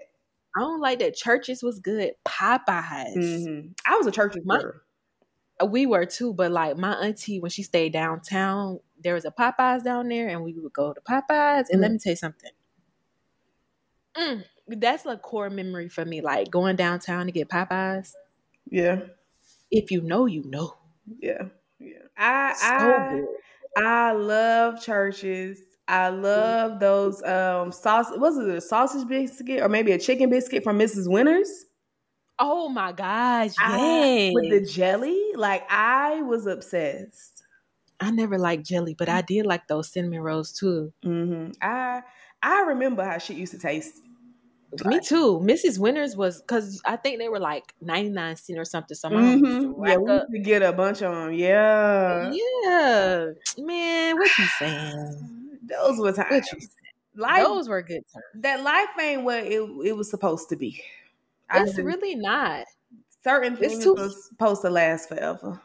I 0.55 0.59
don't 0.59 0.81
like 0.81 0.99
that. 0.99 1.15
Church's 1.15 1.63
was 1.63 1.79
good. 1.79 2.11
Popeyes. 2.25 3.15
Mm-hmm. 3.15 3.67
I 3.85 3.97
was 3.97 4.07
a 4.07 4.11
Church's 4.11 4.43
girl. 4.43 4.73
Uh, 5.61 5.67
we 5.67 5.85
were 5.85 6.05
too, 6.05 6.33
but 6.33 6.51
like 6.51 6.77
my 6.77 6.93
auntie, 6.93 7.39
when 7.39 7.51
she 7.51 7.63
stayed 7.63 7.93
downtown, 7.93 8.79
there 9.01 9.13
was 9.13 9.25
a 9.25 9.31
Popeyes 9.31 9.83
down 9.83 10.07
there, 10.09 10.27
and 10.27 10.43
we 10.43 10.53
would 10.53 10.73
go 10.73 10.93
to 10.93 11.01
Popeyes. 11.01 11.65
And 11.69 11.79
mm. 11.79 11.81
let 11.81 11.91
me 11.91 11.99
tell 11.99 12.11
you 12.11 12.17
something. 12.17 12.51
Mm 14.17 14.43
that's 14.67 15.05
a 15.05 15.17
core 15.17 15.49
memory 15.49 15.89
for 15.89 16.05
me. 16.05 16.21
Like 16.21 16.51
going 16.51 16.75
downtown 16.75 17.25
to 17.25 17.31
get 17.31 17.49
Popeyes. 17.49 18.13
Yeah. 18.69 19.01
If 19.71 19.91
you 19.91 20.01
know, 20.01 20.25
you 20.25 20.43
know. 20.45 20.75
Yeah. 21.19 21.43
Yeah. 21.79 21.99
I 22.17 22.53
so 22.53 22.67
I 22.67 23.23
I 23.77 24.11
love 24.11 24.81
Church's. 24.81 25.59
I 25.87 26.09
love 26.09 26.79
those 26.79 27.23
um 27.23 27.71
sauce. 27.71 28.07
Was 28.15 28.37
it 28.37 28.49
a 28.49 28.61
sausage 28.61 29.07
biscuit 29.07 29.61
or 29.61 29.69
maybe 29.69 29.91
a 29.93 29.99
chicken 29.99 30.29
biscuit 30.29 30.63
from 30.63 30.77
Mrs. 30.77 31.09
Winner's? 31.09 31.65
Oh 32.39 32.69
my 32.69 32.91
gosh! 32.91 33.53
Yeah, 33.59 34.31
with 34.33 34.51
the 34.51 34.61
jelly. 34.61 35.31
Like 35.35 35.63
I 35.71 36.21
was 36.21 36.45
obsessed. 36.45 37.43
I 37.99 38.11
never 38.11 38.37
liked 38.37 38.65
jelly, 38.65 38.93
but 38.93 39.09
I 39.09 39.21
did 39.21 39.45
like 39.47 39.67
those 39.67 39.91
cinnamon 39.91 40.19
rolls 40.19 40.51
too. 40.51 40.93
Mm-hmm. 41.03 41.51
I 41.61 42.01
I 42.43 42.61
remember 42.61 43.03
how 43.03 43.17
shit 43.17 43.37
used 43.37 43.53
to 43.53 43.59
taste 43.59 43.95
Me 44.85 44.99
too. 44.99 45.39
Mrs. 45.43 45.79
Winner's 45.79 46.15
was 46.15 46.41
because 46.41 46.81
I 46.85 46.97
think 46.97 47.19
they 47.19 47.29
were 47.29 47.39
like 47.39 47.73
99 47.81 48.35
cent 48.35 48.59
or 48.59 48.65
something. 48.65 48.95
So 48.95 49.09
mm-hmm. 49.09 49.85
yeah, 49.85 49.97
we 49.97 50.11
used 50.11 50.31
to 50.31 50.39
get 50.39 50.61
a 50.61 50.73
bunch 50.73 51.01
of 51.01 51.13
them. 51.13 51.33
Yeah. 51.33 52.31
Yeah. 52.31 53.27
Man, 53.57 54.17
what 54.17 54.37
you 54.37 54.45
saying? 54.59 55.59
Those 55.63 55.99
were 55.99 56.11
times. 56.11 56.47
Life, 57.15 57.45
Those 57.45 57.69
were 57.69 57.81
good 57.81 58.03
times. 58.13 58.43
That 58.43 58.61
life 58.61 58.89
ain't 58.99 59.23
what 59.23 59.39
it, 59.39 59.61
it 59.85 59.95
was 59.95 60.09
supposed 60.09 60.49
to 60.49 60.55
be. 60.55 60.83
It's 61.53 61.77
really 61.77 62.15
not. 62.15 62.65
Certain 63.23 63.55
things 63.55 63.83
too- 63.83 63.95
was 63.95 64.27
supposed 64.29 64.61
to 64.63 64.69
last 64.69 65.09
forever. 65.09 65.61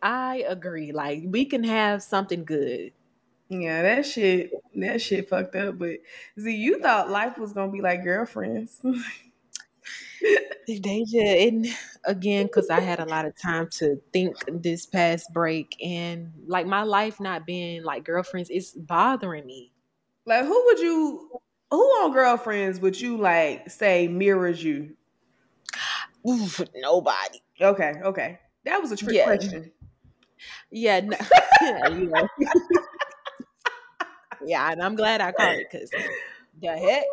I 0.00 0.44
agree. 0.48 0.92
Like 0.92 1.22
we 1.26 1.44
can 1.44 1.62
have 1.64 2.02
something 2.02 2.44
good 2.44 2.92
yeah, 3.52 3.82
that 3.82 4.06
shit, 4.06 4.52
that 4.76 5.02
shit 5.02 5.28
fucked 5.28 5.54
up. 5.56 5.78
But 5.78 5.98
see, 6.38 6.56
you 6.56 6.80
thought 6.80 7.10
life 7.10 7.38
was 7.38 7.52
gonna 7.52 7.70
be 7.70 7.80
like 7.80 8.02
girlfriends. 8.02 8.80
Deja, 10.66 11.20
and 11.20 11.66
again, 12.04 12.46
because 12.46 12.70
I 12.70 12.80
had 12.80 13.00
a 13.00 13.04
lot 13.04 13.26
of 13.26 13.36
time 13.36 13.68
to 13.78 14.00
think 14.12 14.36
this 14.48 14.86
past 14.86 15.32
break, 15.32 15.76
and 15.82 16.32
like 16.46 16.66
my 16.66 16.82
life 16.82 17.20
not 17.20 17.46
being 17.46 17.82
like 17.82 18.04
girlfriends, 18.04 18.48
it's 18.50 18.72
bothering 18.72 19.46
me. 19.46 19.72
Like, 20.24 20.44
who 20.44 20.64
would 20.66 20.78
you, 20.78 21.28
who 21.70 21.76
on 21.76 22.12
girlfriends 22.12 22.80
would 22.80 23.00
you 23.00 23.16
like 23.18 23.70
say 23.70 24.08
mirrors 24.08 24.62
you? 24.62 24.94
Oof, 26.28 26.60
nobody. 26.76 27.42
Okay, 27.60 27.94
okay, 28.04 28.38
that 28.64 28.80
was 28.80 28.92
a 28.92 28.96
trick 28.96 29.16
yeah. 29.16 29.24
question. 29.24 29.72
Yeah, 30.70 31.00
no, 31.00 31.16
yeah, 31.62 32.26
yeah, 34.46 34.70
and 34.72 34.82
I'm 34.82 34.96
glad 34.96 35.20
I 35.20 35.32
caught 35.32 35.54
it 35.54 35.68
because 35.70 35.90
the 36.60 36.76
heck. 36.76 37.04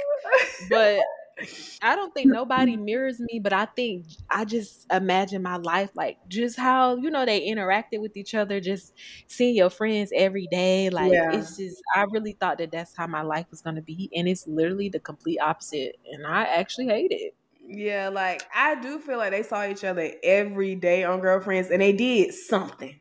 But 0.70 1.02
I 1.82 1.96
don't 1.96 2.14
think 2.14 2.28
nobody 2.28 2.76
mirrors 2.76 3.20
me, 3.20 3.40
but 3.40 3.54
I 3.54 3.66
think 3.66 4.06
I 4.30 4.46
just 4.46 4.86
imagine 4.92 5.42
my 5.42 5.58
life 5.58 5.90
like 5.96 6.18
just 6.28 6.58
how 6.58 6.98
you 6.98 7.10
know 7.10 7.26
they 7.26 7.48
interacted 7.48 8.02
with 8.02 8.18
each 8.18 8.36
other, 8.36 8.60
just 8.60 8.94
seeing 9.28 9.56
your 9.56 9.70
friends 9.70 10.12
every 10.16 10.48
day. 10.52 10.90
Like 10.90 11.12
yeah. 11.12 11.34
it's 11.34 11.58
just 11.58 11.82
I 11.96 12.04
really 12.12 12.34
thought 12.34 12.58
that 12.58 12.72
that's 12.72 12.96
how 12.96 13.08
my 13.08 13.22
life 13.22 13.46
was 13.52 13.62
gonna 13.62 13.82
be, 13.82 14.10
and 14.16 14.28
it's 14.28 14.48
literally 14.48 14.90
the 14.90 15.00
complete 15.00 15.40
opposite, 15.40 15.98
and 16.12 16.26
I 16.28 16.44
actually 16.44 16.88
hate 16.88 17.12
it. 17.12 17.36
Yeah, 17.68 18.10
like 18.10 18.44
I 18.54 18.76
do 18.76 19.00
feel 19.00 19.18
like 19.18 19.32
they 19.32 19.44
saw 19.44 19.66
each 19.66 19.84
other 19.84 20.12
every 20.24 20.76
day 20.76 21.04
on 21.04 21.20
Girlfriends, 21.20 21.70
and 21.70 21.82
they 21.82 21.94
did 21.94 22.34
something. 22.34 23.00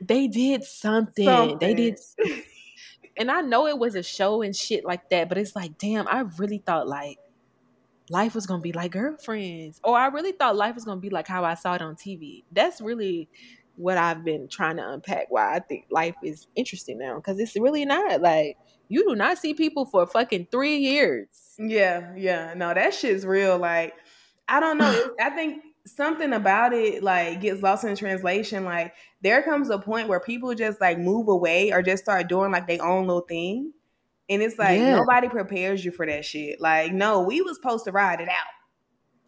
They 0.00 0.28
did 0.28 0.64
something. 0.64 1.26
something. 1.26 1.58
They 1.58 1.74
did. 1.74 1.98
and 3.16 3.30
I 3.30 3.40
know 3.40 3.66
it 3.66 3.78
was 3.78 3.94
a 3.94 4.02
show 4.02 4.42
and 4.42 4.54
shit 4.54 4.84
like 4.84 5.10
that, 5.10 5.28
but 5.28 5.38
it's 5.38 5.56
like, 5.56 5.78
damn, 5.78 6.08
I 6.08 6.20
really 6.38 6.58
thought 6.58 6.88
like 6.88 7.18
life 8.08 8.34
was 8.34 8.46
gonna 8.46 8.62
be 8.62 8.72
like 8.72 8.92
girlfriends, 8.92 9.80
or 9.84 9.96
I 9.96 10.06
really 10.08 10.32
thought 10.32 10.56
life 10.56 10.74
was 10.74 10.84
gonna 10.84 11.00
be 11.00 11.10
like 11.10 11.28
how 11.28 11.44
I 11.44 11.54
saw 11.54 11.74
it 11.74 11.82
on 11.82 11.96
TV. 11.96 12.44
That's 12.52 12.80
really 12.80 13.28
what 13.76 13.96
I've 13.96 14.24
been 14.24 14.48
trying 14.48 14.76
to 14.76 14.90
unpack. 14.90 15.26
Why 15.30 15.54
I 15.56 15.60
think 15.60 15.86
life 15.90 16.16
is 16.22 16.46
interesting 16.56 16.98
now, 16.98 17.16
because 17.16 17.38
it's 17.38 17.56
really 17.56 17.84
not 17.84 18.20
like 18.20 18.56
you 18.88 19.08
do 19.08 19.14
not 19.14 19.38
see 19.38 19.54
people 19.54 19.86
for 19.86 20.06
fucking 20.06 20.48
three 20.50 20.76
years. 20.76 21.28
Yeah, 21.58 22.12
yeah, 22.16 22.54
no, 22.56 22.74
that 22.74 22.92
shit's 22.92 23.24
real. 23.24 23.56
Like, 23.58 23.94
I 24.48 24.60
don't 24.60 24.78
know. 24.78 25.10
I 25.20 25.30
think 25.30 25.62
something 25.86 26.32
about 26.32 26.72
it 26.72 27.02
like 27.02 27.40
gets 27.40 27.62
lost 27.62 27.84
in 27.84 27.96
translation. 27.96 28.64
Like 28.64 28.94
there 29.22 29.42
comes 29.42 29.70
a 29.70 29.78
point 29.78 30.08
where 30.08 30.20
people 30.20 30.54
just 30.54 30.80
like 30.80 30.98
move 30.98 31.28
away 31.28 31.72
or 31.72 31.82
just 31.82 32.04
start 32.04 32.28
doing 32.28 32.50
like 32.50 32.66
their 32.66 32.84
own 32.84 33.06
little 33.06 33.22
thing. 33.22 33.72
And 34.28 34.42
it's 34.42 34.58
like 34.58 34.78
yeah. 34.78 34.96
nobody 34.96 35.28
prepares 35.28 35.84
you 35.84 35.90
for 35.90 36.06
that 36.06 36.24
shit. 36.24 36.60
Like, 36.60 36.92
no, 36.92 37.20
we 37.20 37.42
was 37.42 37.56
supposed 37.56 37.84
to 37.84 37.92
ride 37.92 38.20
it 38.20 38.28
out. 38.28 38.46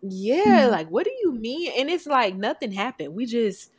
Yeah, 0.03 0.69
like 0.71 0.89
what 0.89 1.05
do 1.05 1.13
you 1.23 1.33
mean? 1.33 1.73
And 1.79 1.89
it's 1.89 2.07
like 2.07 2.35
nothing 2.35 2.73
happened. 2.73 3.15
We 3.15 3.27
just 3.27 3.71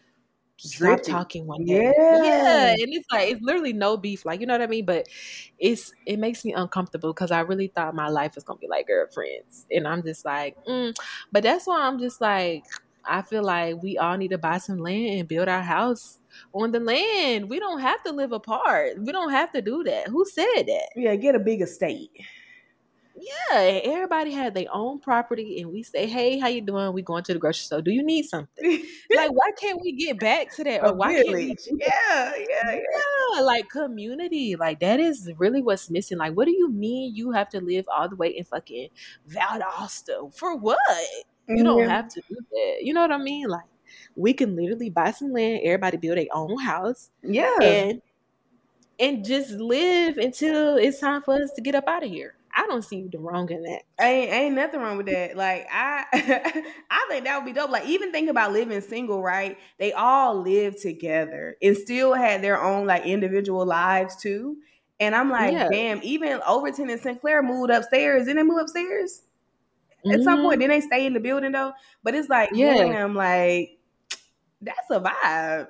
stop 0.57 1.01
talking 1.01 1.47
one 1.47 1.65
day. 1.65 1.93
Yeah. 1.97 2.23
yeah. 2.23 2.69
And 2.71 2.93
it's 2.93 3.07
like 3.11 3.31
it's 3.31 3.41
literally 3.41 3.73
no 3.73 3.97
beef. 3.97 4.25
Like, 4.25 4.39
you 4.39 4.45
know 4.45 4.53
what 4.53 4.61
I 4.61 4.67
mean? 4.67 4.85
But 4.85 5.07
it's 5.59 5.93
it 6.05 6.19
makes 6.19 6.45
me 6.45 6.53
uncomfortable 6.53 7.13
because 7.13 7.31
I 7.31 7.41
really 7.41 7.67
thought 7.67 7.95
my 7.95 8.07
life 8.07 8.35
was 8.35 8.43
gonna 8.43 8.59
be 8.59 8.67
like 8.67 8.87
girlfriends. 8.87 9.65
And 9.71 9.87
I'm 9.87 10.03
just 10.03 10.25
like, 10.25 10.55
mm. 10.65 10.95
but 11.31 11.43
that's 11.43 11.67
why 11.67 11.81
I'm 11.81 11.99
just 11.99 12.21
like, 12.21 12.63
I 13.05 13.21
feel 13.21 13.43
like 13.43 13.81
we 13.81 13.97
all 13.97 14.17
need 14.17 14.29
to 14.29 14.37
buy 14.37 14.57
some 14.57 14.79
land 14.79 15.19
and 15.19 15.27
build 15.27 15.47
our 15.47 15.61
house 15.61 16.19
on 16.53 16.71
the 16.71 16.79
land. 16.79 17.49
We 17.49 17.59
don't 17.59 17.79
have 17.79 18.01
to 18.03 18.11
live 18.11 18.31
apart. 18.31 18.97
We 18.99 19.11
don't 19.11 19.31
have 19.31 19.51
to 19.53 19.61
do 19.61 19.83
that. 19.83 20.07
Who 20.07 20.25
said 20.25 20.63
that? 20.67 20.89
Yeah, 20.95 21.15
get 21.15 21.35
a 21.35 21.39
big 21.39 21.61
estate 21.61 22.11
yeah, 23.23 23.81
everybody 23.83 24.31
had 24.31 24.53
their 24.53 24.67
own 24.71 24.99
property, 24.99 25.61
and 25.61 25.71
we 25.71 25.83
say, 25.83 26.07
"Hey, 26.07 26.39
how 26.39 26.47
you 26.47 26.61
doing? 26.61 26.93
We 26.93 27.01
going 27.01 27.23
to 27.23 27.33
the 27.33 27.39
grocery 27.39 27.63
store. 27.63 27.81
Do 27.81 27.91
you 27.91 28.03
need 28.03 28.23
something? 28.25 28.83
like, 29.15 29.31
why 29.31 29.51
can't 29.59 29.79
we 29.81 29.93
get 29.93 30.19
back 30.19 30.53
to 30.55 30.63
that? 30.63 30.83
Or 30.83 30.93
why 30.93 31.13
can't 31.13 31.31
we? 31.31 31.55
Yeah, 31.71 32.33
yeah, 32.37 32.71
yeah, 32.71 32.79
yeah. 33.35 33.41
Like 33.41 33.69
community, 33.69 34.55
like 34.55 34.79
that 34.79 34.99
is 34.99 35.31
really 35.37 35.61
what's 35.61 35.89
missing. 35.89 36.17
Like, 36.17 36.33
what 36.33 36.45
do 36.45 36.51
you 36.51 36.71
mean 36.71 37.15
you 37.15 37.31
have 37.31 37.49
to 37.49 37.61
live 37.61 37.85
all 37.95 38.09
the 38.09 38.15
way 38.15 38.29
in 38.29 38.43
fucking 38.45 38.89
Valdosta 39.29 40.35
for 40.35 40.57
what? 40.57 40.79
You 41.47 41.55
mm-hmm. 41.55 41.63
don't 41.65 41.89
have 41.89 42.07
to 42.09 42.21
do 42.29 42.35
that. 42.35 42.77
You 42.81 42.93
know 42.93 43.01
what 43.01 43.11
I 43.11 43.17
mean? 43.17 43.47
Like, 43.47 43.65
we 44.15 44.33
can 44.33 44.55
literally 44.55 44.89
buy 44.89 45.11
some 45.11 45.31
land. 45.31 45.61
Everybody 45.63 45.97
build 45.97 46.17
their 46.17 46.27
own 46.33 46.59
house. 46.59 47.09
Yeah, 47.21 47.57
and 47.61 48.01
and 48.99 49.25
just 49.25 49.51
live 49.51 50.17
until 50.17 50.77
it's 50.77 50.99
time 50.99 51.21
for 51.23 51.35
us 51.35 51.51
to 51.53 51.61
get 51.61 51.75
up 51.75 51.87
out 51.87 52.03
of 52.03 52.09
here. 52.09 52.35
I 52.55 52.67
don't 52.67 52.83
see 52.83 53.07
the 53.11 53.17
wrong 53.17 53.49
in 53.51 53.63
that. 53.63 53.81
Ain't 53.99 54.31
ain't 54.31 54.55
nothing 54.55 54.79
wrong 54.79 54.97
with 54.97 55.07
that. 55.07 55.35
Like 55.35 55.67
I 55.71 56.05
I 56.91 57.05
think 57.09 57.25
that 57.25 57.37
would 57.37 57.45
be 57.45 57.53
dope. 57.53 57.71
Like 57.71 57.87
even 57.87 58.11
think 58.11 58.29
about 58.29 58.53
living 58.53 58.79
single, 58.81 59.23
right? 59.23 59.57
They 59.79 59.91
all 59.93 60.39
live 60.41 60.79
together 60.79 61.57
and 61.61 61.75
still 61.75 62.13
had 62.13 62.43
their 62.43 62.61
own 62.61 62.85
like 62.85 63.05
individual 63.05 63.65
lives 63.65 64.15
too. 64.15 64.57
And 64.99 65.15
I'm 65.15 65.31
like, 65.31 65.53
yeah. 65.53 65.67
damn, 65.69 65.99
even 66.03 66.39
Overton 66.47 66.89
and 66.89 67.01
Sinclair 67.01 67.41
moved 67.41 67.71
upstairs. 67.71 68.25
Didn't 68.25 68.37
they 68.37 68.43
move 68.43 68.61
upstairs? 68.61 69.23
Mm-hmm. 70.05 70.11
At 70.11 70.23
some 70.23 70.41
point, 70.41 70.59
mm-hmm. 70.59 70.69
then 70.69 70.69
they 70.69 70.81
stay 70.81 71.05
in 71.05 71.13
the 71.13 71.19
building 71.19 71.51
though. 71.51 71.73
But 72.03 72.15
it's 72.15 72.29
like, 72.29 72.49
yeah, 72.53 72.75
damn, 72.75 73.15
like 73.15 73.77
that's 74.61 74.89
a 74.89 74.99
vibe 74.99 75.67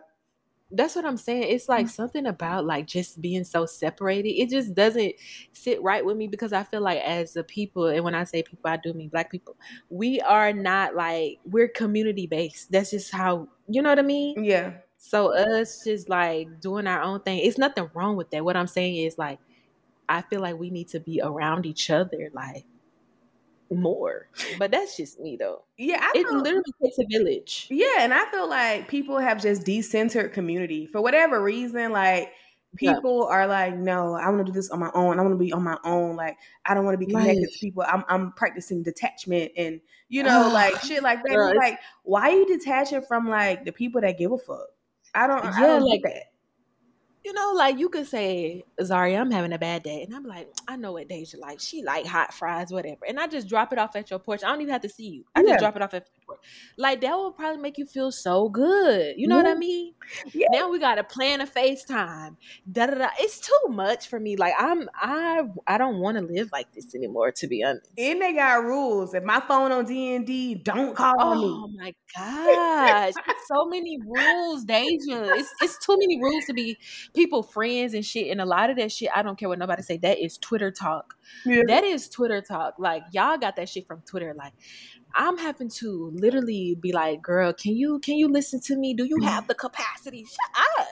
that's 0.73 0.95
what 0.95 1.05
I'm 1.05 1.17
saying. 1.17 1.43
It's 1.43 1.69
like 1.69 1.86
mm. 1.86 1.89
something 1.89 2.25
about 2.25 2.65
like 2.65 2.88
just 2.88 3.21
being 3.21 3.43
so 3.43 3.65
separated. 3.65 4.29
It 4.29 4.49
just 4.49 4.73
doesn't 4.73 5.13
sit 5.53 5.81
right 5.84 6.03
with 6.03 6.17
me 6.17 6.27
because 6.27 6.51
I 6.51 6.63
feel 6.63 6.81
like 6.81 6.99
as 7.01 7.36
a 7.36 7.43
people, 7.43 7.88
and 7.88 8.03
when 8.03 8.15
I 8.15 8.23
say 8.23 8.41
people, 8.41 8.69
I 8.69 8.77
do 8.77 8.91
mean 8.93 9.09
black 9.09 9.31
people. 9.31 9.55
We 9.89 10.19
are 10.21 10.51
not 10.51 10.95
like 10.95 11.39
we're 11.45 11.67
community 11.67 12.25
based. 12.25 12.71
That's 12.71 12.89
just 12.89 13.11
how 13.11 13.47
you 13.67 13.81
know 13.81 13.89
what 13.89 13.99
I 13.99 14.03
mean. 14.03 14.43
Yeah. 14.43 14.73
So 14.97 15.36
us 15.36 15.84
just 15.84 16.09
like 16.09 16.59
doing 16.59 16.88
our 16.88 17.01
own 17.01 17.21
thing. 17.21 17.39
It's 17.39 17.57
nothing 17.59 17.89
wrong 17.93 18.15
with 18.15 18.31
that. 18.31 18.43
What 18.43 18.57
I'm 18.57 18.67
saying 18.67 18.95
is 18.95 19.17
like 19.17 19.39
I 20.09 20.21
feel 20.23 20.41
like 20.41 20.57
we 20.57 20.71
need 20.71 20.88
to 20.89 20.99
be 20.99 21.21
around 21.23 21.67
each 21.67 21.91
other. 21.91 22.31
Like 22.34 22.65
more. 23.76 24.28
But 24.59 24.71
that's 24.71 24.97
just 24.97 25.19
me 25.19 25.38
though. 25.38 25.63
Yeah, 25.78 25.99
I 26.01 26.11
it 26.15 26.28
literally 26.28 26.63
takes 26.82 26.97
a 26.99 27.05
village. 27.09 27.67
Yeah, 27.69 27.99
and 27.99 28.13
I 28.13 28.26
feel 28.32 28.49
like 28.49 28.88
people 28.88 29.17
have 29.17 29.41
just 29.41 29.63
decentered 29.63 30.34
community 30.34 30.86
for 30.86 31.01
whatever 31.01 31.41
reason. 31.41 31.91
Like 31.91 32.32
people 32.76 33.28
yeah. 33.28 33.36
are 33.36 33.47
like, 33.47 33.76
no, 33.76 34.15
I 34.15 34.30
want 34.30 34.45
to 34.45 34.51
do 34.51 34.55
this 34.55 34.69
on 34.69 34.80
my 34.80 34.91
own. 34.93 35.19
I 35.19 35.21
want 35.21 35.34
to 35.34 35.43
be 35.43 35.53
on 35.53 35.63
my 35.63 35.78
own. 35.84 36.15
Like 36.15 36.38
I 36.65 36.74
don't 36.74 36.86
want 36.86 36.99
to 36.99 37.05
be 37.05 37.11
connected 37.11 37.41
right. 37.41 37.51
to 37.51 37.59
people. 37.59 37.84
I'm 37.88 38.03
I'm 38.07 38.32
practicing 38.34 38.84
detachment 38.84 39.51
and 39.57 39.82
you 40.09 40.24
know 40.24 40.49
like 40.53 40.82
shit 40.82 41.03
like 41.03 41.24
that. 41.24 41.55
like 41.55 41.80
why 42.03 42.30
are 42.30 42.36
you 42.36 42.47
detaching 42.47 43.01
from 43.01 43.30
like 43.30 43.65
the 43.65 43.71
people 43.71 44.01
that 44.01 44.17
give 44.17 44.32
a 44.32 44.38
fuck? 44.38 44.67
I 45.15 45.28
don't. 45.28 45.43
Yeah, 45.43 45.51
I 45.55 45.61
don't 45.61 45.84
like 45.84 46.01
that 46.03 46.32
you 47.24 47.32
know, 47.32 47.53
like 47.55 47.80
you 47.80 47.88
could 47.88 48.07
say, 48.07 48.65
Zaria, 48.82 49.19
I'm 49.19 49.32
having 49.32 49.53
a 49.53 49.57
bad 49.57 49.84
day. 49.84 50.03
And 50.03 50.13
I'm 50.13 50.26
like, 50.26 50.49
I 50.67 50.76
know 50.76 50.93
what 50.93 51.07
Deja 51.07 51.38
like. 51.38 51.59
She 51.59 51.82
like 51.82 52.05
hot 52.05 52.34
fries, 52.34 52.71
whatever. 52.71 53.05
And 53.07 53.19
I 53.19 53.28
just 53.28 53.47
drop 53.47 53.71
it 53.71 53.80
off 53.80 53.95
at 53.95 54.09
your 54.09 54.19
porch. 54.19 54.43
I 54.43 54.49
don't 54.49 54.61
even 54.61 54.74
have 54.74 54.82
to 54.82 54.89
see 54.89 55.07
you. 55.07 55.26
I 55.34 55.41
yeah. 55.41 55.51
just 55.51 55.59
drop 55.59 55.76
it 55.76 55.82
off 55.82 55.93
at. 55.93 56.07
Like 56.78 57.01
that 57.01 57.15
will 57.15 57.32
probably 57.32 57.61
make 57.61 57.78
you 57.78 57.86
feel 57.86 58.11
so 58.11 58.49
good. 58.49 59.15
You 59.17 59.28
know 59.28 59.38
yeah. 59.38 59.43
what 59.43 59.51
I 59.51 59.55
mean? 59.55 59.93
Yeah. 60.34 60.47
Now 60.51 60.69
we 60.69 60.80
gotta 60.80 61.03
plan 61.03 61.41
a 61.41 61.47
FaceTime. 61.47 62.36
Da 62.71 62.86
da 62.88 62.95
da. 62.95 63.09
It's 63.19 63.39
too 63.39 63.69
much 63.69 64.07
for 64.07 64.19
me. 64.19 64.36
Like 64.36 64.53
I'm 64.57 64.89
I 64.95 65.43
I 65.67 65.78
don't 65.78 65.99
want 65.99 66.17
to 66.17 66.24
live 66.24 66.49
like 66.51 66.71
this 66.74 66.95
anymore, 66.95 67.32
to 67.32 67.47
be 67.47 67.63
honest. 67.63 67.89
And 67.97 68.21
they 68.21 68.34
got 68.34 68.63
rules. 68.63 69.13
If 69.13 69.24
my 69.24 69.39
phone 69.41 69.71
on 69.71 69.86
D 69.86 70.15
and 70.15 70.26
D, 70.26 70.55
don't 70.55 70.95
call 70.95 71.13
oh, 71.19 71.36
me. 71.36 71.45
Oh 71.45 71.67
my 71.78 71.93
gosh. 72.15 73.13
so 73.47 73.65
many 73.65 73.99
rules, 74.05 74.65
Deja. 74.65 75.34
It's 75.36 75.53
it's 75.61 75.86
too 75.86 75.97
many 75.97 76.21
rules 76.21 76.45
to 76.45 76.53
be 76.53 76.78
people 77.13 77.43
friends 77.43 77.93
and 77.93 78.05
shit. 78.05 78.32
And 78.32 78.41
a 78.41 78.45
lot 78.45 78.69
of 78.69 78.78
that 78.78 78.91
shit, 78.91 79.09
I 79.15 79.21
don't 79.21 79.38
care 79.38 79.49
what 79.49 79.59
nobody 79.59 79.82
say. 79.82 79.97
That 79.97 80.19
is 80.19 80.38
Twitter 80.38 80.71
talk. 80.71 81.15
Yeah. 81.45 81.63
That 81.67 81.84
is 81.84 82.09
Twitter 82.09 82.41
talk. 82.41 82.76
Like 82.78 83.03
y'all 83.11 83.38
got 83.38 83.55
that 83.55 83.69
shit 83.69 83.88
from 83.88 84.01
Twitter. 84.01 84.34
Like 84.38 84.53
I'm 85.16 85.38
having 85.38 85.70
to 85.70 86.11
literally 86.16 86.76
be 86.80 86.91
like, 86.91 87.22
girl, 87.22 87.53
can 87.53 87.76
you 87.76 87.99
can 87.99 88.16
you 88.16 88.28
listen 88.28 88.59
to 88.61 88.76
me? 88.76 88.93
Do 88.93 89.05
you 89.05 89.18
mm-hmm. 89.18 89.28
have 89.28 89.47
the 89.47 89.55
capacity? 89.55 90.26
Shut 90.26 90.64
up. 90.80 90.88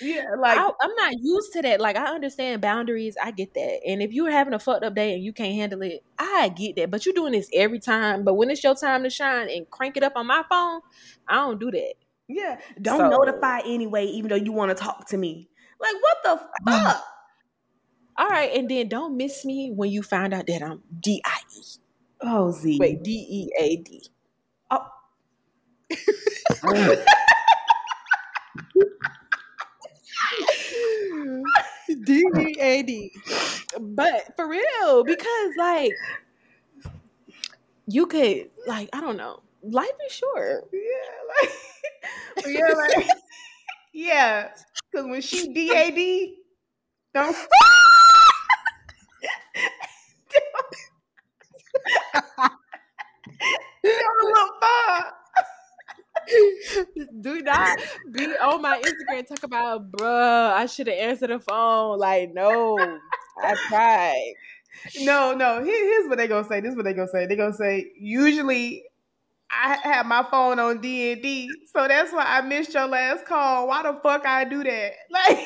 Yeah, 0.00 0.24
like 0.38 0.58
I, 0.58 0.64
am 0.64 0.94
not 0.96 1.12
used 1.20 1.52
to 1.52 1.62
that. 1.62 1.80
Like 1.80 1.96
I 1.96 2.06
understand 2.06 2.60
boundaries, 2.60 3.16
I 3.22 3.30
get 3.30 3.54
that. 3.54 3.80
And 3.86 4.02
if 4.02 4.12
you're 4.12 4.30
having 4.30 4.52
a 4.52 4.58
fucked 4.58 4.84
up 4.84 4.94
day 4.94 5.14
and 5.14 5.22
you 5.22 5.32
can't 5.32 5.54
handle 5.54 5.82
it, 5.82 6.02
I 6.18 6.48
get 6.48 6.74
that. 6.76 6.90
But 6.90 7.06
you're 7.06 7.14
doing 7.14 7.32
this 7.32 7.48
every 7.54 7.78
time. 7.78 8.24
But 8.24 8.34
when 8.34 8.50
it's 8.50 8.64
your 8.64 8.74
time 8.74 9.04
to 9.04 9.10
shine 9.10 9.48
and 9.48 9.70
crank 9.70 9.96
it 9.96 10.02
up 10.02 10.14
on 10.16 10.26
my 10.26 10.42
phone, 10.48 10.80
I 11.28 11.36
don't 11.36 11.60
do 11.60 11.70
that. 11.70 11.94
Yeah, 12.26 12.58
don't 12.80 12.98
so, 12.98 13.08
notify 13.08 13.60
anyway, 13.60 14.06
even 14.06 14.30
though 14.30 14.36
you 14.36 14.52
want 14.52 14.76
to 14.76 14.82
talk 14.82 15.08
to 15.08 15.16
me. 15.16 15.48
Like 15.80 15.94
what 16.00 16.16
the 16.24 16.70
fuck? 16.70 17.04
All 18.16 18.28
right, 18.28 18.50
and 18.54 18.68
then 18.68 18.88
don't 18.88 19.16
miss 19.16 19.44
me 19.44 19.70
when 19.74 19.90
you 19.90 20.02
find 20.02 20.32
out 20.32 20.46
that 20.46 20.62
I'm 20.62 20.82
D 21.00 21.20
I 21.24 21.38
E. 21.56 21.62
Oh 22.20 22.50
Z. 22.50 22.78
Wait, 22.80 23.02
D 23.02 23.26
E 23.28 23.50
A 23.58 23.76
D. 23.76 24.02
Oh. 24.70 24.86
oh. 26.64 27.04
D 32.04 32.24
E 32.38 32.56
A 32.60 32.82
D. 32.82 33.12
But 33.80 34.34
for 34.36 34.48
real, 34.48 35.04
because 35.04 35.50
like 35.58 35.92
you 37.86 38.06
could 38.06 38.50
like 38.66 38.88
I 38.92 39.00
don't 39.00 39.16
know, 39.16 39.40
life 39.62 39.88
is 40.06 40.12
short. 40.12 40.68
Yeah, 40.72 40.80
like 41.40 41.52
yeah, 42.46 42.74
like 42.74 43.08
yeah. 43.92 44.48
Because 44.90 45.06
when 45.06 45.20
she 45.20 45.48
D 45.52 45.74
A 45.74 45.90
D, 45.90 46.36
don't. 47.12 47.36
don't 50.30 50.76
look 53.84 54.60
far. 54.60 55.12
Do 57.20 57.42
not 57.42 57.78
be 58.12 58.26
on 58.26 58.62
my 58.62 58.80
Instagram 58.80 59.26
talk 59.26 59.42
about, 59.42 59.90
bruh, 59.92 60.52
I 60.52 60.66
should 60.66 60.86
have 60.86 60.96
answered 60.98 61.30
the 61.30 61.38
phone. 61.38 61.98
Like, 61.98 62.32
no, 62.32 62.78
I 63.42 63.54
tried. 63.68 64.34
No, 65.00 65.34
no. 65.34 65.62
here's 65.62 66.08
what 66.08 66.18
they 66.18 66.26
gonna 66.28 66.46
say. 66.48 66.60
This 66.60 66.70
is 66.70 66.76
what 66.76 66.84
they 66.84 66.94
gonna 66.94 67.08
say. 67.08 67.26
They 67.26 67.36
gonna 67.36 67.52
say, 67.52 67.92
usually 67.98 68.84
I 69.50 69.78
have 69.82 70.06
my 70.06 70.24
phone 70.30 70.58
on 70.58 70.80
D 70.80 71.12
and 71.12 71.22
D, 71.22 71.50
so 71.72 71.86
that's 71.86 72.12
why 72.12 72.24
I 72.26 72.40
missed 72.42 72.74
your 72.74 72.86
last 72.86 73.24
call. 73.26 73.68
Why 73.68 73.82
the 73.82 73.98
fuck 74.02 74.26
I 74.26 74.44
do 74.44 74.64
that? 74.64 74.92
Like, 75.10 75.38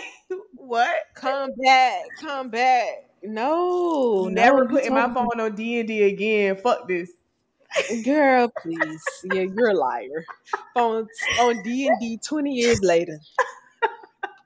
what? 0.55 0.97
Come 1.15 1.51
back, 1.65 2.03
come 2.21 2.51
back. 2.51 3.08
No, 3.23 4.29
never 4.31 4.65
no, 4.65 4.71
putting 4.71 4.95
my 4.95 5.13
phone 5.13 5.41
on 5.41 5.55
D 5.55 5.81
and 5.81 5.89
D 5.89 6.03
again. 6.05 6.57
Fuck 6.57 6.89
this. 6.89 7.11
Girl, 8.05 8.51
please. 8.63 9.03
Yeah, 9.33 9.43
you're 9.43 9.71
a 9.71 9.75
liar. 9.75 10.25
On 10.77 11.07
on 11.41 11.63
D 11.63 11.89
and 11.89 11.97
D 12.01 12.19
twenty 12.25 12.55
years 12.55 12.81
later. 12.83 13.19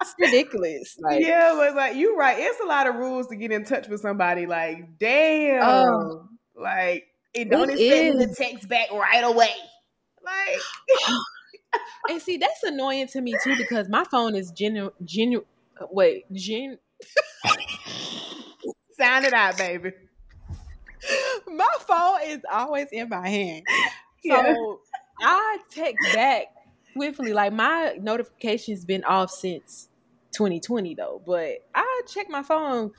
It's 0.01 0.15
ridiculous. 0.19 0.99
Like, 0.99 1.25
yeah, 1.25 1.55
but 1.57 1.77
like 1.77 1.97
you're 1.97 2.17
right. 2.17 2.37
It's 2.39 2.61
a 2.61 2.67
lot 2.67 2.89
of 2.89 2.97
rules 2.97 3.29
to 3.29 3.37
get 3.37 3.53
in 3.53 3.65
touch 3.65 3.89
with 3.89 4.01
somebody. 4.01 4.47
Like, 4.47 4.99
damn. 4.99 5.63
Um, 5.63 6.39
like 6.57 7.07
it 7.35 7.51
don't 7.51 7.71
expect 7.71 8.19
to 8.19 8.35
text 8.35 8.69
back 8.69 8.91
right 8.93 9.23
away. 9.23 9.53
Like 10.25 10.61
and 12.11 12.21
see, 12.21 12.37
that's 12.37 12.63
annoying 12.63 13.07
to 13.09 13.21
me 13.21 13.35
too 13.43 13.57
because 13.57 13.89
my 13.89 14.05
phone 14.05 14.35
is 14.35 14.51
genuine 14.51 14.93
genuine 15.05 15.47
wait, 15.91 16.25
gen 16.33 16.79
Sound 19.03 19.25
it 19.27 19.33
out, 19.33 19.59
baby 19.59 19.93
my 21.47 21.69
phone 21.81 22.19
is 22.25 22.41
always 22.51 22.89
in 22.93 23.09
my 23.09 23.29
hand. 23.29 23.67
Yeah. 24.25 24.55
So 24.55 24.79
I 25.19 25.59
text 25.69 26.15
back 26.15 26.45
swiftly. 26.93 27.33
Like 27.33 27.53
my 27.53 27.97
notifications 28.01 28.85
been 28.85 29.03
off 29.03 29.33
since 29.33 29.89
2020 30.37 30.95
though, 30.95 31.21
but 31.27 31.57
I 31.75 32.03
check 32.07 32.31
my 32.31 32.45
phone 32.45 32.93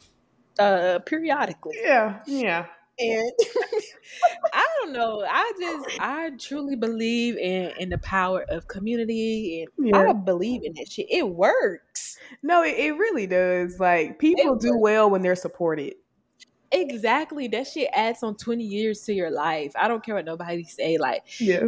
uh 0.60 0.99
periodically. 1.06 1.78
Yeah, 1.82 2.20
yeah. 2.28 2.66
And 3.00 3.32
I 4.54 4.68
don't 4.80 4.94
know. 4.94 5.26
I 5.28 5.52
just 5.60 6.00
I 6.00 6.32
truly 6.39 6.76
believe 6.76 7.38
in 7.38 7.72
in 7.80 7.89
the 7.89 7.98
power 7.98 8.46
of 8.50 8.68
community 8.68 9.66
and 9.78 9.88
yeah. 9.88 10.10
I 10.10 10.14
believe 10.14 10.62
in 10.64 10.74
that 10.74 10.91
shit. 10.91 11.08
It 11.10 11.28
works. 11.28 12.18
No, 12.44 12.64
it, 12.64 12.78
it 12.78 12.91
really 12.91 13.26
does. 13.26 13.80
Like 13.80 14.20
people 14.20 14.56
do 14.56 14.78
well 14.78 15.10
when 15.10 15.22
they're 15.22 15.36
supported. 15.36 15.96
Exactly. 16.74 17.48
That 17.48 17.68
shit 17.68 17.89
adds 17.94 18.24
on 18.24 18.36
20 18.36 18.64
years 18.64 19.02
to 19.02 19.14
your 19.14 19.30
life. 19.30 19.72
I 19.76 19.88
don't 19.88 20.04
care 20.04 20.16
what 20.16 20.26
nobody 20.26 20.64
say. 20.64 20.98
Like, 20.98 21.24
yeah. 21.39 21.68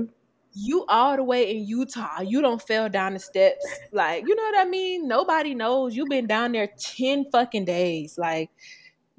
You 0.57 0.85
all 0.87 1.15
the 1.17 1.23
way 1.23 1.55
in 1.55 1.67
Utah, 1.67 2.21
you 2.21 2.41
don't 2.41 2.61
fell 2.61 2.89
down 2.89 3.13
the 3.13 3.19
steps. 3.19 3.65
Like, 3.91 4.25
you 4.25 4.35
know 4.35 4.43
what 4.43 4.65
I 4.65 4.69
mean? 4.69 5.07
Nobody 5.07 5.53
knows. 5.53 5.95
You've 5.95 6.09
been 6.09 6.27
down 6.27 6.53
there 6.53 6.69
10 6.79 7.25
fucking 7.31 7.65
days. 7.65 8.17
Like, 8.17 8.49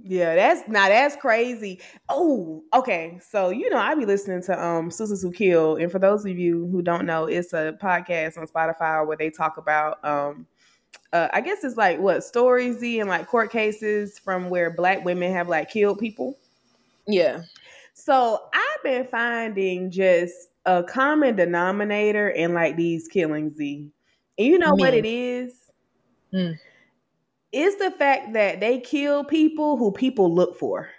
yeah, 0.02 0.34
that's 0.34 0.68
not 0.68 0.90
that's 0.90 1.16
crazy. 1.16 1.80
Oh, 2.08 2.62
okay. 2.74 3.18
So 3.20 3.50
you 3.50 3.70
know, 3.70 3.78
I 3.78 3.94
be 3.94 4.06
listening 4.06 4.42
to 4.42 4.64
um 4.64 4.90
Sisters 4.90 5.22
Who 5.22 5.32
Kill, 5.32 5.76
and 5.76 5.90
for 5.90 5.98
those 5.98 6.24
of 6.24 6.38
you 6.38 6.68
who 6.68 6.82
don't 6.82 7.06
know, 7.06 7.26
it's 7.26 7.52
a 7.52 7.76
podcast 7.82 8.38
on 8.38 8.46
Spotify 8.46 9.06
where 9.06 9.16
they 9.16 9.30
talk 9.30 9.56
about 9.56 10.04
um 10.04 10.46
uh, 11.12 11.28
I 11.32 11.40
guess 11.40 11.64
it's 11.64 11.76
like 11.76 11.98
what 11.98 12.24
stories 12.24 12.82
and 12.82 13.08
like 13.08 13.26
court 13.26 13.50
cases 13.50 14.18
from 14.18 14.50
where 14.50 14.70
black 14.70 15.04
women 15.04 15.32
have 15.32 15.48
like 15.48 15.70
killed 15.70 15.98
people. 15.98 16.38
Yeah. 17.06 17.42
So 17.94 18.42
I've 18.52 18.82
been 18.82 19.06
finding 19.06 19.90
just 19.90 20.50
a 20.66 20.82
common 20.82 21.36
denominator 21.36 22.28
in 22.28 22.52
like 22.52 22.76
these 22.76 23.08
killings, 23.08 23.56
Z. 23.56 23.90
And 24.38 24.46
you 24.46 24.58
know 24.58 24.74
what 24.74 24.92
it 24.92 25.06
is? 25.06 25.54
Mm. 26.34 26.58
It's 27.52 27.76
the 27.76 27.90
fact 27.90 28.32
that 28.34 28.60
they 28.60 28.80
kill 28.80 29.24
people 29.24 29.76
who 29.76 29.92
people 29.92 30.34
look 30.34 30.58
for. 30.58 30.90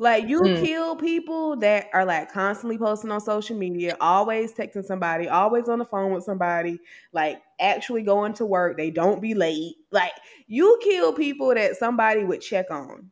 Like 0.00 0.28
you 0.28 0.40
mm. 0.40 0.64
kill 0.64 0.94
people 0.94 1.56
that 1.56 1.86
are 1.92 2.04
like 2.04 2.32
constantly 2.32 2.78
posting 2.78 3.10
on 3.10 3.20
social 3.20 3.56
media, 3.56 3.96
always 4.00 4.54
texting 4.54 4.84
somebody, 4.84 5.28
always 5.28 5.68
on 5.68 5.80
the 5.80 5.84
phone 5.84 6.12
with 6.12 6.22
somebody, 6.22 6.78
like 7.12 7.42
actually 7.58 8.02
going 8.02 8.32
to 8.34 8.46
work. 8.46 8.76
They 8.76 8.90
don't 8.90 9.20
be 9.20 9.34
late. 9.34 9.74
Like 9.90 10.12
you 10.46 10.78
kill 10.84 11.12
people 11.12 11.52
that 11.52 11.76
somebody 11.76 12.22
would 12.22 12.40
check 12.40 12.70
on. 12.70 13.10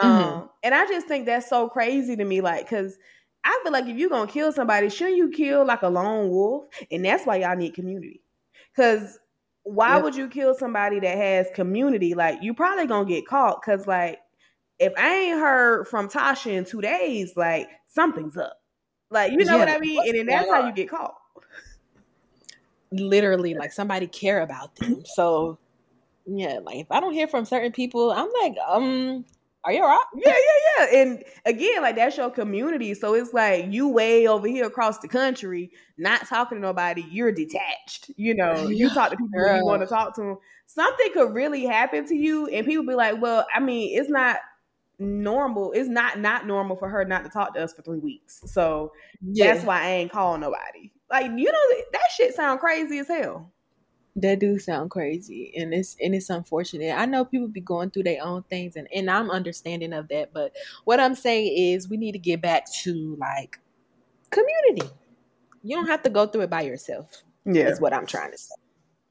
Mm-hmm. 0.00 0.06
Um, 0.06 0.50
and 0.64 0.74
I 0.74 0.86
just 0.86 1.06
think 1.06 1.26
that's 1.26 1.48
so 1.48 1.68
crazy 1.68 2.16
to 2.16 2.24
me. 2.24 2.40
Like, 2.40 2.68
cause 2.68 2.98
I 3.44 3.60
feel 3.62 3.72
like 3.72 3.86
if 3.86 3.96
you're 3.96 4.10
gonna 4.10 4.30
kill 4.30 4.50
somebody, 4.50 4.90
shouldn't 4.90 5.16
you 5.16 5.30
kill 5.30 5.64
like 5.64 5.82
a 5.82 5.88
lone 5.88 6.30
wolf? 6.30 6.64
And 6.90 7.04
that's 7.04 7.24
why 7.24 7.36
y'all 7.36 7.56
need 7.56 7.74
community. 7.74 8.20
Cause 8.74 9.20
why 9.66 9.96
yep. 9.96 10.04
would 10.04 10.14
you 10.14 10.28
kill 10.28 10.54
somebody 10.54 11.00
that 11.00 11.16
has 11.16 11.48
community? 11.52 12.14
Like 12.14 12.40
you 12.40 12.54
probably 12.54 12.86
gonna 12.86 13.08
get 13.08 13.26
caught. 13.26 13.60
Cause 13.62 13.84
like 13.86 14.20
if 14.78 14.92
I 14.96 15.14
ain't 15.14 15.40
heard 15.40 15.88
from 15.88 16.08
Tasha 16.08 16.52
in 16.52 16.64
two 16.64 16.80
days, 16.80 17.32
like 17.36 17.68
something's 17.88 18.36
up. 18.36 18.60
Like 19.10 19.32
you 19.32 19.38
know 19.38 19.56
yeah, 19.56 19.58
what 19.58 19.68
I 19.68 19.78
mean? 19.78 20.00
And 20.06 20.16
then 20.16 20.26
that's 20.26 20.48
how 20.48 20.66
you 20.66 20.72
get 20.72 20.88
caught. 20.88 21.16
Literally, 22.92 23.54
like 23.54 23.72
somebody 23.72 24.06
care 24.06 24.40
about 24.40 24.76
them. 24.76 25.02
So 25.04 25.58
yeah, 26.26 26.60
like 26.62 26.76
if 26.76 26.92
I 26.92 27.00
don't 27.00 27.12
hear 27.12 27.26
from 27.26 27.44
certain 27.44 27.72
people, 27.72 28.12
I'm 28.12 28.28
like, 28.42 28.54
um, 28.68 29.24
are 29.66 29.72
you 29.72 29.82
alright? 29.82 29.98
Yeah, 30.14 30.32
yeah, 30.32 30.86
yeah. 30.86 31.00
And 31.00 31.24
again, 31.44 31.82
like 31.82 31.96
that's 31.96 32.16
your 32.16 32.30
community. 32.30 32.94
So 32.94 33.14
it's 33.14 33.34
like 33.34 33.66
you 33.68 33.88
way 33.88 34.28
over 34.28 34.46
here 34.46 34.66
across 34.66 34.98
the 35.00 35.08
country, 35.08 35.72
not 35.98 36.26
talking 36.28 36.58
to 36.58 36.62
nobody, 36.62 37.04
you're 37.10 37.32
detached. 37.32 38.10
You 38.16 38.34
know, 38.34 38.68
you 38.68 38.88
talk 38.90 39.10
to 39.10 39.16
people 39.16 39.56
you 39.56 39.64
want 39.64 39.82
to 39.82 39.88
talk 39.88 40.14
to 40.16 40.20
them. 40.20 40.38
Something 40.66 41.12
could 41.12 41.34
really 41.34 41.64
happen 41.64 42.06
to 42.06 42.14
you, 42.14 42.46
and 42.46 42.64
people 42.64 42.86
be 42.86 42.94
like, 42.94 43.20
Well, 43.20 43.44
I 43.52 43.58
mean, 43.58 43.98
it's 43.98 44.08
not 44.08 44.36
normal. 45.00 45.72
It's 45.72 45.88
not 45.88 46.20
not 46.20 46.46
normal 46.46 46.76
for 46.76 46.88
her 46.88 47.04
not 47.04 47.24
to 47.24 47.30
talk 47.30 47.54
to 47.54 47.64
us 47.64 47.72
for 47.72 47.82
three 47.82 47.98
weeks. 47.98 48.42
So 48.46 48.92
yeah. 49.20 49.52
that's 49.52 49.66
why 49.66 49.82
I 49.82 49.88
ain't 49.88 50.12
calling 50.12 50.40
nobody. 50.40 50.92
Like 51.10 51.26
you 51.26 51.50
know 51.50 51.82
that 51.92 52.10
shit 52.16 52.34
sound 52.34 52.60
crazy 52.60 52.98
as 52.98 53.08
hell. 53.08 53.52
That 54.18 54.38
do 54.38 54.58
sound 54.58 54.90
crazy, 54.90 55.52
and 55.56 55.74
it's 55.74 55.94
and 56.00 56.14
it's 56.14 56.30
unfortunate. 56.30 56.98
I 56.98 57.04
know 57.04 57.26
people 57.26 57.48
be 57.48 57.60
going 57.60 57.90
through 57.90 58.04
their 58.04 58.24
own 58.24 58.44
things, 58.44 58.74
and 58.74 58.88
and 58.94 59.10
I'm 59.10 59.30
understanding 59.30 59.92
of 59.92 60.08
that. 60.08 60.32
But 60.32 60.52
what 60.84 61.00
I'm 61.00 61.14
saying 61.14 61.74
is, 61.74 61.90
we 61.90 61.98
need 61.98 62.12
to 62.12 62.18
get 62.18 62.40
back 62.40 62.64
to 62.82 63.16
like 63.20 63.60
community. 64.30 64.90
You 65.62 65.76
don't 65.76 65.88
have 65.88 66.02
to 66.04 66.10
go 66.10 66.26
through 66.26 66.42
it 66.42 66.50
by 66.50 66.62
yourself. 66.62 67.24
Yeah, 67.44 67.68
is 67.68 67.78
what 67.78 67.92
I'm 67.92 68.06
trying 68.06 68.30
to 68.30 68.38
say. 68.38 68.54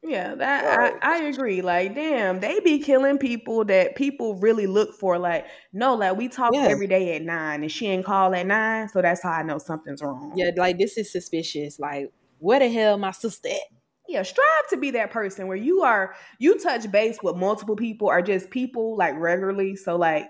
Yeah, 0.07 0.35
that 0.35 0.99
I, 1.03 1.17
I 1.17 1.23
agree. 1.25 1.61
Like, 1.61 1.95
damn, 1.95 2.39
they 2.39 2.59
be 2.59 2.79
killing 2.79 3.17
people 3.17 3.65
that 3.65 3.95
people 3.95 4.35
really 4.35 4.67
look 4.67 4.93
for. 4.93 5.17
Like, 5.17 5.45
no, 5.73 5.95
like 5.95 6.15
we 6.15 6.27
talk 6.27 6.53
yeah. 6.53 6.67
every 6.67 6.87
day 6.87 7.15
at 7.15 7.23
nine, 7.23 7.61
and 7.61 7.71
she 7.71 7.87
ain't 7.87 8.05
call 8.05 8.33
at 8.35 8.45
nine, 8.45 8.89
so 8.89 9.01
that's 9.01 9.23
how 9.23 9.31
I 9.31 9.43
know 9.43 9.57
something's 9.57 10.01
wrong. 10.01 10.33
Yeah, 10.35 10.51
like 10.57 10.77
this 10.77 10.97
is 10.97 11.11
suspicious. 11.11 11.79
Like, 11.79 12.11
where 12.39 12.59
the 12.59 12.69
hell 12.69 12.97
my 12.97 13.11
sister 13.11 13.49
at? 13.49 13.74
Yeah, 14.07 14.23
strive 14.23 14.67
to 14.69 14.77
be 14.77 14.91
that 14.91 15.11
person 15.11 15.47
where 15.47 15.57
you 15.57 15.81
are 15.81 16.15
you 16.37 16.59
touch 16.59 16.89
base 16.91 17.17
with 17.23 17.35
multiple 17.35 17.75
people 17.75 18.07
or 18.07 18.21
just 18.21 18.49
people 18.49 18.95
like 18.95 19.15
regularly. 19.17 19.75
So 19.75 19.95
like 19.95 20.29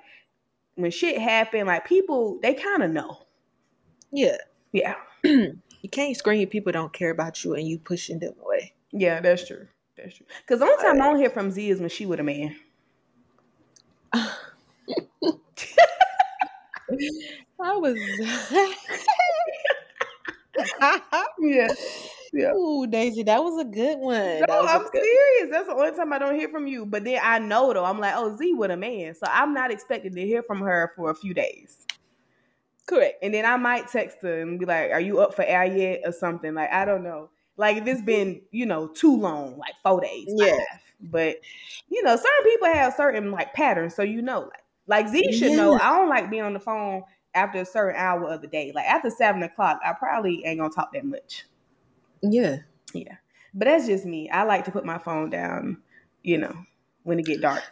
when 0.76 0.92
shit 0.92 1.20
happen, 1.20 1.68
like 1.68 1.86
people 1.86 2.40
they 2.42 2.54
kind 2.54 2.84
of 2.84 2.92
know. 2.92 3.26
Yeah, 4.12 4.38
yeah. 4.72 4.96
you 5.24 5.90
can't 5.92 6.16
scream 6.16 6.48
people 6.48 6.72
don't 6.72 6.94
care 6.94 7.12
about 7.12 7.44
you 7.44 7.56
and 7.56 7.68
you 7.68 7.80
pushing 7.80 8.20
them 8.20 8.34
away. 8.44 8.74
Yeah, 8.92 9.20
that's 9.20 9.48
true. 9.48 9.68
That's 9.98 10.16
true. 10.16 10.26
Because 10.42 10.60
the 10.60 10.66
only 10.66 10.84
time 10.84 11.02
I 11.02 11.06
don't 11.06 11.18
hear 11.18 11.30
from 11.30 11.52
Z 11.52 11.70
is 11.70 11.80
when 11.80 11.90
she 11.90 12.06
with 12.06 12.20
a 12.20 12.24
man. 12.24 12.56
I 17.62 17.78
was. 17.78 17.98
yeah. 21.40 21.68
Yeah. 22.34 22.54
Ooh, 22.54 22.88
Daisy, 22.88 23.24
that 23.24 23.44
was 23.44 23.60
a 23.60 23.66
good 23.66 24.00
one. 24.00 24.42
No, 24.48 24.66
I'm 24.66 24.86
serious. 24.92 25.52
That's 25.52 25.68
the 25.68 25.74
only 25.74 25.92
time 25.92 26.14
I 26.14 26.20
don't 26.20 26.36
hear 26.36 26.50
from 26.50 26.68
you. 26.68 26.86
But 26.86 27.04
then 27.04 27.20
I 27.24 27.40
know 27.40 27.74
though, 27.74 27.86
I'm 27.86 28.00
like, 28.00 28.14
oh, 28.16 28.36
Z 28.38 28.54
with 28.54 28.72
a 28.72 28.78
man. 28.78 29.16
So 29.16 29.28
I'm 29.30 29.54
not 29.54 29.72
expecting 29.72 30.16
to 30.16 30.26
hear 30.26 30.44
from 30.44 30.62
her 30.62 30.94
for 30.96 31.10
a 31.10 31.16
few 31.16 31.34
days. 31.34 31.86
Correct. 32.88 33.18
And 33.24 33.34
then 33.34 33.46
I 33.46 33.58
might 33.58 33.88
text 33.88 34.18
her 34.22 34.42
and 34.42 34.60
be 34.60 34.66
like, 34.66 34.92
Are 34.92 35.02
you 35.02 35.20
up 35.20 35.34
for 35.34 35.44
air 35.44 35.66
yet? 35.66 36.02
or 36.06 36.12
something. 36.12 36.54
Like, 36.54 36.72
I 36.72 36.86
don't 36.86 37.04
know. 37.04 37.30
Like 37.58 37.78
if 37.78 37.88
it's 37.88 38.02
been, 38.02 38.42
you 38.52 38.66
know, 38.66 38.88
too 38.88 39.16
long, 39.16 39.58
like 39.58 39.76
four 39.84 40.02
days. 40.02 40.28
Yeah. 40.28 40.52
Five. 40.52 40.82
But 41.00 41.38
you 41.90 42.04
know, 42.04 42.16
certain 42.16 42.44
people 42.52 42.68
have 42.68 42.94
certain 42.96 43.32
like 43.32 43.54
patterns, 43.54 43.96
so 43.96 44.04
you 44.04 44.22
know, 44.22 44.42
like 44.42 44.64
like 44.88 45.08
Z 45.10 45.34
should 45.34 45.52
yeah. 45.52 45.58
know 45.58 45.74
I 45.80 45.98
don't 45.98 46.10
like 46.10 46.30
being 46.30 46.44
on 46.44 46.54
the 46.54 46.60
phone 46.60 47.04
after 47.34 47.60
a 47.60 47.66
certain 47.66 48.00
hour 48.00 48.30
of 48.30 48.42
the 48.42 48.48
day. 48.48 48.72
Like 48.74 48.86
after 48.86 49.10
seven 49.10 49.44
o'clock, 49.44 49.80
I 49.84 49.94
probably 49.94 50.44
ain't 50.46 50.60
gonna 50.60 50.74
talk 50.74 50.94
that 50.94 51.06
much. 51.06 51.46
Yeah. 52.32 52.58
Yeah. 52.94 53.16
But 53.54 53.66
that's 53.66 53.88
just 53.88 54.06
me. 54.06 54.30
I 54.30 54.44
like 54.44 54.66
to 54.66 54.72
put 54.72 54.86
my 54.86 54.98
phone 54.98 55.30
down, 55.30 55.82
you 56.24 56.38
know, 56.38 56.56
when 57.04 57.20
it 57.20 57.26
get 57.26 57.42
dark. 57.42 57.64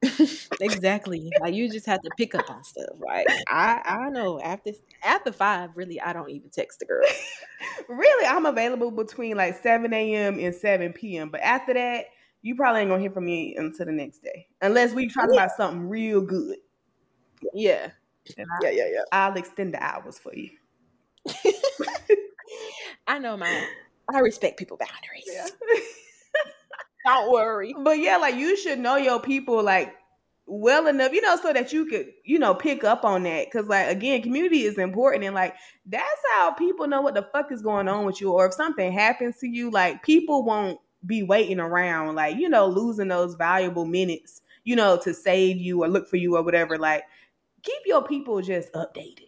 exactly. 0.60 1.30
like 1.40 1.54
you 1.54 1.70
just 1.70 1.86
have 1.86 2.00
to 2.02 2.10
pick 2.16 2.34
up 2.34 2.48
on 2.48 2.62
stuff. 2.64 2.96
Right. 2.98 3.26
I 3.48 3.80
I 3.84 4.10
know 4.10 4.40
after 4.40 4.72
after 5.02 5.32
five, 5.32 5.70
really, 5.74 6.00
I 6.00 6.12
don't 6.12 6.30
even 6.30 6.50
text 6.50 6.78
the 6.78 6.86
girl. 6.86 7.04
really, 7.88 8.26
I'm 8.26 8.46
available 8.46 8.90
between 8.90 9.36
like 9.36 9.60
7 9.62 9.92
a.m. 9.92 10.38
and 10.38 10.54
7 10.54 10.92
p.m. 10.92 11.30
But 11.30 11.40
after 11.40 11.74
that, 11.74 12.06
you 12.42 12.54
probably 12.54 12.82
ain't 12.82 12.90
gonna 12.90 13.00
hear 13.00 13.10
from 13.10 13.24
me 13.24 13.56
until 13.56 13.86
the 13.86 13.92
next 13.92 14.22
day. 14.22 14.46
Unless 14.62 14.94
we 14.94 15.08
talk 15.08 15.28
yeah. 15.30 15.42
about 15.44 15.56
something 15.56 15.88
real 15.88 16.20
good. 16.20 16.56
Yeah. 17.52 17.90
I, 18.38 18.44
yeah, 18.62 18.70
yeah, 18.70 18.88
yeah. 18.92 19.02
I'll 19.12 19.36
extend 19.36 19.74
the 19.74 19.82
hours 19.82 20.18
for 20.18 20.34
you. 20.34 20.50
I 23.08 23.18
know 23.18 23.36
my 23.36 23.66
I 24.14 24.20
respect 24.20 24.58
people 24.58 24.76
boundaries. 24.76 25.24
Yeah. 25.26 25.46
Don't 27.06 27.32
worry. 27.32 27.74
But 27.76 27.98
yeah, 27.98 28.18
like 28.18 28.36
you 28.36 28.56
should 28.56 28.78
know 28.78 28.96
your 28.96 29.20
people 29.20 29.62
like 29.62 29.94
well 30.46 30.86
enough, 30.86 31.12
you 31.12 31.20
know, 31.20 31.36
so 31.36 31.52
that 31.52 31.72
you 31.72 31.86
could, 31.86 32.06
you 32.24 32.38
know, 32.38 32.54
pick 32.54 32.84
up 32.84 33.04
on 33.04 33.22
that. 33.24 33.50
Cause 33.50 33.66
like 33.66 33.88
again, 33.88 34.22
community 34.22 34.62
is 34.62 34.78
important 34.78 35.24
and 35.24 35.34
like 35.34 35.54
that's 35.86 36.22
how 36.36 36.52
people 36.52 36.86
know 36.86 37.00
what 37.00 37.14
the 37.14 37.28
fuck 37.32 37.50
is 37.50 37.62
going 37.62 37.88
on 37.88 38.04
with 38.04 38.20
you. 38.20 38.32
Or 38.32 38.46
if 38.46 38.54
something 38.54 38.92
happens 38.92 39.36
to 39.38 39.48
you, 39.48 39.70
like 39.70 40.02
people 40.02 40.44
won't 40.44 40.78
be 41.06 41.22
waiting 41.22 41.60
around, 41.60 42.14
like, 42.14 42.36
you 42.36 42.48
know, 42.48 42.66
losing 42.66 43.08
those 43.08 43.34
valuable 43.34 43.84
minutes, 43.84 44.42
you 44.64 44.76
know, 44.76 44.98
to 44.98 45.14
save 45.14 45.58
you 45.58 45.82
or 45.82 45.88
look 45.88 46.08
for 46.08 46.16
you 46.16 46.36
or 46.36 46.42
whatever. 46.42 46.76
Like, 46.78 47.04
keep 47.62 47.82
your 47.86 48.02
people 48.02 48.40
just 48.42 48.72
updated. 48.72 49.27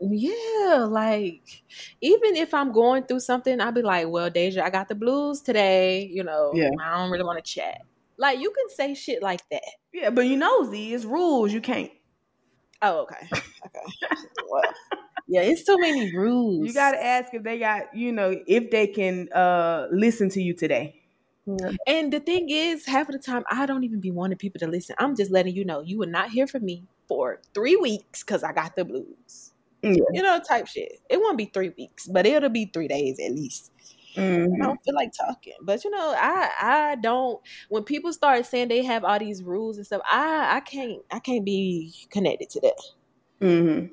Yeah, 0.00 0.86
like 0.88 1.62
even 2.00 2.36
if 2.36 2.52
I'm 2.52 2.72
going 2.72 3.04
through 3.04 3.20
something, 3.20 3.60
I'll 3.60 3.72
be 3.72 3.82
like, 3.82 4.08
"Well, 4.08 4.28
Deja, 4.28 4.62
I 4.62 4.70
got 4.70 4.88
the 4.88 4.94
blues 4.94 5.40
today. 5.40 6.06
You 6.12 6.22
know, 6.22 6.52
yeah. 6.54 6.68
I 6.82 6.98
don't 6.98 7.10
really 7.10 7.24
want 7.24 7.42
to 7.42 7.50
chat." 7.50 7.80
Like 8.18 8.38
you 8.38 8.50
can 8.50 8.68
say 8.76 8.94
shit 8.94 9.22
like 9.22 9.40
that. 9.50 9.62
Yeah, 9.92 10.10
but 10.10 10.26
you 10.26 10.36
know, 10.36 10.70
Z, 10.70 10.94
it's 10.94 11.04
rules. 11.04 11.52
You 11.52 11.60
can't. 11.60 11.90
Oh, 12.82 13.02
okay, 13.02 13.26
okay. 13.32 14.14
well, 14.50 14.62
yeah, 15.28 15.40
it's 15.40 15.64
too 15.64 15.78
many 15.78 16.14
rules. 16.14 16.66
You 16.66 16.74
got 16.74 16.92
to 16.92 17.02
ask 17.02 17.32
if 17.32 17.42
they 17.42 17.58
got, 17.58 17.94
you 17.94 18.12
know, 18.12 18.38
if 18.46 18.70
they 18.70 18.86
can 18.86 19.32
uh 19.32 19.86
listen 19.90 20.28
to 20.30 20.42
you 20.42 20.52
today. 20.52 21.00
And 21.86 22.12
the 22.12 22.18
thing 22.18 22.50
is, 22.50 22.86
half 22.86 23.08
of 23.08 23.12
the 23.12 23.20
time, 23.20 23.44
I 23.50 23.66
don't 23.66 23.84
even 23.84 24.00
be 24.00 24.10
wanting 24.10 24.36
people 24.36 24.58
to 24.60 24.66
listen. 24.66 24.96
I'm 24.98 25.14
just 25.14 25.30
letting 25.30 25.54
you 25.54 25.64
know 25.64 25.80
you 25.80 25.96
will 25.96 26.08
not 26.08 26.30
hear 26.30 26.46
from 26.46 26.64
me 26.64 26.82
for 27.06 27.40
three 27.54 27.76
weeks 27.76 28.24
because 28.24 28.42
I 28.42 28.52
got 28.52 28.74
the 28.74 28.84
blues. 28.84 29.52
Yeah. 29.82 29.94
You 30.12 30.22
know, 30.22 30.40
type 30.40 30.66
shit. 30.66 31.00
It 31.08 31.20
won't 31.20 31.38
be 31.38 31.50
three 31.52 31.72
weeks, 31.76 32.06
but 32.06 32.26
it'll 32.26 32.48
be 32.48 32.70
three 32.72 32.88
days 32.88 33.18
at 33.20 33.32
least. 33.32 33.72
Mm-hmm. 34.16 34.62
I 34.62 34.66
don't 34.66 34.82
feel 34.82 34.94
like 34.94 35.12
talking. 35.12 35.52
But 35.62 35.84
you 35.84 35.90
know, 35.90 36.14
I 36.16 36.50
I 36.60 36.96
don't 36.96 37.40
when 37.68 37.84
people 37.84 38.12
start 38.12 38.46
saying 38.46 38.68
they 38.68 38.82
have 38.82 39.04
all 39.04 39.18
these 39.18 39.42
rules 39.42 39.76
and 39.76 39.86
stuff, 39.86 40.02
I 40.10 40.56
I 40.56 40.60
can't 40.60 41.02
I 41.10 41.18
can't 41.18 41.44
be 41.44 41.94
connected 42.10 42.50
to 42.50 42.60
that. 42.60 42.82
Mm-hmm. 43.42 43.86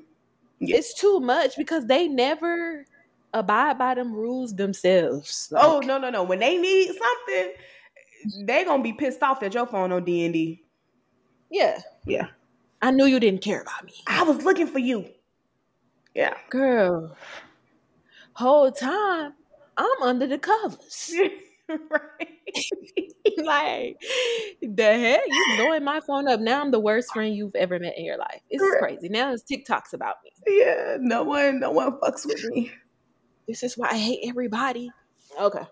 Yeah. 0.60 0.76
It's 0.76 0.98
too 0.98 1.20
much 1.20 1.56
because 1.56 1.86
they 1.86 2.08
never 2.08 2.86
abide 3.34 3.78
by 3.78 3.94
them 3.94 4.14
rules 4.14 4.54
themselves. 4.54 5.48
Like, 5.50 5.64
oh 5.64 5.80
no, 5.80 5.98
no, 5.98 6.08
no. 6.08 6.22
When 6.22 6.38
they 6.38 6.56
need 6.56 6.88
something, 6.88 7.52
they 8.46 8.64
gonna 8.64 8.82
be 8.82 8.94
pissed 8.94 9.22
off 9.22 9.40
that 9.40 9.52
your 9.52 9.66
phone 9.66 9.92
on 9.92 10.04
D 10.04 10.24
and 10.24 10.32
D. 10.32 10.62
Yeah. 11.50 11.80
Yeah. 12.06 12.28
I 12.80 12.90
knew 12.90 13.06
you 13.06 13.20
didn't 13.20 13.42
care 13.42 13.60
about 13.62 13.84
me. 13.84 13.92
I 14.06 14.22
was 14.22 14.42
looking 14.42 14.66
for 14.66 14.78
you. 14.78 15.06
Yeah. 16.14 16.34
Girl. 16.50 17.16
Whole 18.34 18.70
time 18.72 19.34
I'm 19.76 20.02
under 20.02 20.26
the 20.26 20.38
covers. 20.38 21.14
right. 21.68 22.28
like 23.44 23.96
the 24.62 24.82
heck? 24.82 25.20
You 25.26 25.56
blowing 25.56 25.84
my 25.84 26.00
phone 26.00 26.28
up. 26.28 26.40
Now 26.40 26.60
I'm 26.60 26.70
the 26.70 26.80
worst 26.80 27.12
friend 27.12 27.34
you've 27.34 27.54
ever 27.54 27.78
met 27.78 27.96
in 27.96 28.04
your 28.04 28.18
life. 28.18 28.40
It's 28.50 28.62
right. 28.62 28.78
crazy. 28.78 29.08
Now 29.08 29.32
it's 29.32 29.42
TikToks 29.42 29.92
about 29.92 30.16
me. 30.24 30.30
Yeah, 30.46 30.96
no 31.00 31.24
one, 31.24 31.60
no 31.60 31.70
one 31.70 31.92
fucks 32.00 32.26
with 32.26 32.44
me. 32.44 32.72
This 33.48 33.62
is 33.62 33.76
why 33.76 33.88
I 33.90 33.98
hate 33.98 34.20
everybody. 34.28 34.90
Okay. 35.40 35.64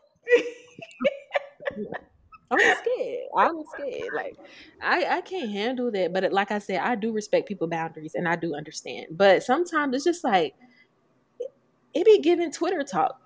I'm 2.52 2.76
scared. 2.76 3.18
I'm 3.36 3.64
scared. 3.74 4.14
Like 4.14 4.36
I, 4.82 5.18
I 5.18 5.20
can't 5.22 5.50
handle 5.50 5.90
that. 5.92 6.12
But 6.12 6.32
like 6.32 6.50
I 6.50 6.58
said, 6.58 6.80
I 6.80 6.94
do 6.94 7.12
respect 7.12 7.48
people 7.48 7.66
boundaries 7.66 8.14
and 8.14 8.28
I 8.28 8.36
do 8.36 8.54
understand. 8.54 9.06
But 9.10 9.42
sometimes 9.42 9.94
it's 9.94 10.04
just 10.04 10.24
like 10.24 10.54
it 11.94 12.04
be 12.04 12.20
giving 12.20 12.52
Twitter 12.52 12.82
talk. 12.82 13.18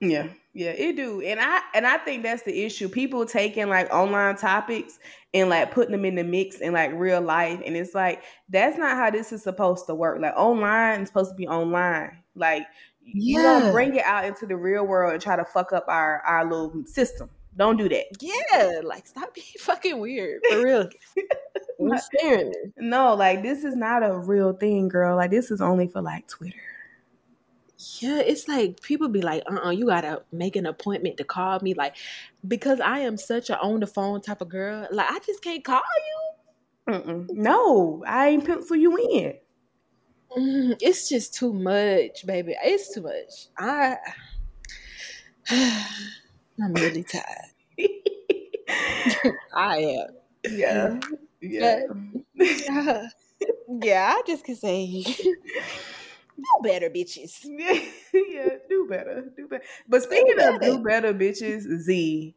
Yeah, 0.00 0.28
yeah, 0.54 0.70
it 0.70 0.94
do, 0.94 1.20
and 1.22 1.40
I 1.40 1.60
and 1.74 1.86
I 1.86 1.98
think 1.98 2.22
that's 2.22 2.44
the 2.44 2.64
issue. 2.64 2.88
People 2.88 3.26
taking 3.26 3.68
like 3.68 3.92
online 3.92 4.36
topics 4.36 4.98
and 5.34 5.50
like 5.50 5.72
putting 5.72 5.90
them 5.90 6.04
in 6.04 6.14
the 6.14 6.22
mix 6.22 6.60
in 6.60 6.72
like 6.72 6.92
real 6.94 7.20
life, 7.20 7.60
and 7.64 7.76
it's 7.76 7.94
like 7.94 8.22
that's 8.48 8.78
not 8.78 8.96
how 8.96 9.10
this 9.10 9.32
is 9.32 9.42
supposed 9.42 9.86
to 9.86 9.94
work. 9.96 10.20
Like 10.20 10.34
online 10.36 11.00
is 11.00 11.08
supposed 11.08 11.32
to 11.32 11.36
be 11.36 11.48
online. 11.48 12.12
Like 12.36 12.62
yeah. 13.02 13.12
you 13.14 13.42
don't 13.42 13.72
bring 13.72 13.96
it 13.96 14.04
out 14.04 14.24
into 14.24 14.46
the 14.46 14.56
real 14.56 14.86
world 14.86 15.14
and 15.14 15.22
try 15.22 15.34
to 15.34 15.44
fuck 15.44 15.72
up 15.72 15.84
our 15.88 16.20
our 16.20 16.44
little 16.44 16.84
system. 16.86 17.28
Don't 17.58 17.76
do 17.76 17.88
that. 17.88 18.04
Yeah, 18.20 18.80
like 18.84 19.06
stop 19.08 19.34
being 19.34 19.46
fucking 19.58 19.98
weird 19.98 20.40
for 20.48 20.62
real. 20.62 20.88
you 21.80 21.98
scaring 21.98 22.50
me. 22.50 22.56
No, 22.78 23.14
like 23.14 23.42
this 23.42 23.64
is 23.64 23.74
not 23.74 24.08
a 24.08 24.16
real 24.16 24.52
thing, 24.52 24.88
girl. 24.88 25.16
Like 25.16 25.32
this 25.32 25.50
is 25.50 25.60
only 25.60 25.88
for 25.88 26.00
like 26.00 26.28
Twitter. 26.28 26.54
Yeah, 27.98 28.20
it's 28.20 28.46
like 28.46 28.80
people 28.80 29.08
be 29.08 29.22
like, 29.22 29.42
uh 29.50 29.66
uh 29.66 29.70
you 29.70 29.86
gotta 29.86 30.22
make 30.30 30.54
an 30.54 30.66
appointment 30.66 31.16
to 31.16 31.24
call 31.24 31.58
me. 31.60 31.74
Like, 31.74 31.96
because 32.46 32.78
I 32.78 33.00
am 33.00 33.16
such 33.16 33.50
a 33.50 33.58
on 33.58 33.80
the 33.80 33.88
phone 33.88 34.20
type 34.20 34.40
of 34.40 34.48
girl, 34.48 34.86
like, 34.92 35.10
I 35.10 35.18
just 35.26 35.42
can't 35.42 35.64
call 35.64 35.82
you. 36.86 36.94
Mm-mm. 36.94 37.28
No, 37.30 38.04
I 38.06 38.28
ain't 38.28 38.46
pencil 38.46 38.76
you 38.76 38.96
in. 38.96 39.34
Mm, 40.36 40.76
it's 40.80 41.08
just 41.08 41.34
too 41.34 41.52
much, 41.52 42.24
baby. 42.24 42.54
It's 42.62 42.94
too 42.94 43.02
much. 43.02 43.48
I, 43.58 43.96
I'm 46.62 46.74
really 46.74 47.04
tired. 47.04 47.52
I 49.54 49.78
am. 49.78 50.06
Yeah. 50.50 51.00
Yeah. 51.40 51.80
yeah. 52.40 53.08
yeah, 53.82 54.14
I 54.16 54.22
just 54.26 54.44
can 54.44 54.56
say 54.56 55.02
do 55.02 55.34
better, 56.62 56.90
bitches. 56.90 57.44
yeah, 57.44 58.48
do 58.68 58.86
better, 58.88 59.30
do 59.36 59.48
better. 59.48 59.64
But 59.88 60.02
speaking 60.02 60.36
do 60.36 60.48
of 60.54 60.60
do 60.60 60.82
better, 60.82 61.14
bitches, 61.14 61.62
Z. 61.80 62.34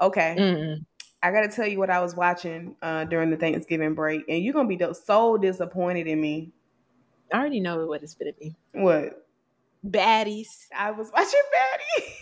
Okay, 0.00 0.36
mm 0.38 0.84
I 1.22 1.32
got 1.32 1.40
to 1.40 1.48
tell 1.48 1.66
you 1.66 1.78
what 1.78 1.90
I 1.90 2.00
was 2.00 2.14
watching 2.14 2.76
uh, 2.82 3.04
during 3.04 3.30
the 3.30 3.36
Thanksgiving 3.36 3.94
break, 3.94 4.22
and 4.28 4.44
you're 4.44 4.52
gonna 4.52 4.68
be 4.68 4.78
so 4.92 5.36
disappointed 5.36 6.06
in 6.06 6.20
me. 6.20 6.52
I 7.32 7.38
already 7.38 7.58
know 7.58 7.84
what 7.86 8.02
it's 8.02 8.14
gonna 8.14 8.32
be. 8.38 8.54
What? 8.72 9.26
Baddies. 9.84 10.68
I 10.76 10.92
was 10.92 11.10
watching 11.12 11.40
Baddies. 11.56 12.12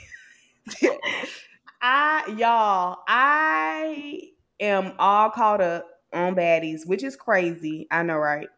I 1.83 2.35
y'all, 2.39 2.99
I 3.07 4.21
am 4.61 4.93
all 4.99 5.31
caught 5.31 5.61
up 5.61 5.87
on 6.13 6.35
Baddies, 6.35 6.87
which 6.87 7.03
is 7.03 7.17
crazy. 7.17 7.87
I 7.91 8.03
know, 8.03 8.17
right? 8.17 8.49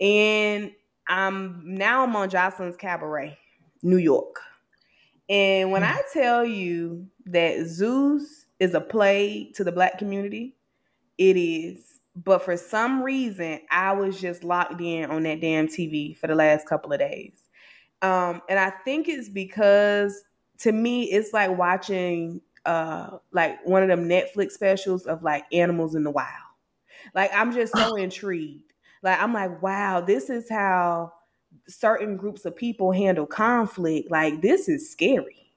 And 0.00 0.72
I'm 1.08 1.62
now 1.64 2.04
I'm 2.04 2.14
on 2.14 2.30
Joseline's 2.30 2.76
Cabaret, 2.76 3.36
New 3.82 3.96
York. 3.96 4.40
And 5.28 5.72
when 5.72 5.82
I 5.82 6.02
tell 6.12 6.44
you 6.44 7.06
that 7.26 7.66
Zeus 7.66 8.44
is 8.60 8.74
a 8.74 8.80
play 8.80 9.50
to 9.54 9.64
the 9.64 9.72
black 9.72 9.98
community, 9.98 10.56
it 11.18 11.36
is. 11.36 11.84
But 12.14 12.44
for 12.44 12.56
some 12.56 13.02
reason, 13.02 13.60
I 13.70 13.92
was 13.92 14.20
just 14.20 14.44
locked 14.44 14.80
in 14.80 15.10
on 15.10 15.22
that 15.22 15.40
damn 15.40 15.68
TV 15.68 16.16
for 16.16 16.26
the 16.26 16.34
last 16.34 16.68
couple 16.68 16.92
of 16.92 16.98
days. 16.98 17.32
Um, 18.02 18.42
and 18.48 18.58
I 18.58 18.70
think 18.84 19.08
it's 19.08 19.28
because 19.30 20.22
to 20.62 20.72
me, 20.72 21.04
it's 21.04 21.32
like 21.32 21.56
watching 21.56 22.40
uh 22.64 23.18
like 23.32 23.58
one 23.66 23.82
of 23.82 23.88
them 23.88 24.08
Netflix 24.08 24.52
specials 24.52 25.06
of 25.06 25.22
like 25.22 25.44
animals 25.52 25.94
in 25.96 26.04
the 26.04 26.10
wild. 26.10 26.28
Like 27.14 27.30
I'm 27.34 27.52
just 27.52 27.76
so 27.76 27.94
intrigued. 27.96 28.72
Like 29.02 29.20
I'm 29.20 29.32
like, 29.32 29.60
wow, 29.62 30.00
this 30.00 30.30
is 30.30 30.48
how 30.48 31.12
certain 31.68 32.16
groups 32.16 32.44
of 32.44 32.56
people 32.56 32.92
handle 32.92 33.26
conflict. 33.26 34.10
Like 34.10 34.40
this 34.40 34.68
is 34.68 34.90
scary. 34.90 35.52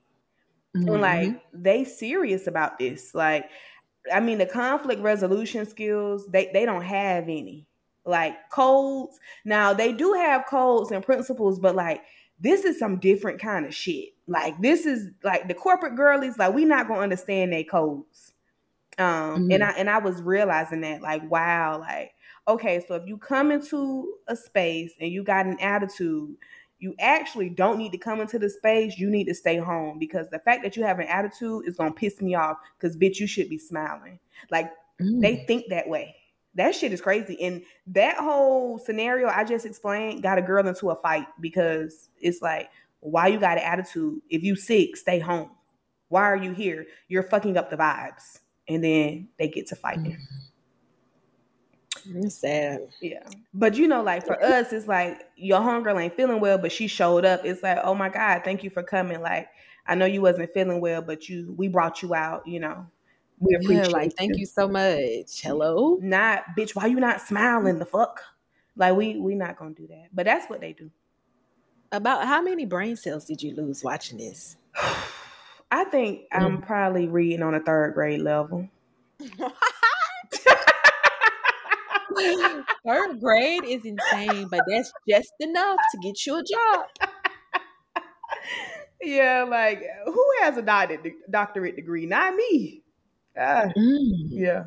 Mm-hmm. 0.76 0.88
And 0.88 1.00
like 1.00 1.42
they 1.52 1.84
serious 1.84 2.48
about 2.48 2.78
this. 2.78 3.14
Like 3.14 3.48
I 4.12 4.18
mean 4.20 4.38
the 4.38 4.46
conflict 4.46 5.00
resolution 5.00 5.66
skills, 5.66 6.26
they 6.26 6.50
they 6.52 6.64
don't 6.64 6.82
have 6.82 7.24
any. 7.24 7.68
Like 8.04 8.50
codes. 8.50 9.18
Now 9.44 9.72
they 9.72 9.92
do 9.92 10.12
have 10.14 10.46
codes 10.46 10.90
and 10.90 11.04
principles, 11.04 11.60
but 11.60 11.76
like 11.76 12.02
this 12.40 12.64
is 12.64 12.78
some 12.78 12.98
different 12.98 13.40
kind 13.40 13.66
of 13.66 13.74
shit. 13.74 14.10
Like 14.26 14.60
this 14.60 14.86
is 14.86 15.10
like 15.22 15.48
the 15.48 15.54
corporate 15.54 15.96
girlies, 15.96 16.38
like 16.38 16.54
we 16.54 16.64
not 16.64 16.88
gonna 16.88 17.00
understand 17.00 17.52
their 17.52 17.64
codes. 17.64 18.32
Um 18.98 19.04
mm-hmm. 19.06 19.52
and 19.52 19.64
I 19.64 19.70
and 19.72 19.90
I 19.90 19.98
was 19.98 20.22
realizing 20.22 20.80
that, 20.82 21.02
like, 21.02 21.28
wow, 21.30 21.78
like, 21.78 22.12
okay, 22.48 22.84
so 22.86 22.94
if 22.94 23.06
you 23.06 23.18
come 23.18 23.50
into 23.50 24.14
a 24.28 24.36
space 24.36 24.92
and 25.00 25.10
you 25.10 25.22
got 25.22 25.46
an 25.46 25.58
attitude, 25.60 26.36
you 26.78 26.94
actually 26.98 27.48
don't 27.48 27.78
need 27.78 27.92
to 27.92 27.98
come 27.98 28.20
into 28.20 28.38
the 28.38 28.50
space, 28.50 28.98
you 28.98 29.10
need 29.10 29.24
to 29.26 29.34
stay 29.34 29.56
home 29.56 29.98
because 29.98 30.28
the 30.30 30.38
fact 30.40 30.62
that 30.62 30.76
you 30.76 30.82
have 30.84 30.98
an 30.98 31.06
attitude 31.06 31.66
is 31.66 31.76
gonna 31.76 31.92
piss 31.92 32.20
me 32.20 32.34
off 32.34 32.58
because 32.78 32.96
bitch, 32.96 33.18
you 33.18 33.26
should 33.26 33.48
be 33.48 33.58
smiling. 33.58 34.18
Like 34.50 34.70
mm. 35.00 35.20
they 35.20 35.44
think 35.46 35.66
that 35.70 35.88
way. 35.88 36.16
That 36.56 36.74
shit 36.74 36.92
is 36.92 37.00
crazy. 37.00 37.40
And 37.40 37.62
that 37.88 38.16
whole 38.16 38.78
scenario 38.78 39.28
I 39.28 39.44
just 39.44 39.64
explained 39.64 40.22
got 40.22 40.38
a 40.38 40.42
girl 40.42 40.66
into 40.66 40.90
a 40.90 40.96
fight 40.96 41.26
because 41.40 42.08
it's 42.18 42.42
like, 42.42 42.70
why 43.00 43.28
you 43.28 43.38
got 43.38 43.58
an 43.58 43.64
attitude? 43.64 44.20
If 44.30 44.42
you 44.42 44.56
sick, 44.56 44.96
stay 44.96 45.18
home. 45.18 45.50
Why 46.08 46.22
are 46.22 46.36
you 46.36 46.52
here? 46.52 46.86
You're 47.08 47.22
fucking 47.22 47.56
up 47.56 47.70
the 47.70 47.76
vibes. 47.76 48.40
And 48.68 48.82
then 48.82 49.28
they 49.38 49.48
get 49.48 49.66
to 49.68 49.76
fighting. 49.76 50.18
It's 52.14 52.36
sad. 52.36 52.88
Yeah. 53.00 53.28
But 53.52 53.76
you 53.76 53.86
know, 53.88 54.02
like 54.02 54.24
for 54.24 54.42
us, 54.42 54.72
it's 54.72 54.88
like 54.88 55.28
your 55.36 55.60
homegirl 55.60 56.00
ain't 56.00 56.16
feeling 56.16 56.40
well, 56.40 56.58
but 56.58 56.72
she 56.72 56.86
showed 56.86 57.24
up. 57.24 57.44
It's 57.44 57.62
like, 57.62 57.78
oh 57.82 57.94
my 57.94 58.08
God, 58.08 58.42
thank 58.44 58.64
you 58.64 58.70
for 58.70 58.82
coming. 58.82 59.20
Like, 59.20 59.48
I 59.86 59.94
know 59.94 60.06
you 60.06 60.20
wasn't 60.22 60.52
feeling 60.52 60.80
well, 60.80 61.02
but 61.02 61.28
you 61.28 61.54
we 61.56 61.68
brought 61.68 62.02
you 62.02 62.14
out, 62.14 62.46
you 62.46 62.60
know. 62.60 62.86
We 63.38 63.54
appreciate 63.54 63.88
yeah, 63.88 63.92
like 63.92 64.12
thank 64.16 64.36
you 64.36 64.46
so 64.46 64.66
much. 64.66 65.42
Hello. 65.42 65.98
Not 66.00 66.44
bitch, 66.56 66.74
why 66.74 66.86
you 66.86 66.98
not 66.98 67.20
smiling 67.20 67.78
the 67.78 67.84
fuck? 67.84 68.22
Like 68.76 68.96
we 68.96 69.18
we 69.18 69.34
not 69.34 69.58
gonna 69.58 69.74
do 69.74 69.86
that. 69.88 70.08
But 70.12 70.24
that's 70.26 70.48
what 70.48 70.60
they 70.60 70.72
do. 70.72 70.90
About 71.92 72.26
how 72.26 72.42
many 72.42 72.66
brain 72.66 72.96
cells 72.96 73.24
did 73.24 73.42
you 73.42 73.54
lose 73.54 73.84
watching 73.84 74.18
this? 74.18 74.56
I 75.70 75.84
think 75.84 76.20
mm. 76.20 76.40
I'm 76.40 76.62
probably 76.62 77.08
reading 77.08 77.42
on 77.42 77.54
a 77.54 77.60
third 77.60 77.94
grade 77.94 78.20
level. 78.20 78.68
third 82.86 83.20
grade 83.20 83.64
is 83.64 83.84
insane, 83.84 84.48
but 84.50 84.60
that's 84.68 84.92
just 85.08 85.32
enough 85.40 85.78
to 85.92 85.98
get 86.02 86.24
you 86.24 86.36
a 86.36 86.42
job. 86.42 86.86
yeah, 89.02 89.44
like 89.48 89.82
who 90.06 90.24
has 90.40 90.56
a 90.56 90.62
doctorate 90.62 91.76
degree? 91.76 92.06
Not 92.06 92.34
me. 92.34 92.82
Ah, 93.36 93.66
mm. 93.76 94.28
Yeah. 94.30 94.64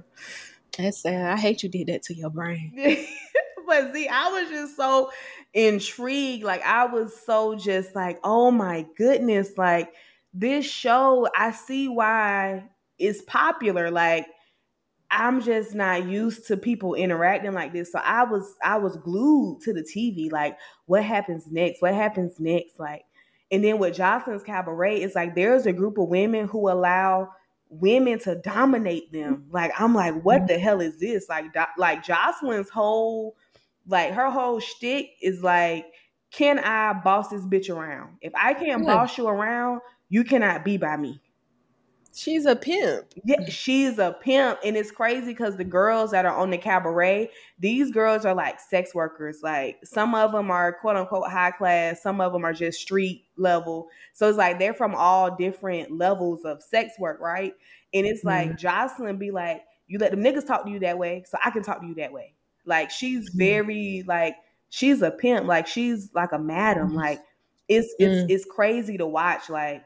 That's 0.77 1.01
sad. 1.01 1.31
I 1.31 1.37
hate 1.37 1.63
you 1.63 1.69
did 1.69 1.87
that 1.87 2.03
to 2.03 2.13
your 2.13 2.29
brain. 2.29 2.73
but 3.67 3.93
see, 3.93 4.07
I 4.07 4.29
was 4.29 4.49
just 4.49 4.75
so 4.75 5.11
intrigued. 5.53 6.43
Like 6.43 6.61
I 6.63 6.85
was 6.85 7.15
so 7.25 7.55
just 7.55 7.95
like, 7.95 8.19
oh 8.23 8.51
my 8.51 8.85
goodness, 8.97 9.51
like 9.57 9.91
this 10.33 10.65
show, 10.65 11.27
I 11.35 11.51
see 11.51 11.87
why 11.87 12.69
it's 12.97 13.21
popular. 13.23 13.91
Like 13.91 14.27
I'm 15.11 15.41
just 15.41 15.73
not 15.73 16.05
used 16.05 16.47
to 16.47 16.57
people 16.57 16.93
interacting 16.93 17.53
like 17.53 17.73
this. 17.73 17.91
So 17.91 17.99
I 17.99 18.23
was 18.23 18.55
I 18.63 18.77
was 18.77 18.95
glued 18.97 19.61
to 19.63 19.73
the 19.73 19.81
TV. 19.81 20.31
Like, 20.31 20.57
what 20.85 21.03
happens 21.03 21.47
next? 21.49 21.81
What 21.81 21.95
happens 21.95 22.39
next? 22.39 22.79
Like, 22.79 23.05
and 23.51 23.63
then 23.63 23.79
with 23.79 23.95
Joseline's 23.95 24.43
cabaret, 24.43 25.01
it's 25.01 25.15
like 25.15 25.33
there's 25.33 25.65
a 25.65 25.73
group 25.73 25.97
of 25.97 26.09
women 26.09 26.47
who 26.47 26.69
allow 26.69 27.29
women 27.69 28.19
to 28.19 28.35
dominate 28.35 29.11
them. 29.11 29.45
Like 29.51 29.71
I'm 29.79 29.93
like, 29.93 30.21
what 30.23 30.47
the 30.47 30.53
mm-hmm. 30.53 30.63
hell 30.63 30.81
is 30.81 30.97
this? 30.99 31.29
Like 31.29 31.53
do, 31.53 31.63
like 31.77 32.03
Joseline's 32.03 32.69
whole 32.69 33.35
like 33.87 34.13
her 34.13 34.29
whole 34.29 34.59
shtick 34.59 35.11
is 35.21 35.41
like, 35.41 35.85
can 36.31 36.59
I 36.59 36.93
boss 36.93 37.29
this 37.29 37.41
bitch 37.41 37.73
around? 37.73 38.17
If 38.21 38.33
I 38.35 38.53
can't 38.53 38.83
yeah. 38.83 38.93
boss 38.93 39.17
you 39.17 39.27
around, 39.27 39.81
you 40.09 40.23
cannot 40.23 40.63
be 40.63 40.77
by 40.77 40.97
me. 40.97 41.21
She's 42.13 42.45
a 42.45 42.55
pimp. 42.55 43.05
Yeah, 43.23 43.47
she's 43.49 43.99
a 43.99 44.15
pimp. 44.21 44.59
And 44.65 44.75
it's 44.75 44.91
crazy 44.91 45.27
because 45.27 45.57
the 45.57 45.63
girls 45.63 46.11
that 46.11 46.25
are 46.25 46.35
on 46.35 46.49
the 46.49 46.57
cabaret, 46.57 47.29
these 47.59 47.91
girls 47.91 48.25
are 48.25 48.33
like 48.33 48.59
sex 48.59 48.95
workers. 48.95 49.41
Like 49.43 49.77
some 49.85 50.15
of 50.15 50.31
them 50.31 50.49
are 50.49 50.73
quote 50.73 50.95
unquote 50.95 51.29
high 51.29 51.51
class, 51.51 52.01
some 52.01 52.19
of 52.19 52.33
them 52.33 52.43
are 52.43 52.53
just 52.53 52.81
street 52.81 53.25
level. 53.37 53.89
So 54.13 54.27
it's 54.27 54.37
like 54.37 54.59
they're 54.59 54.73
from 54.73 54.95
all 54.95 55.35
different 55.35 55.91
levels 55.91 56.45
of 56.45 56.63
sex 56.63 56.93
work, 56.99 57.19
right? 57.19 57.53
And 57.93 58.05
it's 58.05 58.23
like 58.23 58.51
mm-hmm. 58.51 58.67
Joseline 58.67 59.19
be 59.19 59.31
like, 59.31 59.63
you 59.87 59.97
let 59.97 60.11
them 60.11 60.21
niggas 60.21 60.45
talk 60.45 60.65
to 60.65 60.71
you 60.71 60.79
that 60.79 60.97
way, 60.97 61.23
so 61.27 61.37
I 61.43 61.49
can 61.49 61.63
talk 61.63 61.81
to 61.81 61.87
you 61.87 61.95
that 61.95 62.13
way. 62.13 62.33
Like 62.65 62.91
she's 62.91 63.29
mm-hmm. 63.29 63.39
very 63.39 64.03
like 64.07 64.35
she's 64.69 65.01
a 65.01 65.11
pimp, 65.11 65.47
like 65.47 65.67
she's 65.67 66.09
like 66.13 66.31
a 66.31 66.39
madam. 66.39 66.89
Mm-hmm. 66.89 66.97
Like 66.97 67.21
it's 67.67 67.93
it's 67.99 68.23
mm. 68.23 68.29
it's 68.29 68.45
crazy 68.45 68.97
to 68.97 69.07
watch. 69.07 69.49
Like 69.49 69.83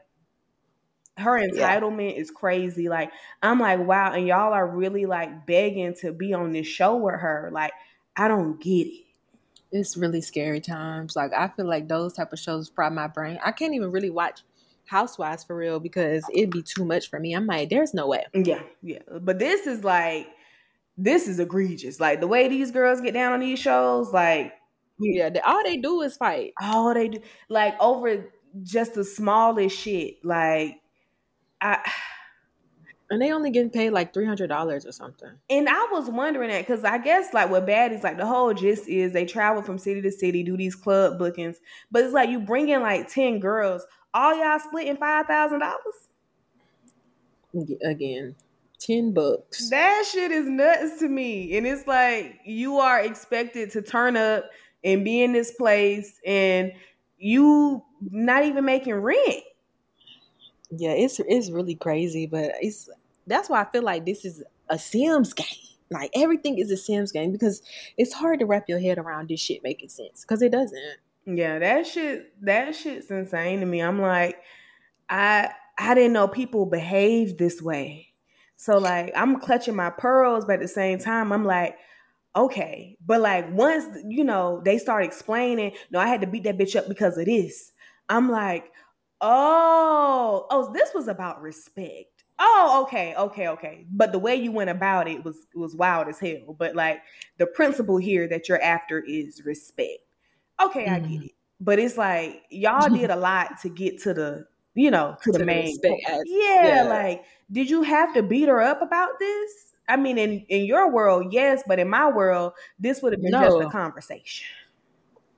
her 1.16 1.40
entitlement 1.40 2.12
yeah. 2.12 2.20
is 2.20 2.30
crazy. 2.30 2.88
Like 2.88 3.10
I'm 3.42 3.60
like, 3.60 3.80
wow, 3.80 4.12
and 4.12 4.26
y'all 4.26 4.52
are 4.52 4.66
really 4.66 5.06
like 5.06 5.46
begging 5.46 5.94
to 6.00 6.12
be 6.12 6.34
on 6.34 6.52
this 6.52 6.66
show 6.66 6.96
with 6.96 7.20
her. 7.20 7.50
Like 7.52 7.72
I 8.16 8.28
don't 8.28 8.60
get 8.60 8.86
it. 8.86 9.04
It's 9.70 9.96
really 9.96 10.20
scary 10.20 10.60
times. 10.60 11.16
Like 11.16 11.32
I 11.32 11.48
feel 11.48 11.66
like 11.66 11.88
those 11.88 12.14
type 12.14 12.32
of 12.32 12.38
shows 12.38 12.68
fry 12.68 12.88
my 12.88 13.06
brain. 13.06 13.38
I 13.44 13.52
can't 13.52 13.74
even 13.74 13.90
really 13.90 14.10
watch 14.10 14.42
Housewives 14.86 15.44
for 15.44 15.56
real 15.56 15.80
because 15.80 16.24
it'd 16.32 16.50
be 16.50 16.62
too 16.62 16.84
much 16.84 17.08
for 17.08 17.18
me. 17.18 17.32
I'm 17.32 17.46
like, 17.46 17.70
there's 17.70 17.94
no 17.94 18.06
way. 18.06 18.26
Yeah, 18.34 18.62
yeah. 18.82 18.98
But 19.20 19.38
this 19.38 19.66
is 19.66 19.82
like, 19.82 20.28
this 20.98 21.26
is 21.26 21.40
egregious. 21.40 22.00
Like 22.00 22.20
the 22.20 22.26
way 22.26 22.48
these 22.48 22.70
girls 22.70 23.00
get 23.00 23.14
down 23.14 23.32
on 23.32 23.40
these 23.40 23.58
shows, 23.58 24.12
like 24.12 24.52
yeah, 24.98 25.30
all 25.44 25.62
they 25.64 25.78
do 25.78 26.02
is 26.02 26.16
fight. 26.16 26.52
All 26.60 26.92
they 26.92 27.08
do, 27.08 27.20
like 27.48 27.74
over 27.80 28.30
just 28.62 28.94
the 28.94 29.04
smallest 29.04 29.76
shit. 29.76 30.24
Like 30.24 30.80
I 31.64 31.90
and 33.10 33.20
they 33.20 33.32
only 33.32 33.50
getting 33.50 33.70
paid 33.70 33.90
like 33.90 34.12
three 34.12 34.26
hundred 34.26 34.48
dollars 34.48 34.86
or 34.86 34.92
something. 34.92 35.30
And 35.50 35.68
I 35.68 35.88
was 35.92 36.08
wondering 36.08 36.50
that 36.50 36.66
because 36.66 36.84
I 36.84 36.98
guess 36.98 37.32
like 37.32 37.50
what 37.50 37.66
bad 37.66 37.92
is 37.92 38.02
like 38.02 38.16
the 38.16 38.26
whole 38.26 38.52
gist 38.54 38.88
is 38.88 39.12
they 39.12 39.24
travel 39.24 39.62
from 39.62 39.78
city 39.78 40.00
to 40.02 40.10
city, 40.10 40.42
do 40.42 40.56
these 40.56 40.74
club 40.74 41.18
bookings, 41.18 41.58
but 41.90 42.04
it's 42.04 42.14
like 42.14 42.28
you 42.28 42.40
bring 42.40 42.68
in 42.68 42.82
like 42.82 43.08
ten 43.08 43.40
girls, 43.40 43.86
all 44.12 44.36
y'all 44.36 44.58
splitting 44.58 44.96
five 44.96 45.26
thousand 45.26 45.60
dollars. 45.60 45.78
Again, 47.84 48.34
ten 48.78 49.12
bucks. 49.12 49.70
That 49.70 50.04
shit 50.10 50.30
is 50.30 50.48
nuts 50.48 50.98
to 51.00 51.08
me, 51.08 51.56
and 51.56 51.66
it's 51.66 51.86
like 51.86 52.40
you 52.44 52.78
are 52.78 53.00
expected 53.00 53.70
to 53.72 53.82
turn 53.82 54.16
up 54.16 54.50
and 54.82 55.04
be 55.04 55.22
in 55.22 55.32
this 55.32 55.52
place, 55.52 56.20
and 56.26 56.72
you 57.16 57.82
not 58.10 58.44
even 58.44 58.64
making 58.64 58.94
rent. 58.94 59.44
Yeah, 60.78 60.92
it's 60.92 61.20
it's 61.20 61.50
really 61.50 61.74
crazy, 61.74 62.26
but 62.26 62.52
it's 62.60 62.88
that's 63.26 63.48
why 63.48 63.62
I 63.62 63.70
feel 63.70 63.82
like 63.82 64.04
this 64.04 64.24
is 64.24 64.42
a 64.68 64.78
Sims 64.78 65.32
game. 65.32 65.46
Like 65.90 66.10
everything 66.14 66.58
is 66.58 66.70
a 66.70 66.76
Sims 66.76 67.12
game 67.12 67.30
because 67.30 67.62
it's 67.96 68.12
hard 68.12 68.40
to 68.40 68.46
wrap 68.46 68.68
your 68.68 68.80
head 68.80 68.98
around 68.98 69.28
this 69.28 69.40
shit 69.40 69.62
making 69.62 69.90
sense 69.90 70.22
because 70.22 70.42
it 70.42 70.50
doesn't. 70.52 70.96
Yeah, 71.26 71.58
that 71.58 71.86
shit 71.86 72.32
that 72.44 72.74
shit's 72.74 73.10
insane 73.10 73.60
to 73.60 73.66
me. 73.66 73.80
I'm 73.80 74.00
like, 74.00 74.38
I 75.08 75.50
I 75.78 75.94
didn't 75.94 76.12
know 76.12 76.28
people 76.28 76.66
behave 76.66 77.38
this 77.38 77.62
way. 77.62 78.08
So 78.56 78.78
like 78.78 79.12
I'm 79.16 79.40
clutching 79.40 79.76
my 79.76 79.90
pearls, 79.90 80.44
but 80.44 80.54
at 80.54 80.60
the 80.60 80.68
same 80.68 80.98
time, 80.98 81.32
I'm 81.32 81.44
like, 81.44 81.76
okay. 82.36 82.96
But 83.04 83.20
like 83.20 83.52
once 83.52 83.84
you 84.06 84.24
know 84.24 84.60
they 84.64 84.78
start 84.78 85.04
explaining, 85.04 85.72
no, 85.90 85.98
I 85.98 86.08
had 86.08 86.20
to 86.22 86.26
beat 86.26 86.44
that 86.44 86.58
bitch 86.58 86.76
up 86.76 86.88
because 86.88 87.18
of 87.18 87.26
this. 87.26 87.72
I'm 88.08 88.30
like, 88.30 88.70
Oh, 89.20 90.46
oh, 90.50 90.72
this 90.72 90.90
was 90.94 91.08
about 91.08 91.40
respect. 91.40 92.24
Oh, 92.38 92.84
okay, 92.86 93.14
okay, 93.14 93.48
okay. 93.48 93.86
But 93.92 94.12
the 94.12 94.18
way 94.18 94.34
you 94.34 94.50
went 94.50 94.70
about 94.70 95.06
it 95.08 95.24
was 95.24 95.46
was 95.54 95.76
wild 95.76 96.08
as 96.08 96.18
hell. 96.18 96.56
But 96.58 96.74
like 96.74 97.00
the 97.38 97.46
principle 97.46 97.96
here 97.96 98.26
that 98.28 98.48
you're 98.48 98.62
after 98.62 99.00
is 99.00 99.44
respect. 99.44 100.00
Okay, 100.62 100.84
mm-hmm. 100.84 100.94
I 100.94 100.98
get 100.98 101.08
mm-hmm. 101.10 101.24
it. 101.26 101.32
But 101.60 101.78
it's 101.78 101.96
like 101.96 102.42
y'all 102.50 102.88
did 102.88 103.10
a 103.10 103.16
lot 103.16 103.60
to 103.62 103.68
get 103.68 104.02
to 104.02 104.12
the, 104.12 104.46
you 104.74 104.90
know, 104.90 105.16
to, 105.22 105.32
to 105.32 105.38
the 105.38 105.44
main. 105.44 105.78
Yeah, 105.82 106.18
yeah, 106.26 106.82
like 106.82 107.24
did 107.52 107.70
you 107.70 107.82
have 107.82 108.12
to 108.14 108.22
beat 108.22 108.48
her 108.48 108.60
up 108.60 108.82
about 108.82 109.18
this? 109.18 109.72
I 109.88 109.96
mean, 109.96 110.18
in 110.18 110.44
in 110.48 110.64
your 110.64 110.90
world, 110.90 111.32
yes, 111.32 111.62
but 111.66 111.78
in 111.78 111.88
my 111.88 112.10
world, 112.10 112.54
this 112.78 113.00
would 113.02 113.12
have 113.12 113.22
been 113.22 113.30
no. 113.30 113.42
just 113.42 113.68
a 113.68 113.70
conversation. 113.70 114.46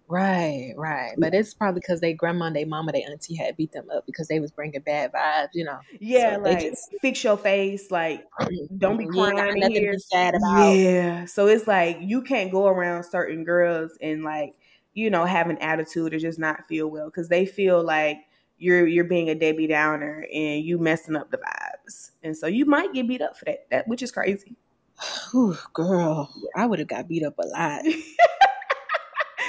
Right, 0.08 0.72
right. 0.76 1.14
But 1.18 1.34
it's 1.34 1.52
probably 1.52 1.80
because 1.80 2.00
they 2.00 2.12
grandma, 2.12 2.50
they 2.50 2.64
mama, 2.64 2.92
they 2.92 3.02
auntie 3.02 3.34
had 3.34 3.56
beat 3.56 3.72
them 3.72 3.88
up 3.90 4.06
because 4.06 4.28
they 4.28 4.38
was 4.38 4.52
bringing 4.52 4.80
bad 4.80 5.12
vibes, 5.12 5.48
you 5.54 5.64
know. 5.64 5.80
Yeah, 5.98 6.36
so 6.36 6.42
like 6.42 6.60
just, 6.60 6.94
fix 7.02 7.24
your 7.24 7.36
face, 7.36 7.90
like 7.90 8.24
don't 8.78 8.98
be 8.98 9.06
crying 9.06 9.36
yeah, 9.36 9.44
nothing 9.54 9.70
here. 9.72 9.92
To 9.92 9.96
be 9.96 10.02
sad 10.02 10.34
about. 10.36 10.72
Yeah, 10.72 11.24
so 11.24 11.48
it's 11.48 11.66
like 11.66 11.98
you 12.00 12.22
can't 12.22 12.52
go 12.52 12.66
around 12.66 13.02
certain 13.04 13.42
girls 13.42 13.98
and 14.00 14.22
like 14.22 14.54
you 14.94 15.10
know 15.10 15.24
have 15.24 15.50
an 15.50 15.58
attitude 15.58 16.14
or 16.14 16.18
just 16.20 16.38
not 16.38 16.68
feel 16.68 16.88
well 16.88 17.06
because 17.06 17.28
they 17.28 17.44
feel 17.44 17.82
like 17.82 18.18
you're 18.58 18.86
you're 18.86 19.04
being 19.04 19.28
a 19.28 19.34
Debbie 19.34 19.66
Downer 19.66 20.24
and 20.32 20.64
you 20.64 20.78
messing 20.78 21.16
up 21.16 21.32
the 21.32 21.38
vibes, 21.38 22.12
and 22.22 22.36
so 22.36 22.46
you 22.46 22.64
might 22.64 22.92
get 22.92 23.08
beat 23.08 23.22
up 23.22 23.36
for 23.36 23.46
that. 23.46 23.66
That 23.70 23.88
which 23.88 24.02
is 24.02 24.12
crazy. 24.12 24.56
Ooh, 25.34 25.56
girl, 25.72 26.32
I 26.54 26.64
would 26.66 26.78
have 26.78 26.88
got 26.88 27.08
beat 27.08 27.24
up 27.24 27.34
a 27.40 27.46
lot. 27.48 27.82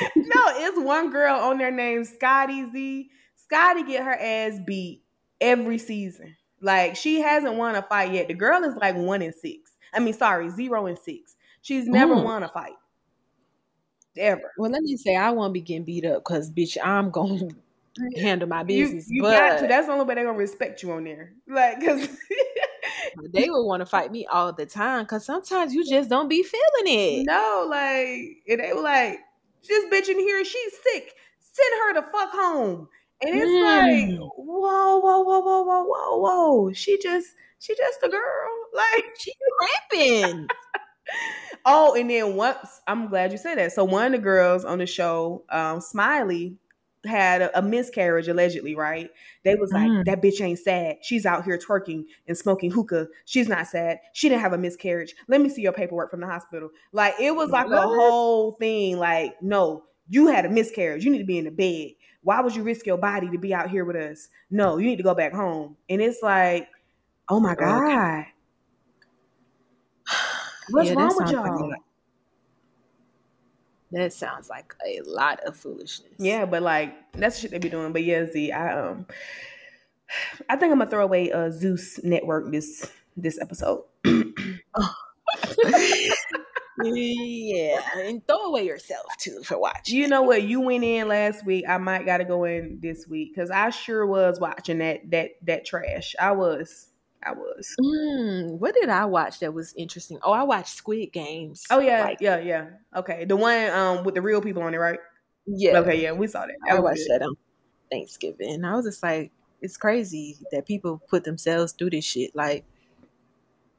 no, 0.15 0.41
it's 0.47 0.79
one 0.79 1.09
girl 1.11 1.35
on 1.35 1.57
there 1.57 1.71
named 1.71 2.07
Scotty 2.07 2.69
Z. 2.71 3.09
Scotty 3.35 3.83
get 3.83 4.03
her 4.03 4.15
ass 4.15 4.59
beat 4.65 5.03
every 5.39 5.77
season. 5.77 6.35
Like 6.61 6.95
she 6.95 7.21
hasn't 7.21 7.55
won 7.55 7.75
a 7.75 7.81
fight 7.81 8.13
yet. 8.13 8.27
The 8.27 8.33
girl 8.33 8.63
is 8.63 8.75
like 8.75 8.95
one 8.95 9.21
in 9.21 9.33
six. 9.33 9.71
I 9.93 9.99
mean, 9.99 10.13
sorry, 10.13 10.49
zero 10.49 10.85
and 10.87 10.97
six. 10.97 11.35
She's 11.61 11.87
never 11.87 12.15
mm. 12.15 12.23
won 12.23 12.43
a 12.43 12.49
fight. 12.49 12.73
Ever. 14.17 14.51
Well, 14.57 14.71
let 14.71 14.81
me 14.81 14.97
say 14.97 15.15
I 15.15 15.29
won't 15.31 15.53
be 15.53 15.61
getting 15.61 15.85
beat 15.85 16.05
up 16.05 16.23
because 16.23 16.49
bitch, 16.49 16.77
I'm 16.83 17.11
going 17.11 17.55
to 17.95 18.21
handle 18.21 18.47
my 18.47 18.63
business. 18.63 19.09
You, 19.09 19.17
you 19.17 19.21
but... 19.23 19.37
got 19.37 19.59
to. 19.59 19.67
That's 19.67 19.87
the 19.87 19.93
only 19.93 20.05
way 20.05 20.15
they're 20.15 20.25
gonna 20.25 20.37
respect 20.37 20.81
you 20.81 20.91
on 20.91 21.03
there. 21.03 21.33
Like, 21.47 21.79
cause 21.85 22.07
they 23.33 23.49
would 23.49 23.65
want 23.65 23.81
to 23.81 23.85
fight 23.85 24.11
me 24.11 24.25
all 24.25 24.53
the 24.53 24.65
time 24.65 25.03
because 25.03 25.25
sometimes 25.25 25.73
you 25.73 25.87
just 25.87 26.09
don't 26.09 26.27
be 26.27 26.43
feeling 26.43 26.63
it. 26.85 27.25
No, 27.27 27.67
like 27.69 28.43
and 28.47 28.59
they 28.59 28.73
were 28.73 28.81
like, 28.81 29.19
this 29.67 29.85
bitch 29.85 30.09
in 30.09 30.19
here, 30.19 30.43
she's 30.43 30.73
sick. 30.83 31.13
Send 31.39 31.73
her 31.81 31.93
the 31.95 32.07
fuck 32.11 32.31
home. 32.31 32.87
And 33.21 33.35
it's 33.35 33.45
mm. 33.45 33.63
like, 33.63 34.19
whoa, 34.37 34.99
whoa, 34.99 35.21
whoa, 35.21 35.39
whoa, 35.39 35.63
whoa, 35.63 35.83
whoa, 35.83 36.17
whoa. 36.17 36.73
She 36.73 36.99
just, 36.99 37.27
she 37.59 37.75
just 37.75 38.03
a 38.03 38.09
girl. 38.09 38.21
Like 38.73 39.05
she 39.17 39.31
rapping. 39.91 40.47
oh, 41.65 41.95
and 41.95 42.09
then 42.09 42.35
once 42.35 42.81
I'm 42.85 43.07
glad 43.07 43.31
you 43.31 43.39
said 43.39 43.57
that. 43.57 43.71
So 43.71 43.83
one 43.83 44.07
of 44.07 44.11
the 44.11 44.23
girls 44.23 44.65
on 44.65 44.77
the 44.77 44.85
show, 44.85 45.45
um, 45.49 45.81
Smiley, 45.81 46.57
had 47.07 47.41
a, 47.41 47.57
a, 47.57 47.61
miscarriage 47.61 48.27
allegedly, 48.27 48.75
right? 48.75 49.09
They 49.43 49.55
was 49.55 49.71
like, 49.71 49.89
mm. 49.89 50.05
that 50.05 50.21
bitch 50.21 50.41
ain't 50.41 50.59
sad. 50.59 50.97
She's 51.01 51.25
out 51.25 51.45
here 51.45 51.57
twerking 51.57 52.03
and 52.27 52.37
smoking 52.37 52.71
hookah. 52.71 53.07
She's 53.25 53.47
not 53.47 53.67
sad. 53.67 53.99
She 54.13 54.29
didn't 54.29 54.41
have 54.41 54.53
a 54.53 54.57
miscarriage. 54.57 55.15
Let 55.27 55.41
me 55.41 55.49
see 55.49 55.61
your 55.61 55.73
paperwork 55.73 56.11
from 56.11 56.21
the 56.21 56.27
hospital. 56.27 56.69
Like 56.91 57.15
it 57.19 57.35
was 57.35 57.49
like 57.49 57.67
what? 57.69 57.79
a 57.79 57.87
whole 57.87 58.53
thing. 58.53 58.97
Like, 58.97 59.35
no, 59.41 59.83
you 60.09 60.27
had 60.27 60.45
a 60.45 60.49
miscarriage. 60.49 61.03
You 61.03 61.11
need 61.11 61.19
to 61.19 61.25
be 61.25 61.37
in 61.37 61.45
the 61.45 61.51
bed. 61.51 61.95
Why 62.21 62.41
would 62.41 62.55
you 62.55 62.63
risk 62.63 62.85
your 62.85 62.97
body 62.97 63.29
to 63.29 63.37
be 63.37 63.53
out 63.53 63.69
here 63.69 63.85
with 63.85 63.95
us? 63.95 64.27
No, 64.51 64.77
you 64.77 64.87
need 64.87 64.97
to 64.97 65.03
go 65.03 65.15
back 65.15 65.33
home. 65.33 65.77
And 65.89 66.01
it's 66.01 66.21
like, 66.21 66.67
oh 67.29 67.39
my 67.39 67.55
God. 67.55 68.25
What's 70.69 70.89
yeah, 70.89 70.95
wrong 70.95 71.15
with 71.15 71.31
y'all? 71.31 71.73
That 73.91 74.11
sounds 74.11 74.49
like 74.49 74.75
a 74.85 75.01
lot 75.01 75.39
of 75.45 75.55
foolishness. 75.55 76.13
Yeah, 76.17 76.45
but 76.45 76.61
like 76.61 76.93
that's 77.13 77.35
the 77.35 77.41
shit 77.41 77.51
they 77.51 77.59
be 77.59 77.69
doing. 77.69 77.93
But 77.93 78.03
yeah, 78.03 78.25
Z, 78.25 78.51
I 78.51 78.79
um 78.79 79.05
I 80.49 80.55
think 80.57 80.71
I'm 80.71 80.79
gonna 80.79 80.89
throw 80.89 81.03
away 81.03 81.31
uh 81.31 81.51
Zeus 81.51 82.03
network 82.03 82.51
this 82.51 82.91
this 83.15 83.39
episode. 83.39 83.83
yeah, 86.83 87.79
and 87.95 88.25
throw 88.27 88.45
away 88.45 88.65
yourself 88.65 89.05
too 89.19 89.41
for 89.43 89.57
watching. 89.57 89.97
You 89.97 90.07
know 90.07 90.21
what? 90.21 90.43
You 90.43 90.59
went 90.61 90.83
in 90.83 91.07
last 91.07 91.45
week. 91.45 91.65
I 91.67 91.77
might 91.77 92.05
gotta 92.05 92.25
go 92.25 92.43
in 92.43 92.79
this 92.81 93.07
week 93.07 93.33
because 93.33 93.49
I 93.49 93.69
sure 93.69 94.05
was 94.05 94.39
watching 94.39 94.79
that 94.79 95.09
that 95.11 95.31
that 95.43 95.65
trash. 95.65 96.15
I 96.19 96.31
was. 96.33 96.87
I 97.23 97.31
was. 97.33 97.75
Mm, 97.81 98.59
what 98.59 98.75
did 98.75 98.89
I 98.89 99.05
watch 99.05 99.39
that 99.39 99.53
was 99.53 99.73
interesting? 99.75 100.19
Oh, 100.23 100.31
I 100.31 100.43
watched 100.43 100.75
Squid 100.75 101.11
Games. 101.11 101.65
Oh 101.69 101.79
yeah, 101.79 102.03
like, 102.03 102.21
yeah, 102.21 102.39
yeah. 102.39 102.67
Okay, 102.95 103.25
the 103.25 103.35
one 103.35 103.69
um 103.71 104.03
with 104.03 104.15
the 104.15 104.21
real 104.21 104.41
people 104.41 104.63
on 104.63 104.73
it, 104.73 104.77
right? 104.77 104.99
Yeah. 105.45 105.79
Okay, 105.79 106.01
yeah, 106.01 106.11
we 106.11 106.27
saw 106.27 106.45
that. 106.45 106.55
that 106.67 106.77
I 106.77 106.79
watched 106.79 107.07
good. 107.07 107.21
that 107.21 107.25
on 107.25 107.35
Thanksgiving. 107.91 108.63
I 108.63 108.75
was 108.75 108.85
just 108.85 109.01
like, 109.01 109.31
it's 109.61 109.77
crazy 109.77 110.37
that 110.51 110.65
people 110.65 111.01
put 111.09 111.23
themselves 111.23 111.73
through 111.73 111.91
this 111.91 112.05
shit. 112.05 112.35
Like, 112.35 112.65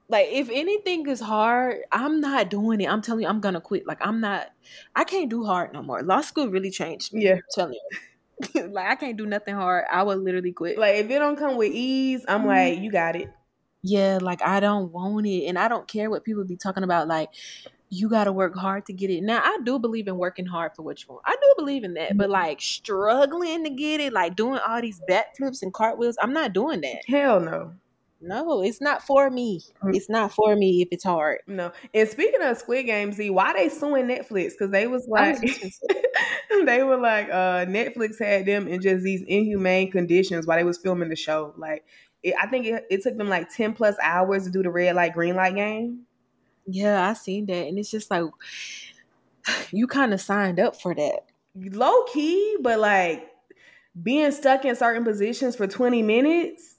like 0.08 0.28
if 0.30 0.48
anything 0.50 1.06
is 1.08 1.20
hard, 1.20 1.78
I'm 1.92 2.20
not 2.20 2.50
doing 2.50 2.80
it. 2.80 2.88
I'm 2.88 3.02
telling 3.02 3.22
you, 3.22 3.28
I'm 3.28 3.40
gonna 3.40 3.60
quit. 3.60 3.86
Like, 3.86 3.98
I'm 4.00 4.20
not. 4.20 4.48
I 4.96 5.04
can't 5.04 5.30
do 5.30 5.44
hard 5.44 5.72
no 5.72 5.82
more. 5.82 6.02
Law 6.02 6.22
school 6.22 6.48
really 6.48 6.70
changed 6.70 7.12
me. 7.12 7.24
Yeah, 7.24 7.34
I'm 7.34 7.42
telling 7.54 7.74
you. 7.74 7.98
like 8.54 8.86
I 8.86 8.94
can't 8.94 9.16
do 9.16 9.26
nothing 9.26 9.54
hard. 9.54 9.84
I 9.90 10.02
would 10.02 10.18
literally 10.18 10.52
quit. 10.52 10.78
Like 10.78 10.96
if 10.96 11.10
it 11.10 11.18
don't 11.18 11.36
come 11.36 11.56
with 11.56 11.72
ease, 11.72 12.24
I'm 12.28 12.40
mm-hmm. 12.40 12.48
like, 12.48 12.78
you 12.78 12.90
got 12.90 13.16
it. 13.16 13.30
Yeah, 13.82 14.18
like 14.20 14.42
I 14.42 14.60
don't 14.60 14.92
want 14.92 15.26
it, 15.26 15.46
and 15.46 15.58
I 15.58 15.68
don't 15.68 15.86
care 15.86 16.10
what 16.10 16.24
people 16.24 16.44
be 16.44 16.56
talking 16.56 16.82
about. 16.82 17.08
Like 17.08 17.30
you 17.90 18.08
got 18.08 18.24
to 18.24 18.32
work 18.32 18.54
hard 18.54 18.86
to 18.86 18.92
get 18.92 19.10
it. 19.10 19.22
Now 19.22 19.40
I 19.42 19.58
do 19.64 19.78
believe 19.78 20.08
in 20.08 20.18
working 20.18 20.46
hard 20.46 20.72
for 20.74 20.82
what 20.82 21.00
you 21.00 21.06
want. 21.08 21.22
I 21.24 21.36
do 21.40 21.54
believe 21.56 21.84
in 21.84 21.94
that, 21.94 22.10
mm-hmm. 22.10 22.18
but 22.18 22.30
like 22.30 22.60
struggling 22.60 23.64
to 23.64 23.70
get 23.70 24.00
it, 24.00 24.12
like 24.12 24.36
doing 24.36 24.60
all 24.66 24.80
these 24.80 25.00
backflips 25.08 25.62
and 25.62 25.72
cartwheels, 25.72 26.16
I'm 26.20 26.32
not 26.32 26.52
doing 26.52 26.80
that. 26.82 27.02
Hell 27.06 27.40
no. 27.40 27.72
No, 28.20 28.62
it's 28.62 28.80
not 28.80 29.02
for 29.02 29.30
me. 29.30 29.60
Mm. 29.82 29.94
It's 29.94 30.08
not 30.08 30.32
for 30.32 30.56
me 30.56 30.82
if 30.82 30.88
it's 30.90 31.04
hard. 31.04 31.38
No. 31.46 31.70
And 31.94 32.08
speaking 32.08 32.42
of 32.42 32.58
Squid 32.58 32.86
Game, 32.86 33.12
Z, 33.12 33.30
why 33.30 33.52
they 33.52 33.68
suing 33.68 34.06
Netflix? 34.06 34.52
Because 34.52 34.72
they 34.72 34.88
was 34.88 35.06
like, 35.06 35.38
they 36.64 36.82
were 36.82 36.96
like, 36.96 37.28
uh, 37.30 37.66
Netflix 37.66 38.18
had 38.18 38.46
them 38.46 38.66
in 38.66 38.80
just 38.80 39.04
these 39.04 39.22
inhumane 39.22 39.92
conditions 39.92 40.46
while 40.46 40.58
they 40.58 40.64
was 40.64 40.78
filming 40.78 41.10
the 41.10 41.16
show. 41.16 41.54
Like, 41.56 41.84
it, 42.24 42.34
I 42.40 42.48
think 42.48 42.66
it, 42.66 42.86
it 42.90 43.02
took 43.02 43.16
them 43.16 43.28
like 43.28 43.54
ten 43.54 43.72
plus 43.72 43.94
hours 44.02 44.44
to 44.44 44.50
do 44.50 44.64
the 44.64 44.70
red 44.70 44.96
light 44.96 45.14
green 45.14 45.36
light 45.36 45.54
game. 45.54 46.00
Yeah, 46.66 47.08
I 47.08 47.12
seen 47.12 47.46
that, 47.46 47.68
and 47.68 47.78
it's 47.78 47.90
just 47.90 48.10
like 48.10 48.24
you 49.70 49.86
kind 49.86 50.12
of 50.12 50.20
signed 50.20 50.58
up 50.58 50.80
for 50.80 50.92
that. 50.94 51.20
Low 51.54 52.02
key, 52.04 52.56
but 52.62 52.80
like 52.80 53.30
being 54.00 54.32
stuck 54.32 54.64
in 54.64 54.74
certain 54.74 55.04
positions 55.04 55.54
for 55.54 55.68
twenty 55.68 56.02
minutes 56.02 56.77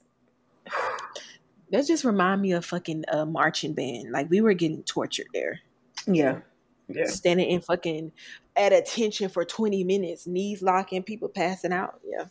that 1.70 1.86
just 1.86 2.04
remind 2.04 2.42
me 2.42 2.52
of 2.52 2.64
fucking 2.64 3.04
uh, 3.08 3.24
marching 3.24 3.74
band. 3.74 4.10
Like 4.10 4.30
we 4.30 4.40
were 4.40 4.54
getting 4.54 4.82
tortured 4.82 5.28
there. 5.32 5.60
Yeah. 6.06 6.40
Yeah. 6.88 7.06
Standing 7.06 7.48
in 7.50 7.60
fucking 7.60 8.12
at 8.56 8.72
attention 8.72 9.28
for 9.28 9.44
20 9.44 9.84
minutes, 9.84 10.26
knees 10.26 10.62
locking, 10.62 11.02
people 11.02 11.28
passing 11.28 11.72
out. 11.72 12.00
Yeah. 12.04 12.24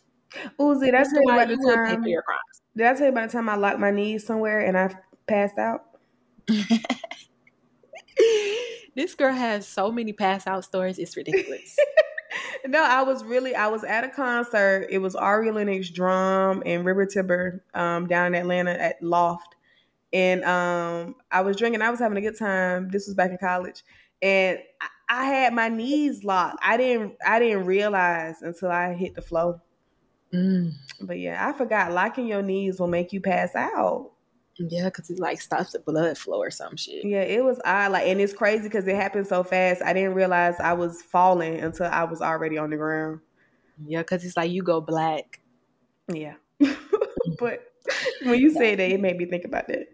Uzi, 0.58 0.90
that's 0.92 1.10
why 1.12 1.44
you 1.44 1.56
the 1.56 1.74
time. 1.74 2.04
Pay 2.04 2.10
your 2.10 2.22
crimes. 2.22 2.62
Did 2.76 2.86
I 2.86 2.94
tell 2.94 3.06
you 3.06 3.12
by 3.12 3.26
the 3.26 3.32
time 3.32 3.48
I 3.48 3.56
locked 3.56 3.80
my 3.80 3.90
knees 3.90 4.26
somewhere 4.26 4.60
and 4.60 4.78
I 4.78 4.94
passed 5.26 5.58
out? 5.58 5.86
this 8.94 9.14
girl 9.14 9.32
has 9.32 9.66
so 9.66 9.90
many 9.90 10.12
pass 10.12 10.46
out 10.46 10.64
stories. 10.64 10.98
It's 10.98 11.16
ridiculous. 11.16 11.76
no, 12.66 12.82
I 12.82 13.02
was 13.02 13.24
really 13.24 13.54
I 13.54 13.68
was 13.68 13.84
at 13.84 14.04
a 14.04 14.08
concert. 14.08 14.86
It 14.90 14.98
was 14.98 15.14
Ari 15.14 15.50
Lennox 15.50 15.90
drum 15.90 16.62
and 16.66 16.84
River 16.84 17.06
Tiber 17.06 17.62
um, 17.74 18.06
down 18.06 18.28
in 18.28 18.34
Atlanta 18.34 18.72
at 18.72 19.02
Loft. 19.02 19.56
And 20.12 20.44
um, 20.44 21.16
I 21.30 21.42
was 21.42 21.56
drinking, 21.56 21.82
I 21.82 21.90
was 21.90 22.00
having 22.00 22.18
a 22.18 22.20
good 22.20 22.38
time. 22.38 22.88
This 22.90 23.06
was 23.06 23.14
back 23.14 23.30
in 23.30 23.38
college. 23.38 23.84
And 24.20 24.58
I, 24.80 24.88
I 25.08 25.24
had 25.24 25.54
my 25.54 25.68
knees 25.68 26.24
locked. 26.24 26.58
I 26.62 26.76
didn't 26.76 27.16
I 27.26 27.38
didn't 27.38 27.66
realize 27.66 28.42
until 28.42 28.70
I 28.70 28.94
hit 28.94 29.14
the 29.14 29.22
floor. 29.22 29.60
Mm. 30.32 30.72
But 31.00 31.18
yeah, 31.18 31.48
I 31.48 31.52
forgot 31.56 31.92
locking 31.92 32.26
your 32.26 32.42
knees 32.42 32.78
will 32.78 32.86
make 32.86 33.12
you 33.12 33.20
pass 33.20 33.54
out. 33.54 34.09
Yeah, 34.68 34.84
because 34.84 35.08
it 35.08 35.18
like 35.18 35.40
stops 35.40 35.72
the 35.72 35.78
blood 35.78 36.18
flow 36.18 36.38
or 36.38 36.50
some 36.50 36.76
shit. 36.76 37.04
Yeah, 37.04 37.22
it 37.22 37.42
was 37.42 37.58
odd. 37.64 37.92
Like, 37.92 38.06
and 38.06 38.20
it's 38.20 38.34
crazy 38.34 38.64
because 38.64 38.86
it 38.86 38.94
happened 38.94 39.26
so 39.26 39.42
fast. 39.42 39.80
I 39.82 39.94
didn't 39.94 40.14
realize 40.14 40.60
I 40.60 40.74
was 40.74 41.00
falling 41.00 41.60
until 41.60 41.86
I 41.86 42.04
was 42.04 42.20
already 42.20 42.58
on 42.58 42.68
the 42.68 42.76
ground. 42.76 43.20
Yeah, 43.86 44.00
because 44.00 44.22
it's 44.24 44.36
like 44.36 44.50
you 44.50 44.62
go 44.62 44.82
black. 44.82 45.40
Yeah, 46.12 46.34
but 47.38 47.72
when 48.24 48.38
you 48.38 48.50
say 48.50 48.74
that, 48.74 48.90
it 48.90 49.00
made 49.00 49.16
me 49.16 49.24
think 49.24 49.46
about 49.46 49.66
that. 49.68 49.86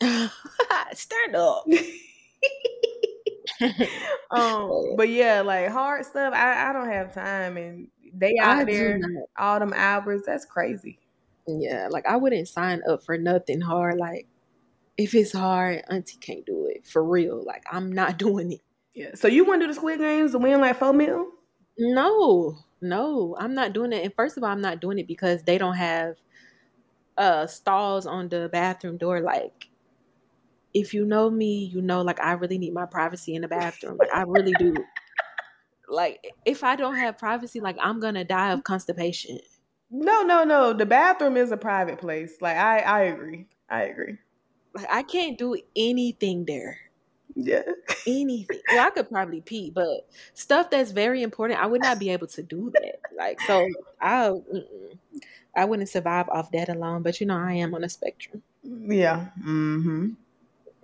Stand 0.92 1.34
up. 1.34 1.66
um, 4.30 4.94
but 4.96 5.08
yeah, 5.08 5.40
like 5.40 5.68
hard 5.68 6.04
stuff. 6.06 6.32
I, 6.32 6.70
I 6.70 6.72
don't 6.72 6.88
have 6.88 7.12
time, 7.12 7.56
and 7.56 7.88
they 8.14 8.36
out 8.40 8.58
I 8.58 8.64
there 8.64 9.00
all 9.36 9.58
them 9.58 9.72
hours. 9.74 10.22
That's 10.26 10.44
crazy. 10.44 11.00
Yeah, 11.46 11.88
like 11.90 12.06
I 12.06 12.16
wouldn't 12.16 12.48
sign 12.48 12.82
up 12.88 13.04
for 13.04 13.16
nothing 13.16 13.60
hard. 13.60 13.98
Like 13.98 14.26
if 14.96 15.14
it's 15.14 15.32
hard, 15.32 15.82
Auntie 15.88 16.18
can't 16.18 16.44
do 16.44 16.66
it 16.66 16.86
for 16.86 17.04
real. 17.04 17.42
Like 17.44 17.64
I'm 17.70 17.92
not 17.92 18.18
doing 18.18 18.52
it. 18.52 18.60
Yeah. 18.94 19.14
So 19.14 19.28
you 19.28 19.44
want 19.44 19.60
to 19.60 19.66
do 19.66 19.72
the 19.72 19.76
Squid 19.76 20.00
Games 20.00 20.32
to 20.32 20.38
win 20.38 20.60
like 20.60 20.78
four 20.78 20.92
mil? 20.92 21.28
No, 21.78 22.56
no, 22.80 23.36
I'm 23.38 23.54
not 23.54 23.74
doing 23.74 23.92
it. 23.92 24.04
And 24.04 24.14
first 24.14 24.36
of 24.36 24.42
all, 24.42 24.50
I'm 24.50 24.62
not 24.62 24.80
doing 24.80 24.98
it 24.98 25.06
because 25.06 25.42
they 25.42 25.58
don't 25.58 25.76
have 25.76 26.16
uh 27.18 27.46
stalls 27.46 28.06
on 28.06 28.28
the 28.28 28.48
bathroom 28.52 28.96
door. 28.96 29.20
Like 29.20 29.68
if 30.74 30.92
you 30.92 31.04
know 31.06 31.30
me, 31.30 31.70
you 31.72 31.80
know 31.80 32.02
like 32.02 32.20
I 32.20 32.32
really 32.32 32.58
need 32.58 32.74
my 32.74 32.86
privacy 32.86 33.34
in 33.34 33.42
the 33.42 33.48
bathroom. 33.48 33.96
Like 33.98 34.12
I 34.12 34.22
really 34.22 34.52
do. 34.58 34.74
like 35.88 36.26
if 36.44 36.64
I 36.64 36.76
don't 36.76 36.96
have 36.96 37.18
privacy, 37.18 37.60
like 37.60 37.76
I'm 37.80 38.00
gonna 38.00 38.24
die 38.24 38.52
of 38.52 38.64
constipation. 38.64 39.38
No, 39.90 40.22
no, 40.22 40.44
no. 40.44 40.72
The 40.72 40.86
bathroom 40.86 41.36
is 41.36 41.52
a 41.52 41.56
private 41.56 41.98
place. 41.98 42.36
Like 42.40 42.56
I, 42.56 42.80
I 42.80 43.00
agree. 43.02 43.46
I 43.68 43.82
agree. 43.84 44.18
Like 44.74 44.86
I 44.90 45.02
can't 45.02 45.38
do 45.38 45.56
anything 45.74 46.44
there. 46.44 46.78
Yeah. 47.34 47.62
Anything. 48.06 48.60
Well, 48.72 48.86
I 48.86 48.90
could 48.90 49.08
probably 49.10 49.42
pee, 49.42 49.70
but 49.70 50.08
stuff 50.34 50.70
that's 50.70 50.90
very 50.90 51.22
important, 51.22 51.60
I 51.60 51.66
would 51.66 51.82
not 51.82 51.98
be 51.98 52.10
able 52.10 52.26
to 52.28 52.42
do 52.42 52.70
that. 52.74 53.00
Like 53.16 53.40
so, 53.42 53.68
I, 54.00 54.32
I 55.54 55.64
wouldn't 55.66 55.88
survive 55.88 56.28
off 56.30 56.50
that 56.52 56.68
alone. 56.68 57.02
But 57.02 57.20
you 57.20 57.26
know, 57.26 57.36
I 57.36 57.52
am 57.54 57.74
on 57.74 57.84
a 57.84 57.88
spectrum. 57.88 58.42
Yeah. 58.64 59.26
Mm-hmm. 59.40 60.10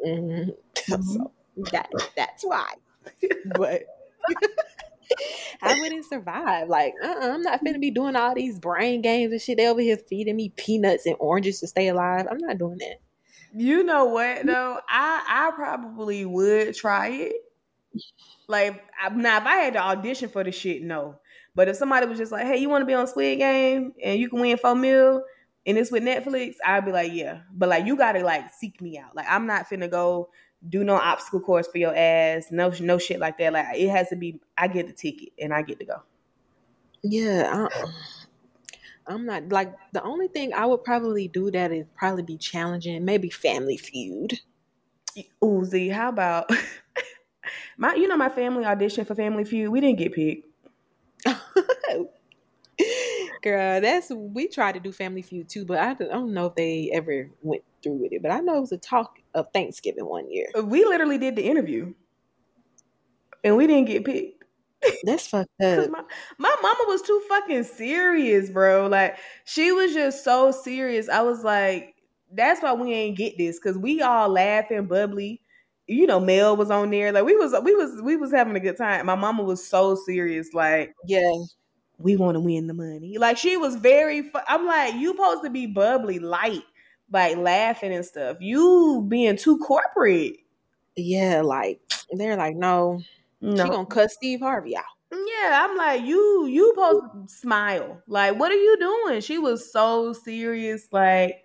Mm-hmm. 0.06 0.50
mm-hmm. 0.50 1.02
So 1.02 1.30
that 1.72 1.90
that's 2.16 2.44
why. 2.44 2.74
but. 3.56 3.84
I 5.62 5.80
wouldn't 5.80 6.04
survive. 6.04 6.68
Like, 6.68 6.94
uh-uh, 7.02 7.32
I'm 7.34 7.42
not 7.42 7.64
gonna 7.64 7.78
be 7.78 7.90
doing 7.90 8.16
all 8.16 8.34
these 8.34 8.58
brain 8.58 9.02
games 9.02 9.32
and 9.32 9.40
shit. 9.40 9.58
They 9.58 9.66
over 9.66 9.80
here 9.80 9.96
feeding 9.96 10.36
me 10.36 10.50
peanuts 10.56 11.06
and 11.06 11.16
oranges 11.18 11.60
to 11.60 11.66
stay 11.66 11.88
alive. 11.88 12.26
I'm 12.30 12.38
not 12.38 12.58
doing 12.58 12.78
that. 12.78 13.00
You 13.54 13.82
know 13.82 14.06
what 14.06 14.46
though? 14.46 14.78
I 14.88 15.24
I 15.28 15.52
probably 15.54 16.24
would 16.24 16.74
try 16.74 17.08
it. 17.08 17.34
Like 18.48 18.82
now, 19.14 19.38
if 19.38 19.44
I 19.44 19.54
had 19.56 19.74
to 19.74 19.80
audition 19.80 20.28
for 20.28 20.42
the 20.42 20.52
shit, 20.52 20.82
no. 20.82 21.16
But 21.54 21.68
if 21.68 21.76
somebody 21.76 22.06
was 22.06 22.18
just 22.18 22.32
like, 22.32 22.46
"Hey, 22.46 22.58
you 22.58 22.68
want 22.68 22.82
to 22.82 22.86
be 22.86 22.94
on 22.94 23.06
Squid 23.06 23.38
Game 23.38 23.92
and 24.02 24.18
you 24.18 24.28
can 24.30 24.40
win 24.40 24.56
four 24.56 24.74
mil," 24.74 25.22
and 25.66 25.76
it's 25.78 25.92
with 25.92 26.02
Netflix, 26.02 26.54
I'd 26.64 26.86
be 26.86 26.92
like, 26.92 27.12
"Yeah." 27.12 27.40
But 27.52 27.68
like, 27.68 27.86
you 27.86 27.96
gotta 27.96 28.20
like 28.20 28.50
seek 28.58 28.80
me 28.80 28.98
out. 28.98 29.14
Like, 29.14 29.26
I'm 29.28 29.46
not 29.46 29.68
finna 29.68 29.90
go 29.90 30.30
do 30.68 30.84
no 30.84 30.94
obstacle 30.94 31.40
course 31.40 31.66
for 31.66 31.78
your 31.78 31.94
ass. 31.94 32.48
No, 32.50 32.72
no 32.80 32.98
shit 32.98 33.20
like 33.20 33.38
that. 33.38 33.52
Like 33.52 33.66
it 33.76 33.88
has 33.88 34.08
to 34.10 34.16
be. 34.16 34.40
I 34.56 34.68
get 34.68 34.86
the 34.86 34.92
ticket 34.92 35.30
and 35.38 35.52
I 35.52 35.62
get 35.62 35.78
to 35.80 35.84
go. 35.84 36.02
Yeah, 37.02 37.68
I, 39.06 39.12
am 39.12 39.26
not 39.26 39.48
like 39.48 39.74
the 39.92 40.02
only 40.02 40.28
thing 40.28 40.54
I 40.54 40.66
would 40.66 40.84
probably 40.84 41.28
do 41.28 41.50
that 41.50 41.72
is 41.72 41.86
probably 41.96 42.22
be 42.22 42.36
challenging. 42.36 43.04
Maybe 43.04 43.28
Family 43.28 43.76
Feud. 43.76 44.40
Uzi, 45.42 45.92
how 45.92 46.08
about 46.08 46.50
my? 47.76 47.94
You 47.94 48.08
know, 48.08 48.16
my 48.16 48.28
family 48.28 48.64
auditioned 48.64 49.06
for 49.06 49.14
Family 49.14 49.44
Feud. 49.44 49.70
We 49.70 49.80
didn't 49.80 49.98
get 49.98 50.12
picked. 50.12 50.46
Girl, 53.42 53.80
that's 53.80 54.10
we 54.10 54.46
tried 54.48 54.72
to 54.72 54.80
do 54.80 54.92
Family 54.92 55.22
Feud 55.22 55.48
too, 55.48 55.64
but 55.64 55.78
I 55.78 55.94
don't 55.94 56.32
know 56.32 56.46
if 56.46 56.54
they 56.54 56.90
ever 56.92 57.28
went 57.42 57.62
through 57.82 57.94
with 57.94 58.12
it. 58.12 58.22
But 58.22 58.30
I 58.30 58.40
know 58.40 58.56
it 58.56 58.60
was 58.60 58.72
a 58.72 58.78
talk 58.78 59.18
of 59.34 59.48
Thanksgiving 59.52 60.06
one 60.06 60.30
year. 60.30 60.46
Uh, 60.56 60.64
we 60.64 60.84
literally 60.84 61.18
did 61.18 61.36
the 61.36 61.42
interview, 61.42 61.92
and 63.44 63.56
we 63.56 63.66
didn't 63.66 63.86
get 63.86 64.04
picked. 64.04 64.44
That's 65.04 65.28
fucked 65.28 65.48
up. 65.62 65.90
My, 65.90 66.02
my 66.38 66.56
mama 66.60 66.84
was 66.88 67.02
too 67.02 67.22
fucking 67.28 67.64
serious, 67.64 68.50
bro. 68.50 68.88
Like 68.88 69.16
she 69.44 69.70
was 69.72 69.92
just 69.92 70.24
so 70.24 70.50
serious. 70.50 71.08
I 71.08 71.22
was 71.22 71.44
like, 71.44 71.94
that's 72.32 72.62
why 72.62 72.72
we 72.72 72.92
ain't 72.92 73.16
get 73.16 73.38
this 73.38 73.58
because 73.60 73.78
we 73.78 74.02
all 74.02 74.28
laughing, 74.28 74.86
bubbly. 74.86 75.40
You 75.86 76.06
know, 76.06 76.18
Mel 76.20 76.56
was 76.56 76.70
on 76.70 76.90
there. 76.90 77.12
Like 77.12 77.24
we 77.24 77.36
was, 77.36 77.54
we 77.62 77.74
was, 77.74 78.00
we 78.02 78.16
was 78.16 78.32
having 78.32 78.56
a 78.56 78.60
good 78.60 78.76
time. 78.76 79.06
My 79.06 79.14
mama 79.14 79.42
was 79.44 79.64
so 79.66 79.94
serious. 79.94 80.52
Like, 80.54 80.94
yeah, 81.06 81.32
we 81.98 82.16
want 82.16 82.34
to 82.34 82.40
win 82.40 82.66
the 82.66 82.74
money. 82.74 83.18
Like 83.18 83.36
she 83.36 83.56
was 83.56 83.76
very. 83.76 84.22
Fu- 84.22 84.38
I'm 84.48 84.66
like, 84.66 84.94
you 84.94 85.08
supposed 85.08 85.44
to 85.44 85.50
be 85.50 85.66
bubbly, 85.66 86.18
light 86.18 86.62
like 87.12 87.36
laughing 87.36 87.92
and 87.92 88.04
stuff. 88.04 88.38
You 88.40 89.04
being 89.08 89.36
too 89.36 89.58
corporate. 89.58 90.36
Yeah, 90.96 91.42
like 91.42 91.80
they're 92.10 92.36
like, 92.36 92.56
no, 92.56 93.02
no. 93.40 93.64
she 93.64 93.70
gonna 93.70 93.86
cut 93.86 94.10
Steve 94.10 94.40
Harvey 94.40 94.76
out. 94.76 94.84
Yeah, 95.12 95.66
I'm 95.66 95.76
like, 95.76 96.02
you 96.02 96.46
you 96.46 96.72
supposed 96.74 97.04
to 97.12 97.34
smile. 97.34 98.02
Like, 98.06 98.38
what 98.38 98.50
are 98.50 98.56
you 98.56 98.76
doing? 98.78 99.20
She 99.20 99.38
was 99.38 99.70
so 99.70 100.12
serious. 100.12 100.88
Like, 100.90 101.44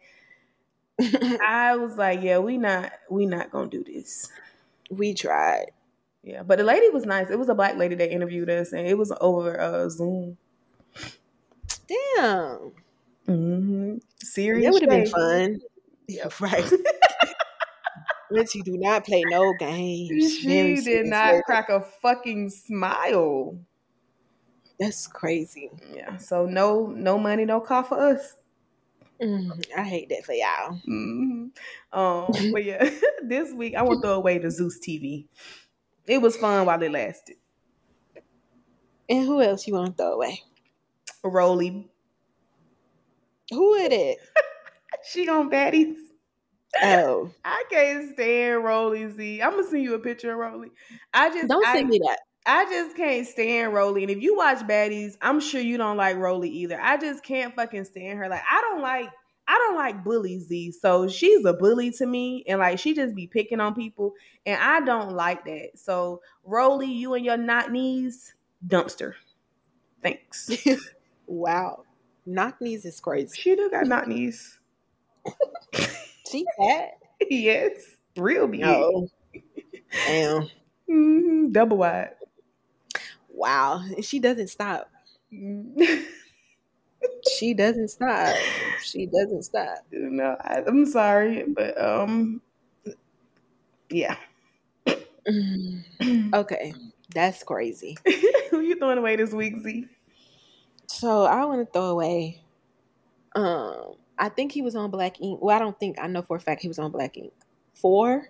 I 1.46 1.76
was 1.76 1.98
like, 1.98 2.22
yeah, 2.22 2.40
we 2.40 2.58
not 2.58 2.92
we 3.10 3.26
not 3.26 3.52
gonna 3.52 3.70
do 3.70 3.84
this. 3.84 4.32
We 4.90 5.14
tried. 5.14 5.72
Yeah, 6.28 6.44
but 6.44 6.58
the 6.58 6.66
lady 6.66 6.90
was 6.90 7.06
nice. 7.06 7.30
It 7.30 7.40
was 7.40 7.48
a 7.48 7.56
black 7.56 7.78
lady 7.78 7.96
that 7.96 8.12
interviewed 8.12 8.50
us, 8.50 8.74
and 8.74 8.86
it 8.86 8.98
was 8.98 9.14
over 9.22 9.58
uh, 9.58 9.88
Zoom. 9.88 10.38
Damn. 11.88 12.74
Mm-hmm. 13.30 13.98
Serious. 14.18 14.66
That 14.66 14.74
would 14.74 14.82
have 14.82 14.90
been 14.90 15.08
fun. 15.08 15.60
Yeah, 16.10 16.28
right. 16.42 16.70
Lindsay 18.30 18.62
do 18.62 18.78
not 18.78 19.06
play 19.06 19.24
no 19.30 19.54
games. 19.58 20.38
She 20.40 20.76
did 20.82 21.06
not 21.06 21.44
crack 21.46 21.70
a 21.70 21.80
fucking 21.80 22.50
smile. 22.50 23.58
That's 24.82 25.08
crazy. 25.08 25.72
Yeah. 25.96 26.18
So 26.18 26.46
no, 26.46 26.88
no 26.88 27.18
money, 27.18 27.46
no 27.46 27.62
car 27.62 27.86
for 27.86 27.98
us. 27.98 28.36
Mm, 29.22 29.64
I 29.78 29.84
hate 29.84 30.10
that 30.10 30.26
for 30.26 30.34
y'all. 30.34 30.74
Mm-hmm. 30.90 31.98
Um, 31.98 32.52
but 32.52 32.66
yeah, 32.66 32.90
this 33.24 33.54
week 33.54 33.76
I 33.76 33.82
want 33.82 34.02
to 34.02 34.08
throw 34.08 34.16
away 34.16 34.40
the 34.40 34.52
Zeus 34.52 34.78
TV. 34.78 35.26
It 36.08 36.22
was 36.22 36.38
fun 36.38 36.66
while 36.66 36.82
it 36.82 36.92
lasted. 36.92 37.36
And 39.10 39.26
who 39.26 39.42
else 39.42 39.68
you 39.68 39.74
want 39.74 39.98
to 39.98 40.04
throw 40.04 40.14
away? 40.14 40.42
Roly 41.24 41.90
who 43.52 43.76
is 43.76 43.90
it? 43.92 44.18
she 45.12 45.28
on 45.30 45.50
baddies. 45.50 45.96
Oh, 46.82 47.32
I 47.46 47.64
can't 47.70 48.14
stand 48.14 48.64
Roly 48.64 49.10
Z. 49.10 49.42
I'm 49.42 49.52
gonna 49.52 49.68
send 49.68 49.84
you 49.84 49.96
a 49.96 50.00
picture 50.00 50.32
of 50.32 50.38
Roly. 50.38 50.70
I 51.14 51.30
just 51.30 51.48
don't 51.48 51.66
send 51.66 51.88
I, 51.88 51.90
me 51.90 52.00
that. 52.00 52.20
I 52.46 52.66
just 52.66 52.96
can't 52.96 53.28
stand 53.28 53.74
Roly. 53.74 54.04
And 54.04 54.12
if 54.12 54.22
you 54.22 54.36
watch 54.36 54.60
baddies, 54.60 55.14
I'm 55.22 55.40
sure 55.40 55.62
you 55.62 55.78
don't 55.78 55.98
like 55.98 56.18
Roly 56.18 56.50
either. 56.50 56.80
I 56.80 56.98
just 56.98 57.24
can't 57.24 57.56
fucking 57.56 57.86
stand 57.86 58.20
her. 58.20 58.30
Like 58.30 58.44
I 58.50 58.62
don't 58.62 58.82
like 58.82 59.10
I 59.48 59.58
don't 59.58 59.76
like 59.76 60.04
bully 60.04 60.40
Z. 60.40 60.74
So 60.74 61.08
she's 61.08 61.46
a 61.46 61.54
bully 61.54 61.92
to 61.92 62.06
me. 62.06 62.44
And 62.48 62.60
like 62.60 62.80
she 62.80 62.94
just 62.94 63.16
be 63.16 63.28
picking 63.28 63.60
on 63.60 63.74
people. 63.74 64.14
And 64.46 64.62
I 64.62 64.82
don't 64.82 65.14
like 65.14 65.46
that. 65.46 65.72
So 65.76 66.22
Roly, 66.44 66.92
you 66.92 67.14
and 67.14 67.26
your 67.26 67.38
not 67.38 67.72
knees, 67.72 68.34
dumpster. 68.68 69.14
Thanks. 70.02 70.52
wow. 71.28 71.84
Knock 72.26 72.60
knees 72.62 72.86
is 72.86 73.00
crazy. 73.00 73.36
She 73.40 73.56
do 73.56 73.70
got 73.70 73.88
knock 73.88 74.08
knees. 74.08 74.60
she 76.30 76.46
had? 76.60 76.92
yes. 77.30 77.96
Real 78.18 78.48
big. 78.48 78.64
Oh. 78.64 79.10
Damn. 80.08 80.50
Mm-hmm. 80.90 81.52
Double 81.52 81.78
wide. 81.78 82.12
Wow. 83.30 83.84
She 84.02 84.20
doesn't 84.20 84.50
stop. 84.50 84.90
She 87.38 87.54
doesn't 87.54 87.90
stop. 87.90 88.36
She 88.84 89.06
doesn't 89.06 89.44
stop. 89.44 89.80
No, 89.92 90.36
I, 90.42 90.64
am 90.68 90.86
sorry, 90.86 91.46
but 91.48 91.80
um, 91.82 92.42
yeah. 93.90 94.16
okay, 96.34 96.74
that's 97.14 97.44
crazy. 97.44 97.98
Who 98.52 98.62
you 98.62 98.76
throwing 98.78 98.98
away 98.98 99.16
this 99.16 99.32
week, 99.32 99.58
Z? 99.60 99.88
So 100.88 101.26
I 101.26 101.46
want 101.46 101.66
to 101.66 101.72
throw 101.72 101.90
away. 101.90 102.42
Um, 103.36 103.96
I 104.18 104.30
think 104.30 104.52
he 104.52 104.62
was 104.62 104.76
on 104.76 104.90
Black 104.90 105.22
Ink. 105.22 105.40
Well, 105.42 105.56
I 105.56 105.60
don't 105.60 105.78
think 105.80 105.98
I 106.00 106.08
know 106.08 106.22
for 106.22 106.38
a 106.38 106.40
fact 106.40 106.62
he 106.62 106.68
was 106.68 106.80
on 106.80 106.92
Black 106.92 107.18
Ink. 107.18 107.34
Four. 107.76 108.30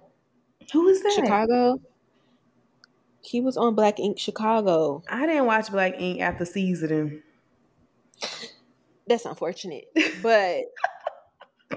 Who 0.73 0.87
is 0.87 1.01
that? 1.03 1.13
Chicago. 1.13 1.79
He 3.21 3.41
was 3.41 3.57
on 3.57 3.75
Black 3.75 3.99
Ink 3.99 4.19
Chicago. 4.19 5.03
I 5.09 5.25
didn't 5.25 5.45
watch 5.45 5.71
Black 5.71 5.99
Ink 5.99 6.21
after 6.21 6.45
seasoning. 6.45 7.21
That's 9.07 9.25
unfortunate, 9.25 9.85
but 10.21 10.65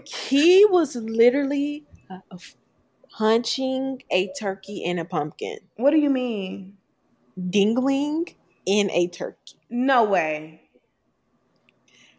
he 0.05 0.65
was 0.65 0.97
literally 0.97 1.85
uh, 2.11 2.37
hunching 3.13 4.03
a 4.11 4.33
turkey 4.39 4.85
in 4.85 4.99
a 4.99 5.05
pumpkin. 5.05 5.59
What 5.77 5.91
do 5.93 5.99
you 5.99 6.11
mean? 6.11 6.77
Dingling 7.39 8.35
in 8.67 8.91
a 8.91 9.09
turkey. 9.09 9.57
No 9.69 10.05
way. 10.05 10.63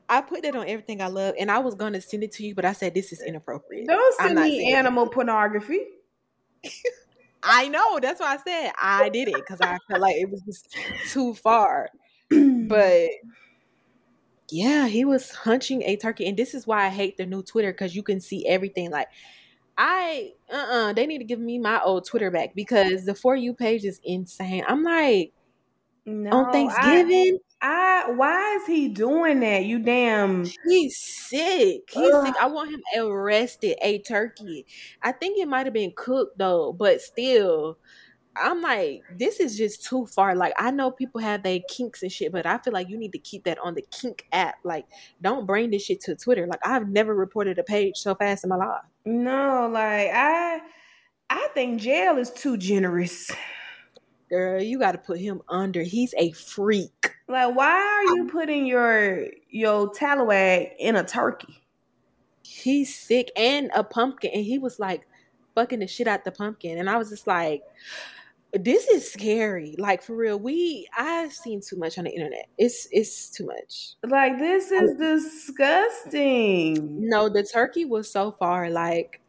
I 0.07 0.21
put 0.21 0.43
that 0.43 0.55
on 0.55 0.67
everything 0.67 1.01
I 1.01 1.07
love, 1.07 1.35
and 1.39 1.49
I 1.49 1.59
was 1.59 1.75
going 1.75 1.93
to 1.93 2.01
send 2.01 2.23
it 2.23 2.33
to 2.33 2.45
you, 2.45 2.53
but 2.53 2.65
I 2.65 2.73
said 2.73 2.93
this 2.93 3.13
is 3.13 3.21
inappropriate. 3.21 3.87
Don't 3.87 4.15
send 4.15 4.39
me 4.39 4.73
animal 4.73 5.07
pornography. 5.07 5.79
I 7.43 7.69
know. 7.69 7.99
That's 7.99 8.19
why 8.19 8.33
I 8.33 8.37
said 8.37 8.73
I 8.79 9.09
did 9.09 9.29
it 9.29 9.35
because 9.35 9.61
I 9.61 9.77
felt 9.87 10.01
like 10.01 10.15
it 10.17 10.29
was 10.29 10.41
just 10.41 10.75
too 11.07 11.33
far. 11.33 11.89
but 12.29 13.09
yeah, 14.51 14.87
he 14.87 15.05
was 15.05 15.31
hunching 15.31 15.81
a 15.83 15.95
turkey, 15.95 16.27
and 16.27 16.37
this 16.37 16.53
is 16.53 16.67
why 16.67 16.85
I 16.85 16.89
hate 16.89 17.17
the 17.17 17.25
new 17.25 17.41
Twitter 17.41 17.71
because 17.71 17.95
you 17.95 18.03
can 18.03 18.19
see 18.19 18.45
everything. 18.47 18.91
Like 18.91 19.07
I, 19.77 20.33
uh, 20.51 20.55
uh-uh, 20.55 20.89
uh 20.89 20.93
they 20.93 21.07
need 21.07 21.19
to 21.19 21.23
give 21.23 21.39
me 21.39 21.57
my 21.57 21.81
old 21.81 22.05
Twitter 22.05 22.29
back 22.29 22.53
because 22.53 23.05
the 23.05 23.15
for 23.15 23.35
you 23.35 23.53
page 23.53 23.85
is 23.85 23.99
insane. 24.03 24.63
I'm 24.67 24.83
like, 24.83 25.33
no, 26.05 26.31
on 26.31 26.51
Thanksgiving. 26.51 27.39
I, 27.61 28.05
I 28.07 28.11
why 28.11 28.55
is 28.55 28.67
he 28.67 28.89
doing 28.89 29.39
that? 29.39 29.65
You 29.65 29.79
damn 29.79 30.45
He's 30.67 30.97
sick. 30.97 31.89
He's 31.89 32.13
Ugh. 32.13 32.25
sick. 32.25 32.35
I 32.39 32.47
want 32.47 32.71
him 32.71 32.81
arrested. 32.97 33.77
A 33.81 33.99
turkey. 33.99 34.65
I 35.01 35.11
think 35.11 35.39
it 35.39 35.47
might 35.47 35.65
have 35.65 35.73
been 35.73 35.93
cooked 35.95 36.37
though, 36.37 36.73
but 36.73 37.01
still. 37.01 37.77
I'm 38.35 38.61
like, 38.61 39.03
this 39.17 39.39
is 39.39 39.57
just 39.57 39.83
too 39.83 40.05
far. 40.05 40.35
Like, 40.35 40.53
I 40.57 40.71
know 40.71 40.89
people 40.91 41.19
have 41.21 41.43
their 41.43 41.59
kinks 41.69 42.01
and 42.01 42.11
shit, 42.11 42.31
but 42.31 42.45
I 42.45 42.57
feel 42.59 42.73
like 42.73 42.89
you 42.89 42.97
need 42.97 43.11
to 43.11 43.19
keep 43.19 43.43
that 43.43 43.57
on 43.59 43.75
the 43.75 43.83
kink 43.91 44.25
app. 44.31 44.55
Like, 44.63 44.85
don't 45.21 45.45
bring 45.45 45.69
this 45.69 45.83
shit 45.83 46.01
to 46.01 46.15
Twitter. 46.15 46.47
Like, 46.47 46.65
I've 46.65 46.87
never 46.87 47.13
reported 47.13 47.59
a 47.59 47.63
page 47.63 47.97
so 47.97 48.15
fast 48.15 48.43
in 48.43 48.49
my 48.49 48.55
life. 48.55 48.83
No, 49.05 49.67
like 49.71 50.11
I, 50.13 50.61
I 51.29 51.49
think 51.53 51.81
jail 51.81 52.17
is 52.17 52.31
too 52.31 52.57
generous. 52.57 53.31
Girl, 54.29 54.61
you 54.61 54.79
got 54.79 54.93
to 54.93 54.97
put 54.97 55.19
him 55.19 55.41
under. 55.49 55.81
He's 55.81 56.13
a 56.17 56.31
freak. 56.31 57.15
Like, 57.27 57.55
why 57.55 57.69
are 57.71 58.15
you 58.15 58.29
putting 58.31 58.65
your 58.65 59.27
your 59.49 59.91
talawag 59.91 60.71
in 60.79 60.95
a 60.95 61.03
turkey? 61.03 61.61
He's 62.43 62.95
sick 62.95 63.29
and 63.35 63.71
a 63.75 63.83
pumpkin, 63.83 64.31
and 64.33 64.45
he 64.45 64.57
was 64.57 64.79
like 64.79 65.07
fucking 65.55 65.79
the 65.79 65.87
shit 65.87 66.07
out 66.07 66.23
the 66.23 66.31
pumpkin, 66.31 66.77
and 66.77 66.89
I 66.89 66.97
was 66.97 67.09
just 67.09 67.27
like 67.27 67.63
this 68.53 68.87
is 68.87 69.11
scary. 69.11 69.75
Like 69.77 70.01
for 70.01 70.15
real, 70.15 70.39
we 70.39 70.87
I've 70.97 71.33
seen 71.33 71.61
too 71.61 71.77
much 71.77 71.97
on 71.97 72.05
the 72.05 72.11
internet. 72.11 72.47
It's 72.57 72.87
it's 72.91 73.29
too 73.29 73.45
much. 73.45 73.95
Like 74.03 74.39
this 74.39 74.71
is 74.71 74.97
disgusting. 74.97 77.09
No, 77.09 77.29
the 77.29 77.43
turkey 77.43 77.85
was 77.85 78.11
so 78.11 78.31
far. 78.33 78.69
Like 78.69 79.21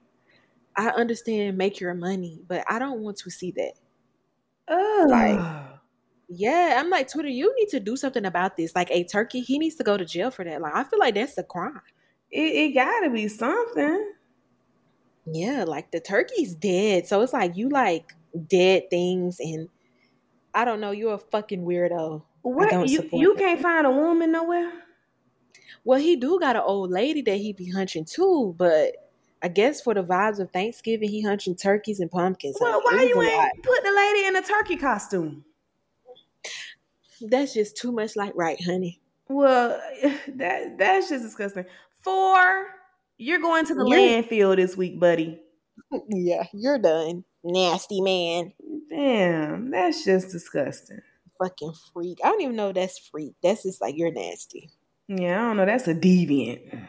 I 0.76 0.88
understand 0.88 1.56
make 1.56 1.80
your 1.80 1.94
money, 1.94 2.40
but 2.48 2.64
I 2.68 2.78
don't 2.78 3.00
want 3.00 3.18
to 3.18 3.30
see 3.30 3.52
that. 3.52 3.72
Ugh. 4.68 5.08
Like 5.08 5.66
yeah, 6.28 6.76
I'm 6.78 6.90
like 6.90 7.08
Twitter. 7.08 7.28
You 7.28 7.54
need 7.56 7.68
to 7.68 7.80
do 7.80 7.96
something 7.96 8.24
about 8.24 8.56
this. 8.56 8.74
Like 8.74 8.90
a 8.90 9.04
turkey, 9.04 9.40
he 9.40 9.58
needs 9.58 9.76
to 9.76 9.84
go 9.84 9.96
to 9.96 10.04
jail 10.04 10.30
for 10.30 10.44
that. 10.44 10.60
Like 10.60 10.74
I 10.74 10.84
feel 10.84 10.98
like 10.98 11.14
that's 11.14 11.38
a 11.38 11.42
crime. 11.42 11.80
It, 12.30 12.40
it 12.40 12.74
got 12.74 13.00
to 13.00 13.10
be 13.10 13.28
something. 13.28 14.12
Yeah, 15.26 15.64
like 15.64 15.92
the 15.92 16.00
turkey's 16.00 16.54
dead, 16.54 17.06
so 17.06 17.20
it's 17.20 17.32
like 17.32 17.56
you 17.56 17.68
like 17.68 18.14
dead 18.48 18.90
things 18.90 19.38
and 19.40 19.68
I 20.54 20.64
don't 20.64 20.80
know, 20.80 20.90
you're 20.90 21.14
a 21.14 21.18
fucking 21.18 21.64
weirdo. 21.64 22.22
What 22.42 22.88
you 22.88 23.08
you 23.12 23.34
that. 23.34 23.40
can't 23.40 23.60
find 23.60 23.86
a 23.86 23.90
woman 23.90 24.32
nowhere? 24.32 24.72
Well, 25.84 25.98
he 25.98 26.16
do 26.16 26.38
got 26.38 26.56
an 26.56 26.62
old 26.64 26.90
lady 26.90 27.22
that 27.22 27.36
he 27.36 27.52
be 27.52 27.70
hunching 27.70 28.04
too, 28.04 28.54
but 28.56 28.94
I 29.42 29.48
guess 29.48 29.80
for 29.80 29.94
the 29.94 30.02
vibes 30.02 30.38
of 30.38 30.50
Thanksgiving, 30.50 31.08
he 31.08 31.22
hunching 31.22 31.56
turkeys 31.56 32.00
and 32.00 32.10
pumpkins. 32.10 32.56
Well, 32.60 32.80
why 32.82 33.02
you 33.02 33.20
ain't 33.20 33.36
lot. 33.36 33.50
put 33.62 33.82
the 33.82 33.92
lady 33.92 34.26
in 34.26 34.36
a 34.36 34.42
turkey 34.42 34.76
costume? 34.76 35.44
That's 37.20 37.54
just 37.54 37.76
too 37.76 37.92
much 37.92 38.16
like 38.16 38.32
right, 38.34 38.62
honey. 38.62 39.00
Well, 39.28 39.80
that 40.36 40.78
that's 40.78 41.08
just 41.08 41.24
disgusting. 41.24 41.64
Four, 42.02 42.66
you're 43.18 43.40
going 43.40 43.64
to 43.66 43.74
the 43.74 43.86
you're, 43.86 43.98
landfill 43.98 44.56
this 44.56 44.76
week, 44.76 45.00
buddy. 45.00 45.40
Yeah, 46.08 46.44
you're 46.52 46.78
done 46.78 47.24
nasty 47.44 48.00
man. 48.00 48.52
Damn, 48.88 49.70
that's 49.70 50.04
just 50.04 50.30
disgusting. 50.30 51.00
Fucking 51.38 51.74
freak. 51.92 52.18
I 52.24 52.28
don't 52.28 52.40
even 52.40 52.56
know 52.56 52.72
that's 52.72 52.98
freak. 52.98 53.34
That's 53.42 53.62
just 53.62 53.80
like 53.80 53.96
you're 53.96 54.12
nasty. 54.12 54.70
Yeah, 55.08 55.42
I 55.42 55.48
don't 55.48 55.56
know. 55.56 55.66
That's 55.66 55.88
a 55.88 55.94
deviant. 55.94 56.86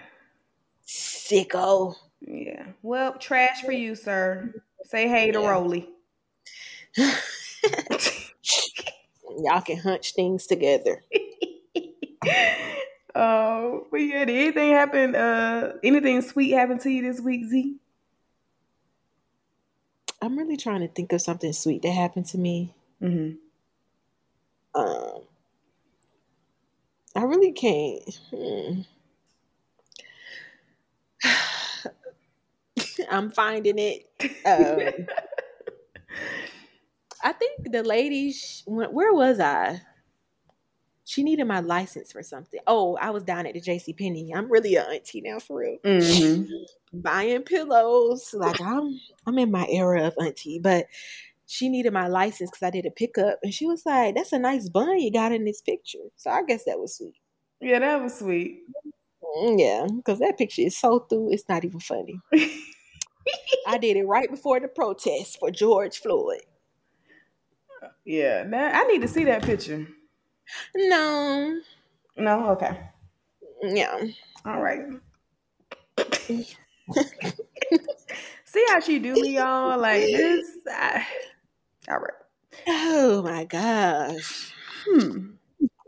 Sicko. 0.88 1.96
Yeah. 2.22 2.68
Well, 2.82 3.14
trash 3.18 3.62
for 3.62 3.72
you, 3.72 3.96
sir. 3.96 4.54
Say 4.84 5.08
hey 5.08 5.32
to 5.32 5.40
Roly. 5.40 5.90
Y'all 9.38 9.62
can 9.62 9.78
hunch 9.78 10.14
things 10.14 10.46
together. 10.46 11.04
Oh, 13.16 13.86
but 13.92 13.98
yeah, 13.98 14.26
did 14.26 14.36
anything 14.36 14.72
happen? 14.72 15.16
Uh, 15.16 15.74
anything 15.84 16.22
sweet 16.22 16.52
happen 16.52 16.80
to 16.80 16.90
you 16.90 17.04
this 17.04 17.22
week, 17.22 17.46
Z? 17.46 17.76
I'm 20.24 20.38
really 20.38 20.56
trying 20.56 20.80
to 20.80 20.88
think 20.88 21.12
of 21.12 21.22
something 21.22 21.52
sweet 21.52 21.82
that 21.82 21.92
happened 21.92 22.28
to 22.28 22.38
me. 22.38 22.74
Mm-hmm. 23.02 23.34
Um, 24.80 25.24
I 27.14 27.24
really 27.24 27.52
can't. 27.52 28.20
Hmm. 28.32 28.82
I'm 33.12 33.32
finding 33.32 33.78
it. 33.78 34.06
Um, 34.46 35.08
I 37.24 37.34
think 37.34 37.70
the 37.70 37.84
lady, 37.84 38.34
where 38.66 39.14
was 39.14 39.42
I? 39.42 39.82
She 41.06 41.24
needed 41.24 41.46
my 41.46 41.60
license 41.60 42.12
for 42.12 42.24
something. 42.24 42.62
Oh, 42.66 42.98
I 43.02 43.10
was 43.10 43.24
down 43.24 43.46
at 43.46 43.54
the 43.54 43.62
JC 43.62 43.98
Penney. 43.98 44.34
I'm 44.34 44.50
really 44.52 44.76
an 44.76 44.86
auntie 44.92 45.22
now 45.22 45.40
for 45.40 45.60
real. 45.60 45.78
Mm-hmm 45.84 46.44
buying 46.94 47.42
pillows. 47.42 48.34
Like 48.34 48.62
I'm 48.62 49.00
I'm 49.26 49.38
in 49.40 49.52
my 49.52 49.68
era 49.70 50.08
of 50.08 50.16
auntie, 50.20 50.60
but 50.60 50.88
she 51.48 51.70
needed 51.70 51.94
my 51.94 52.08
license 52.08 52.50
because 52.52 52.64
I 52.64 52.70
did 52.70 52.86
a 52.86 52.92
pickup, 52.92 53.40
and 53.44 53.54
she 53.54 53.66
was 53.66 53.86
like, 53.86 54.16
"That's 54.16 54.34
a 54.34 54.40
nice 54.40 54.70
bun 54.70 55.00
you 55.00 55.12
got 55.12 55.32
in 55.32 55.46
this 55.46 55.62
picture." 55.62 56.00
So 56.16 56.30
I 56.30 56.44
guess 56.44 56.66
that 56.66 56.80
was 56.80 56.96
sweet. 56.96 57.16
Yeah, 57.60 57.80
that 57.80 58.02
was 58.02 58.20
sweet. 58.20 58.62
Mm, 59.38 59.60
yeah, 59.60 59.88
because 59.96 60.20
that 60.20 60.38
picture 60.38 60.62
is 60.62 60.78
so 60.78 61.00
through, 61.00 61.32
it's 61.32 61.50
not 61.50 61.66
even 61.66 61.80
funny. 61.80 62.20
I 63.68 63.78
did 63.78 63.98
it 63.98 64.06
right 64.06 64.30
before 64.30 64.60
the 64.60 64.68
protest 64.68 65.40
for 65.40 65.50
George 65.50 65.98
Floyd. 65.98 66.42
Yeah, 68.06 68.44
man, 68.44 68.76
I 68.76 68.84
need 68.86 69.02
to 69.02 69.08
see 69.08 69.24
that 69.26 69.44
picture. 69.44 69.88
No. 70.76 71.60
No. 72.18 72.50
Okay. 72.52 72.80
Yeah. 73.62 74.04
All 74.46 74.62
right. 74.62 74.82
See 78.46 78.66
how 78.68 78.80
she 78.80 79.00
do 79.00 79.14
me, 79.14 79.36
y'all? 79.38 79.80
Like 79.80 80.02
this. 80.02 80.46
I, 80.72 81.06
all 81.90 82.00
right. 82.00 82.14
Oh 82.68 83.22
my 83.24 83.46
gosh. 83.46 84.54
Hmm. 84.86 85.32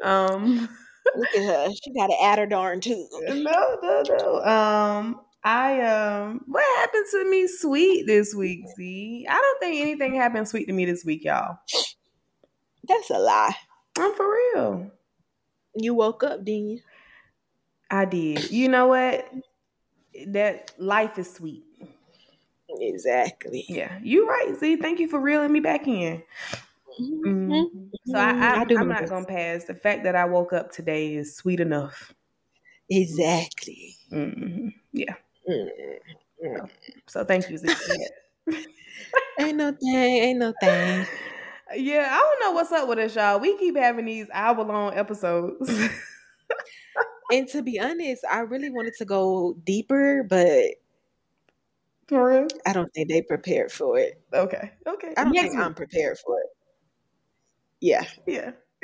Um. 0.03 0.69
Look 1.15 1.35
at 1.35 1.43
her. 1.43 1.69
She 1.83 1.93
got 1.93 2.07
to 2.07 2.23
add 2.23 2.39
her 2.39 2.47
darn 2.47 2.81
too. 2.81 3.07
No, 3.27 3.77
no, 3.83 4.03
no. 4.09 4.43
Um. 4.43 5.21
I 5.43 5.81
um. 5.81 6.41
What 6.47 6.63
happened 6.79 7.05
to 7.11 7.29
me 7.29 7.47
sweet 7.47 8.07
this 8.07 8.33
week? 8.33 8.65
See, 8.75 9.27
I 9.29 9.35
don't 9.35 9.59
think 9.59 9.81
anything 9.81 10.15
happened 10.15 10.47
sweet 10.47 10.65
to 10.65 10.73
me 10.73 10.85
this 10.85 11.05
week, 11.05 11.23
y'all. 11.23 11.57
That's 12.87 13.09
a 13.09 13.19
lie. 13.19 13.55
I'm 13.97 14.13
for 14.15 14.29
real. 14.29 14.91
You 15.75 15.93
woke 15.93 16.23
up, 16.23 16.43
didn't 16.43 16.69
you? 16.69 16.79
I 17.89 18.05
did. 18.05 18.51
You 18.51 18.69
know 18.69 18.87
what? 18.87 19.29
that 20.27 20.71
life 20.77 21.17
is 21.17 21.33
sweet. 21.33 21.63
Exactly. 22.69 23.65
Yeah, 23.67 23.97
you're 24.01 24.27
right. 24.27 24.55
See, 24.59 24.75
thank 24.75 24.99
you 24.99 25.07
for 25.07 25.19
reeling 25.19 25.51
me 25.51 25.59
back 25.59 25.87
in. 25.87 26.23
Mm-hmm. 26.99 27.51
Mm-hmm. 27.51 27.85
So 28.05 28.17
I, 28.17 28.31
I, 28.31 28.59
I 28.59 28.79
am 28.79 28.87
not 28.87 29.07
gonna 29.09 29.25
pass. 29.25 29.65
The 29.65 29.75
fact 29.75 30.03
that 30.03 30.15
I 30.15 30.25
woke 30.25 30.53
up 30.53 30.71
today 30.71 31.15
is 31.15 31.35
sweet 31.35 31.59
enough. 31.59 32.13
Exactly. 32.89 33.95
Mm-hmm. 34.11 34.69
Yeah. 34.93 35.15
So, 35.47 36.69
so, 37.07 37.23
thank 37.23 37.49
you. 37.49 37.59
ain't 39.39 39.57
no 39.57 39.71
thing. 39.71 39.95
Ain't 39.95 40.39
no 40.39 40.53
thing. 40.59 41.05
Yeah, 41.73 42.07
I 42.11 42.17
don't 42.17 42.39
know 42.41 42.51
what's 42.51 42.71
up 42.71 42.87
with 42.87 42.99
us, 42.99 43.15
y'all. 43.15 43.39
We 43.39 43.57
keep 43.57 43.75
having 43.75 44.05
these 44.05 44.27
hour 44.33 44.63
long 44.63 44.93
episodes 44.93 45.69
and 47.31 47.47
to 47.49 47.61
be 47.61 47.79
honest, 47.79 48.23
I 48.29 48.39
really 48.39 48.69
wanted 48.69 48.93
to 48.99 49.05
go 49.05 49.55
deeper, 49.65 50.23
but 50.23 50.75
for 52.07 52.27
real? 52.27 52.47
I 52.65 52.73
don't 52.73 52.93
think 52.93 53.09
they 53.09 53.21
prepared 53.23 53.71
for 53.71 53.97
it. 53.97 54.21
Okay. 54.33 54.71
Okay. 54.87 55.13
I 55.17 55.23
don't 55.23 55.33
Next 55.33 55.49
think. 55.49 55.63
I'm 55.63 55.73
prepared 55.73 56.19
for 56.19 56.39
it. 56.39 56.47
Yeah. 57.81 58.05
Yeah. 58.27 58.51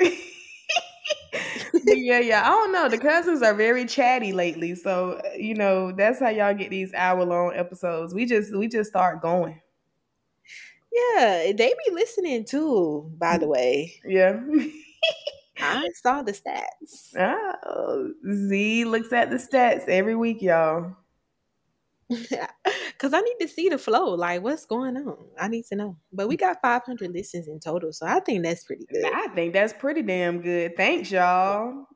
yeah, 1.84 2.18
yeah. 2.18 2.42
I 2.44 2.48
don't 2.48 2.72
know. 2.72 2.88
The 2.88 2.98
cousins 2.98 3.42
are 3.42 3.54
very 3.54 3.86
chatty 3.86 4.32
lately, 4.32 4.74
so 4.74 5.20
you 5.36 5.54
know 5.54 5.92
that's 5.92 6.18
how 6.18 6.30
y'all 6.30 6.52
get 6.54 6.70
these 6.70 6.92
hour 6.94 7.24
long 7.24 7.52
episodes. 7.54 8.12
We 8.12 8.26
just 8.26 8.54
we 8.54 8.66
just 8.68 8.90
start 8.90 9.22
going. 9.22 9.61
Yeah, 10.92 11.52
they 11.56 11.74
be 11.86 11.94
listening 11.94 12.44
too. 12.44 13.10
By 13.16 13.38
the 13.38 13.46
mm, 13.46 13.50
way, 13.50 14.00
yeah. 14.04 14.40
I 15.60 15.88
saw 16.02 16.22
the 16.22 16.32
stats. 16.32 17.14
Oh, 17.16 18.10
Z 18.30 18.84
looks 18.84 19.12
at 19.12 19.30
the 19.30 19.36
stats 19.36 19.88
every 19.88 20.16
week, 20.16 20.42
y'all. 20.42 20.96
Cause 22.98 23.14
I 23.14 23.20
need 23.20 23.36
to 23.40 23.48
see 23.48 23.68
the 23.68 23.78
flow. 23.78 24.14
Like, 24.14 24.42
what's 24.42 24.66
going 24.66 24.96
on? 24.96 25.16
I 25.40 25.48
need 25.48 25.64
to 25.66 25.76
know. 25.76 25.96
But 26.12 26.28
we 26.28 26.36
got 26.36 26.60
500 26.60 27.10
listens 27.10 27.48
in 27.48 27.58
total, 27.58 27.92
so 27.92 28.06
I 28.06 28.20
think 28.20 28.44
that's 28.44 28.64
pretty 28.64 28.86
good. 28.86 29.04
I 29.04 29.28
think 29.28 29.52
that's 29.52 29.72
pretty 29.72 30.02
damn 30.02 30.40
good. 30.40 30.76
Thanks, 30.76 31.10
y'all. 31.10 31.86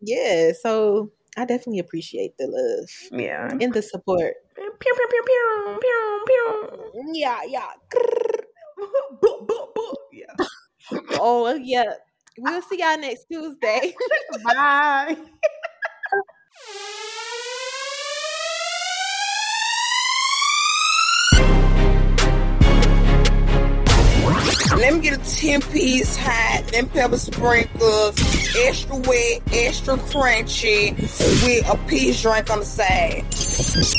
Yeah. 0.00 0.52
So 0.60 1.12
I 1.36 1.44
definitely 1.44 1.80
appreciate 1.80 2.36
the 2.38 2.46
love. 2.48 3.20
Yeah. 3.20 3.50
And 3.60 3.72
the 3.72 3.82
support. 3.82 4.34
Pew 4.54 4.72
pew 4.80 4.94
pew 4.94 5.22
pew 5.26 5.78
pew 5.80 6.24
pew. 6.26 7.12
Yeah, 7.12 7.40
yeah. 7.46 7.70
Yeah. 10.12 10.46
oh 11.20 11.54
yeah. 11.54 11.92
We'll 12.38 12.62
see 12.62 12.78
y'all 12.80 12.98
next 12.98 13.26
Tuesday. 13.30 13.94
Bye. 14.44 15.16
Let 24.76 24.94
me 24.94 25.00
get 25.00 25.18
a 25.18 25.36
10 25.36 25.62
piece 25.62 26.16
hot, 26.18 26.64
then 26.70 26.86
pepper 26.88 27.16
sprinkles, 27.16 28.20
extra 28.56 28.96
wet, 28.96 29.42
extra 29.50 29.96
crunchy, 29.96 30.92
with 30.98 31.68
a 31.68 31.88
peach 31.88 32.20
drink 32.20 32.50
on 32.50 32.58
the 32.58 32.64
side. 32.64 33.24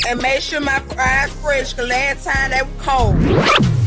And 0.08 0.22
make 0.22 0.40
sure 0.40 0.60
my 0.60 0.78
fries 0.78 1.32
fresh, 1.40 1.74
cause 1.74 1.88
last 1.88 2.24
time 2.24 2.52
they 2.52 2.62
were 2.62 2.78
cold. 2.78 3.77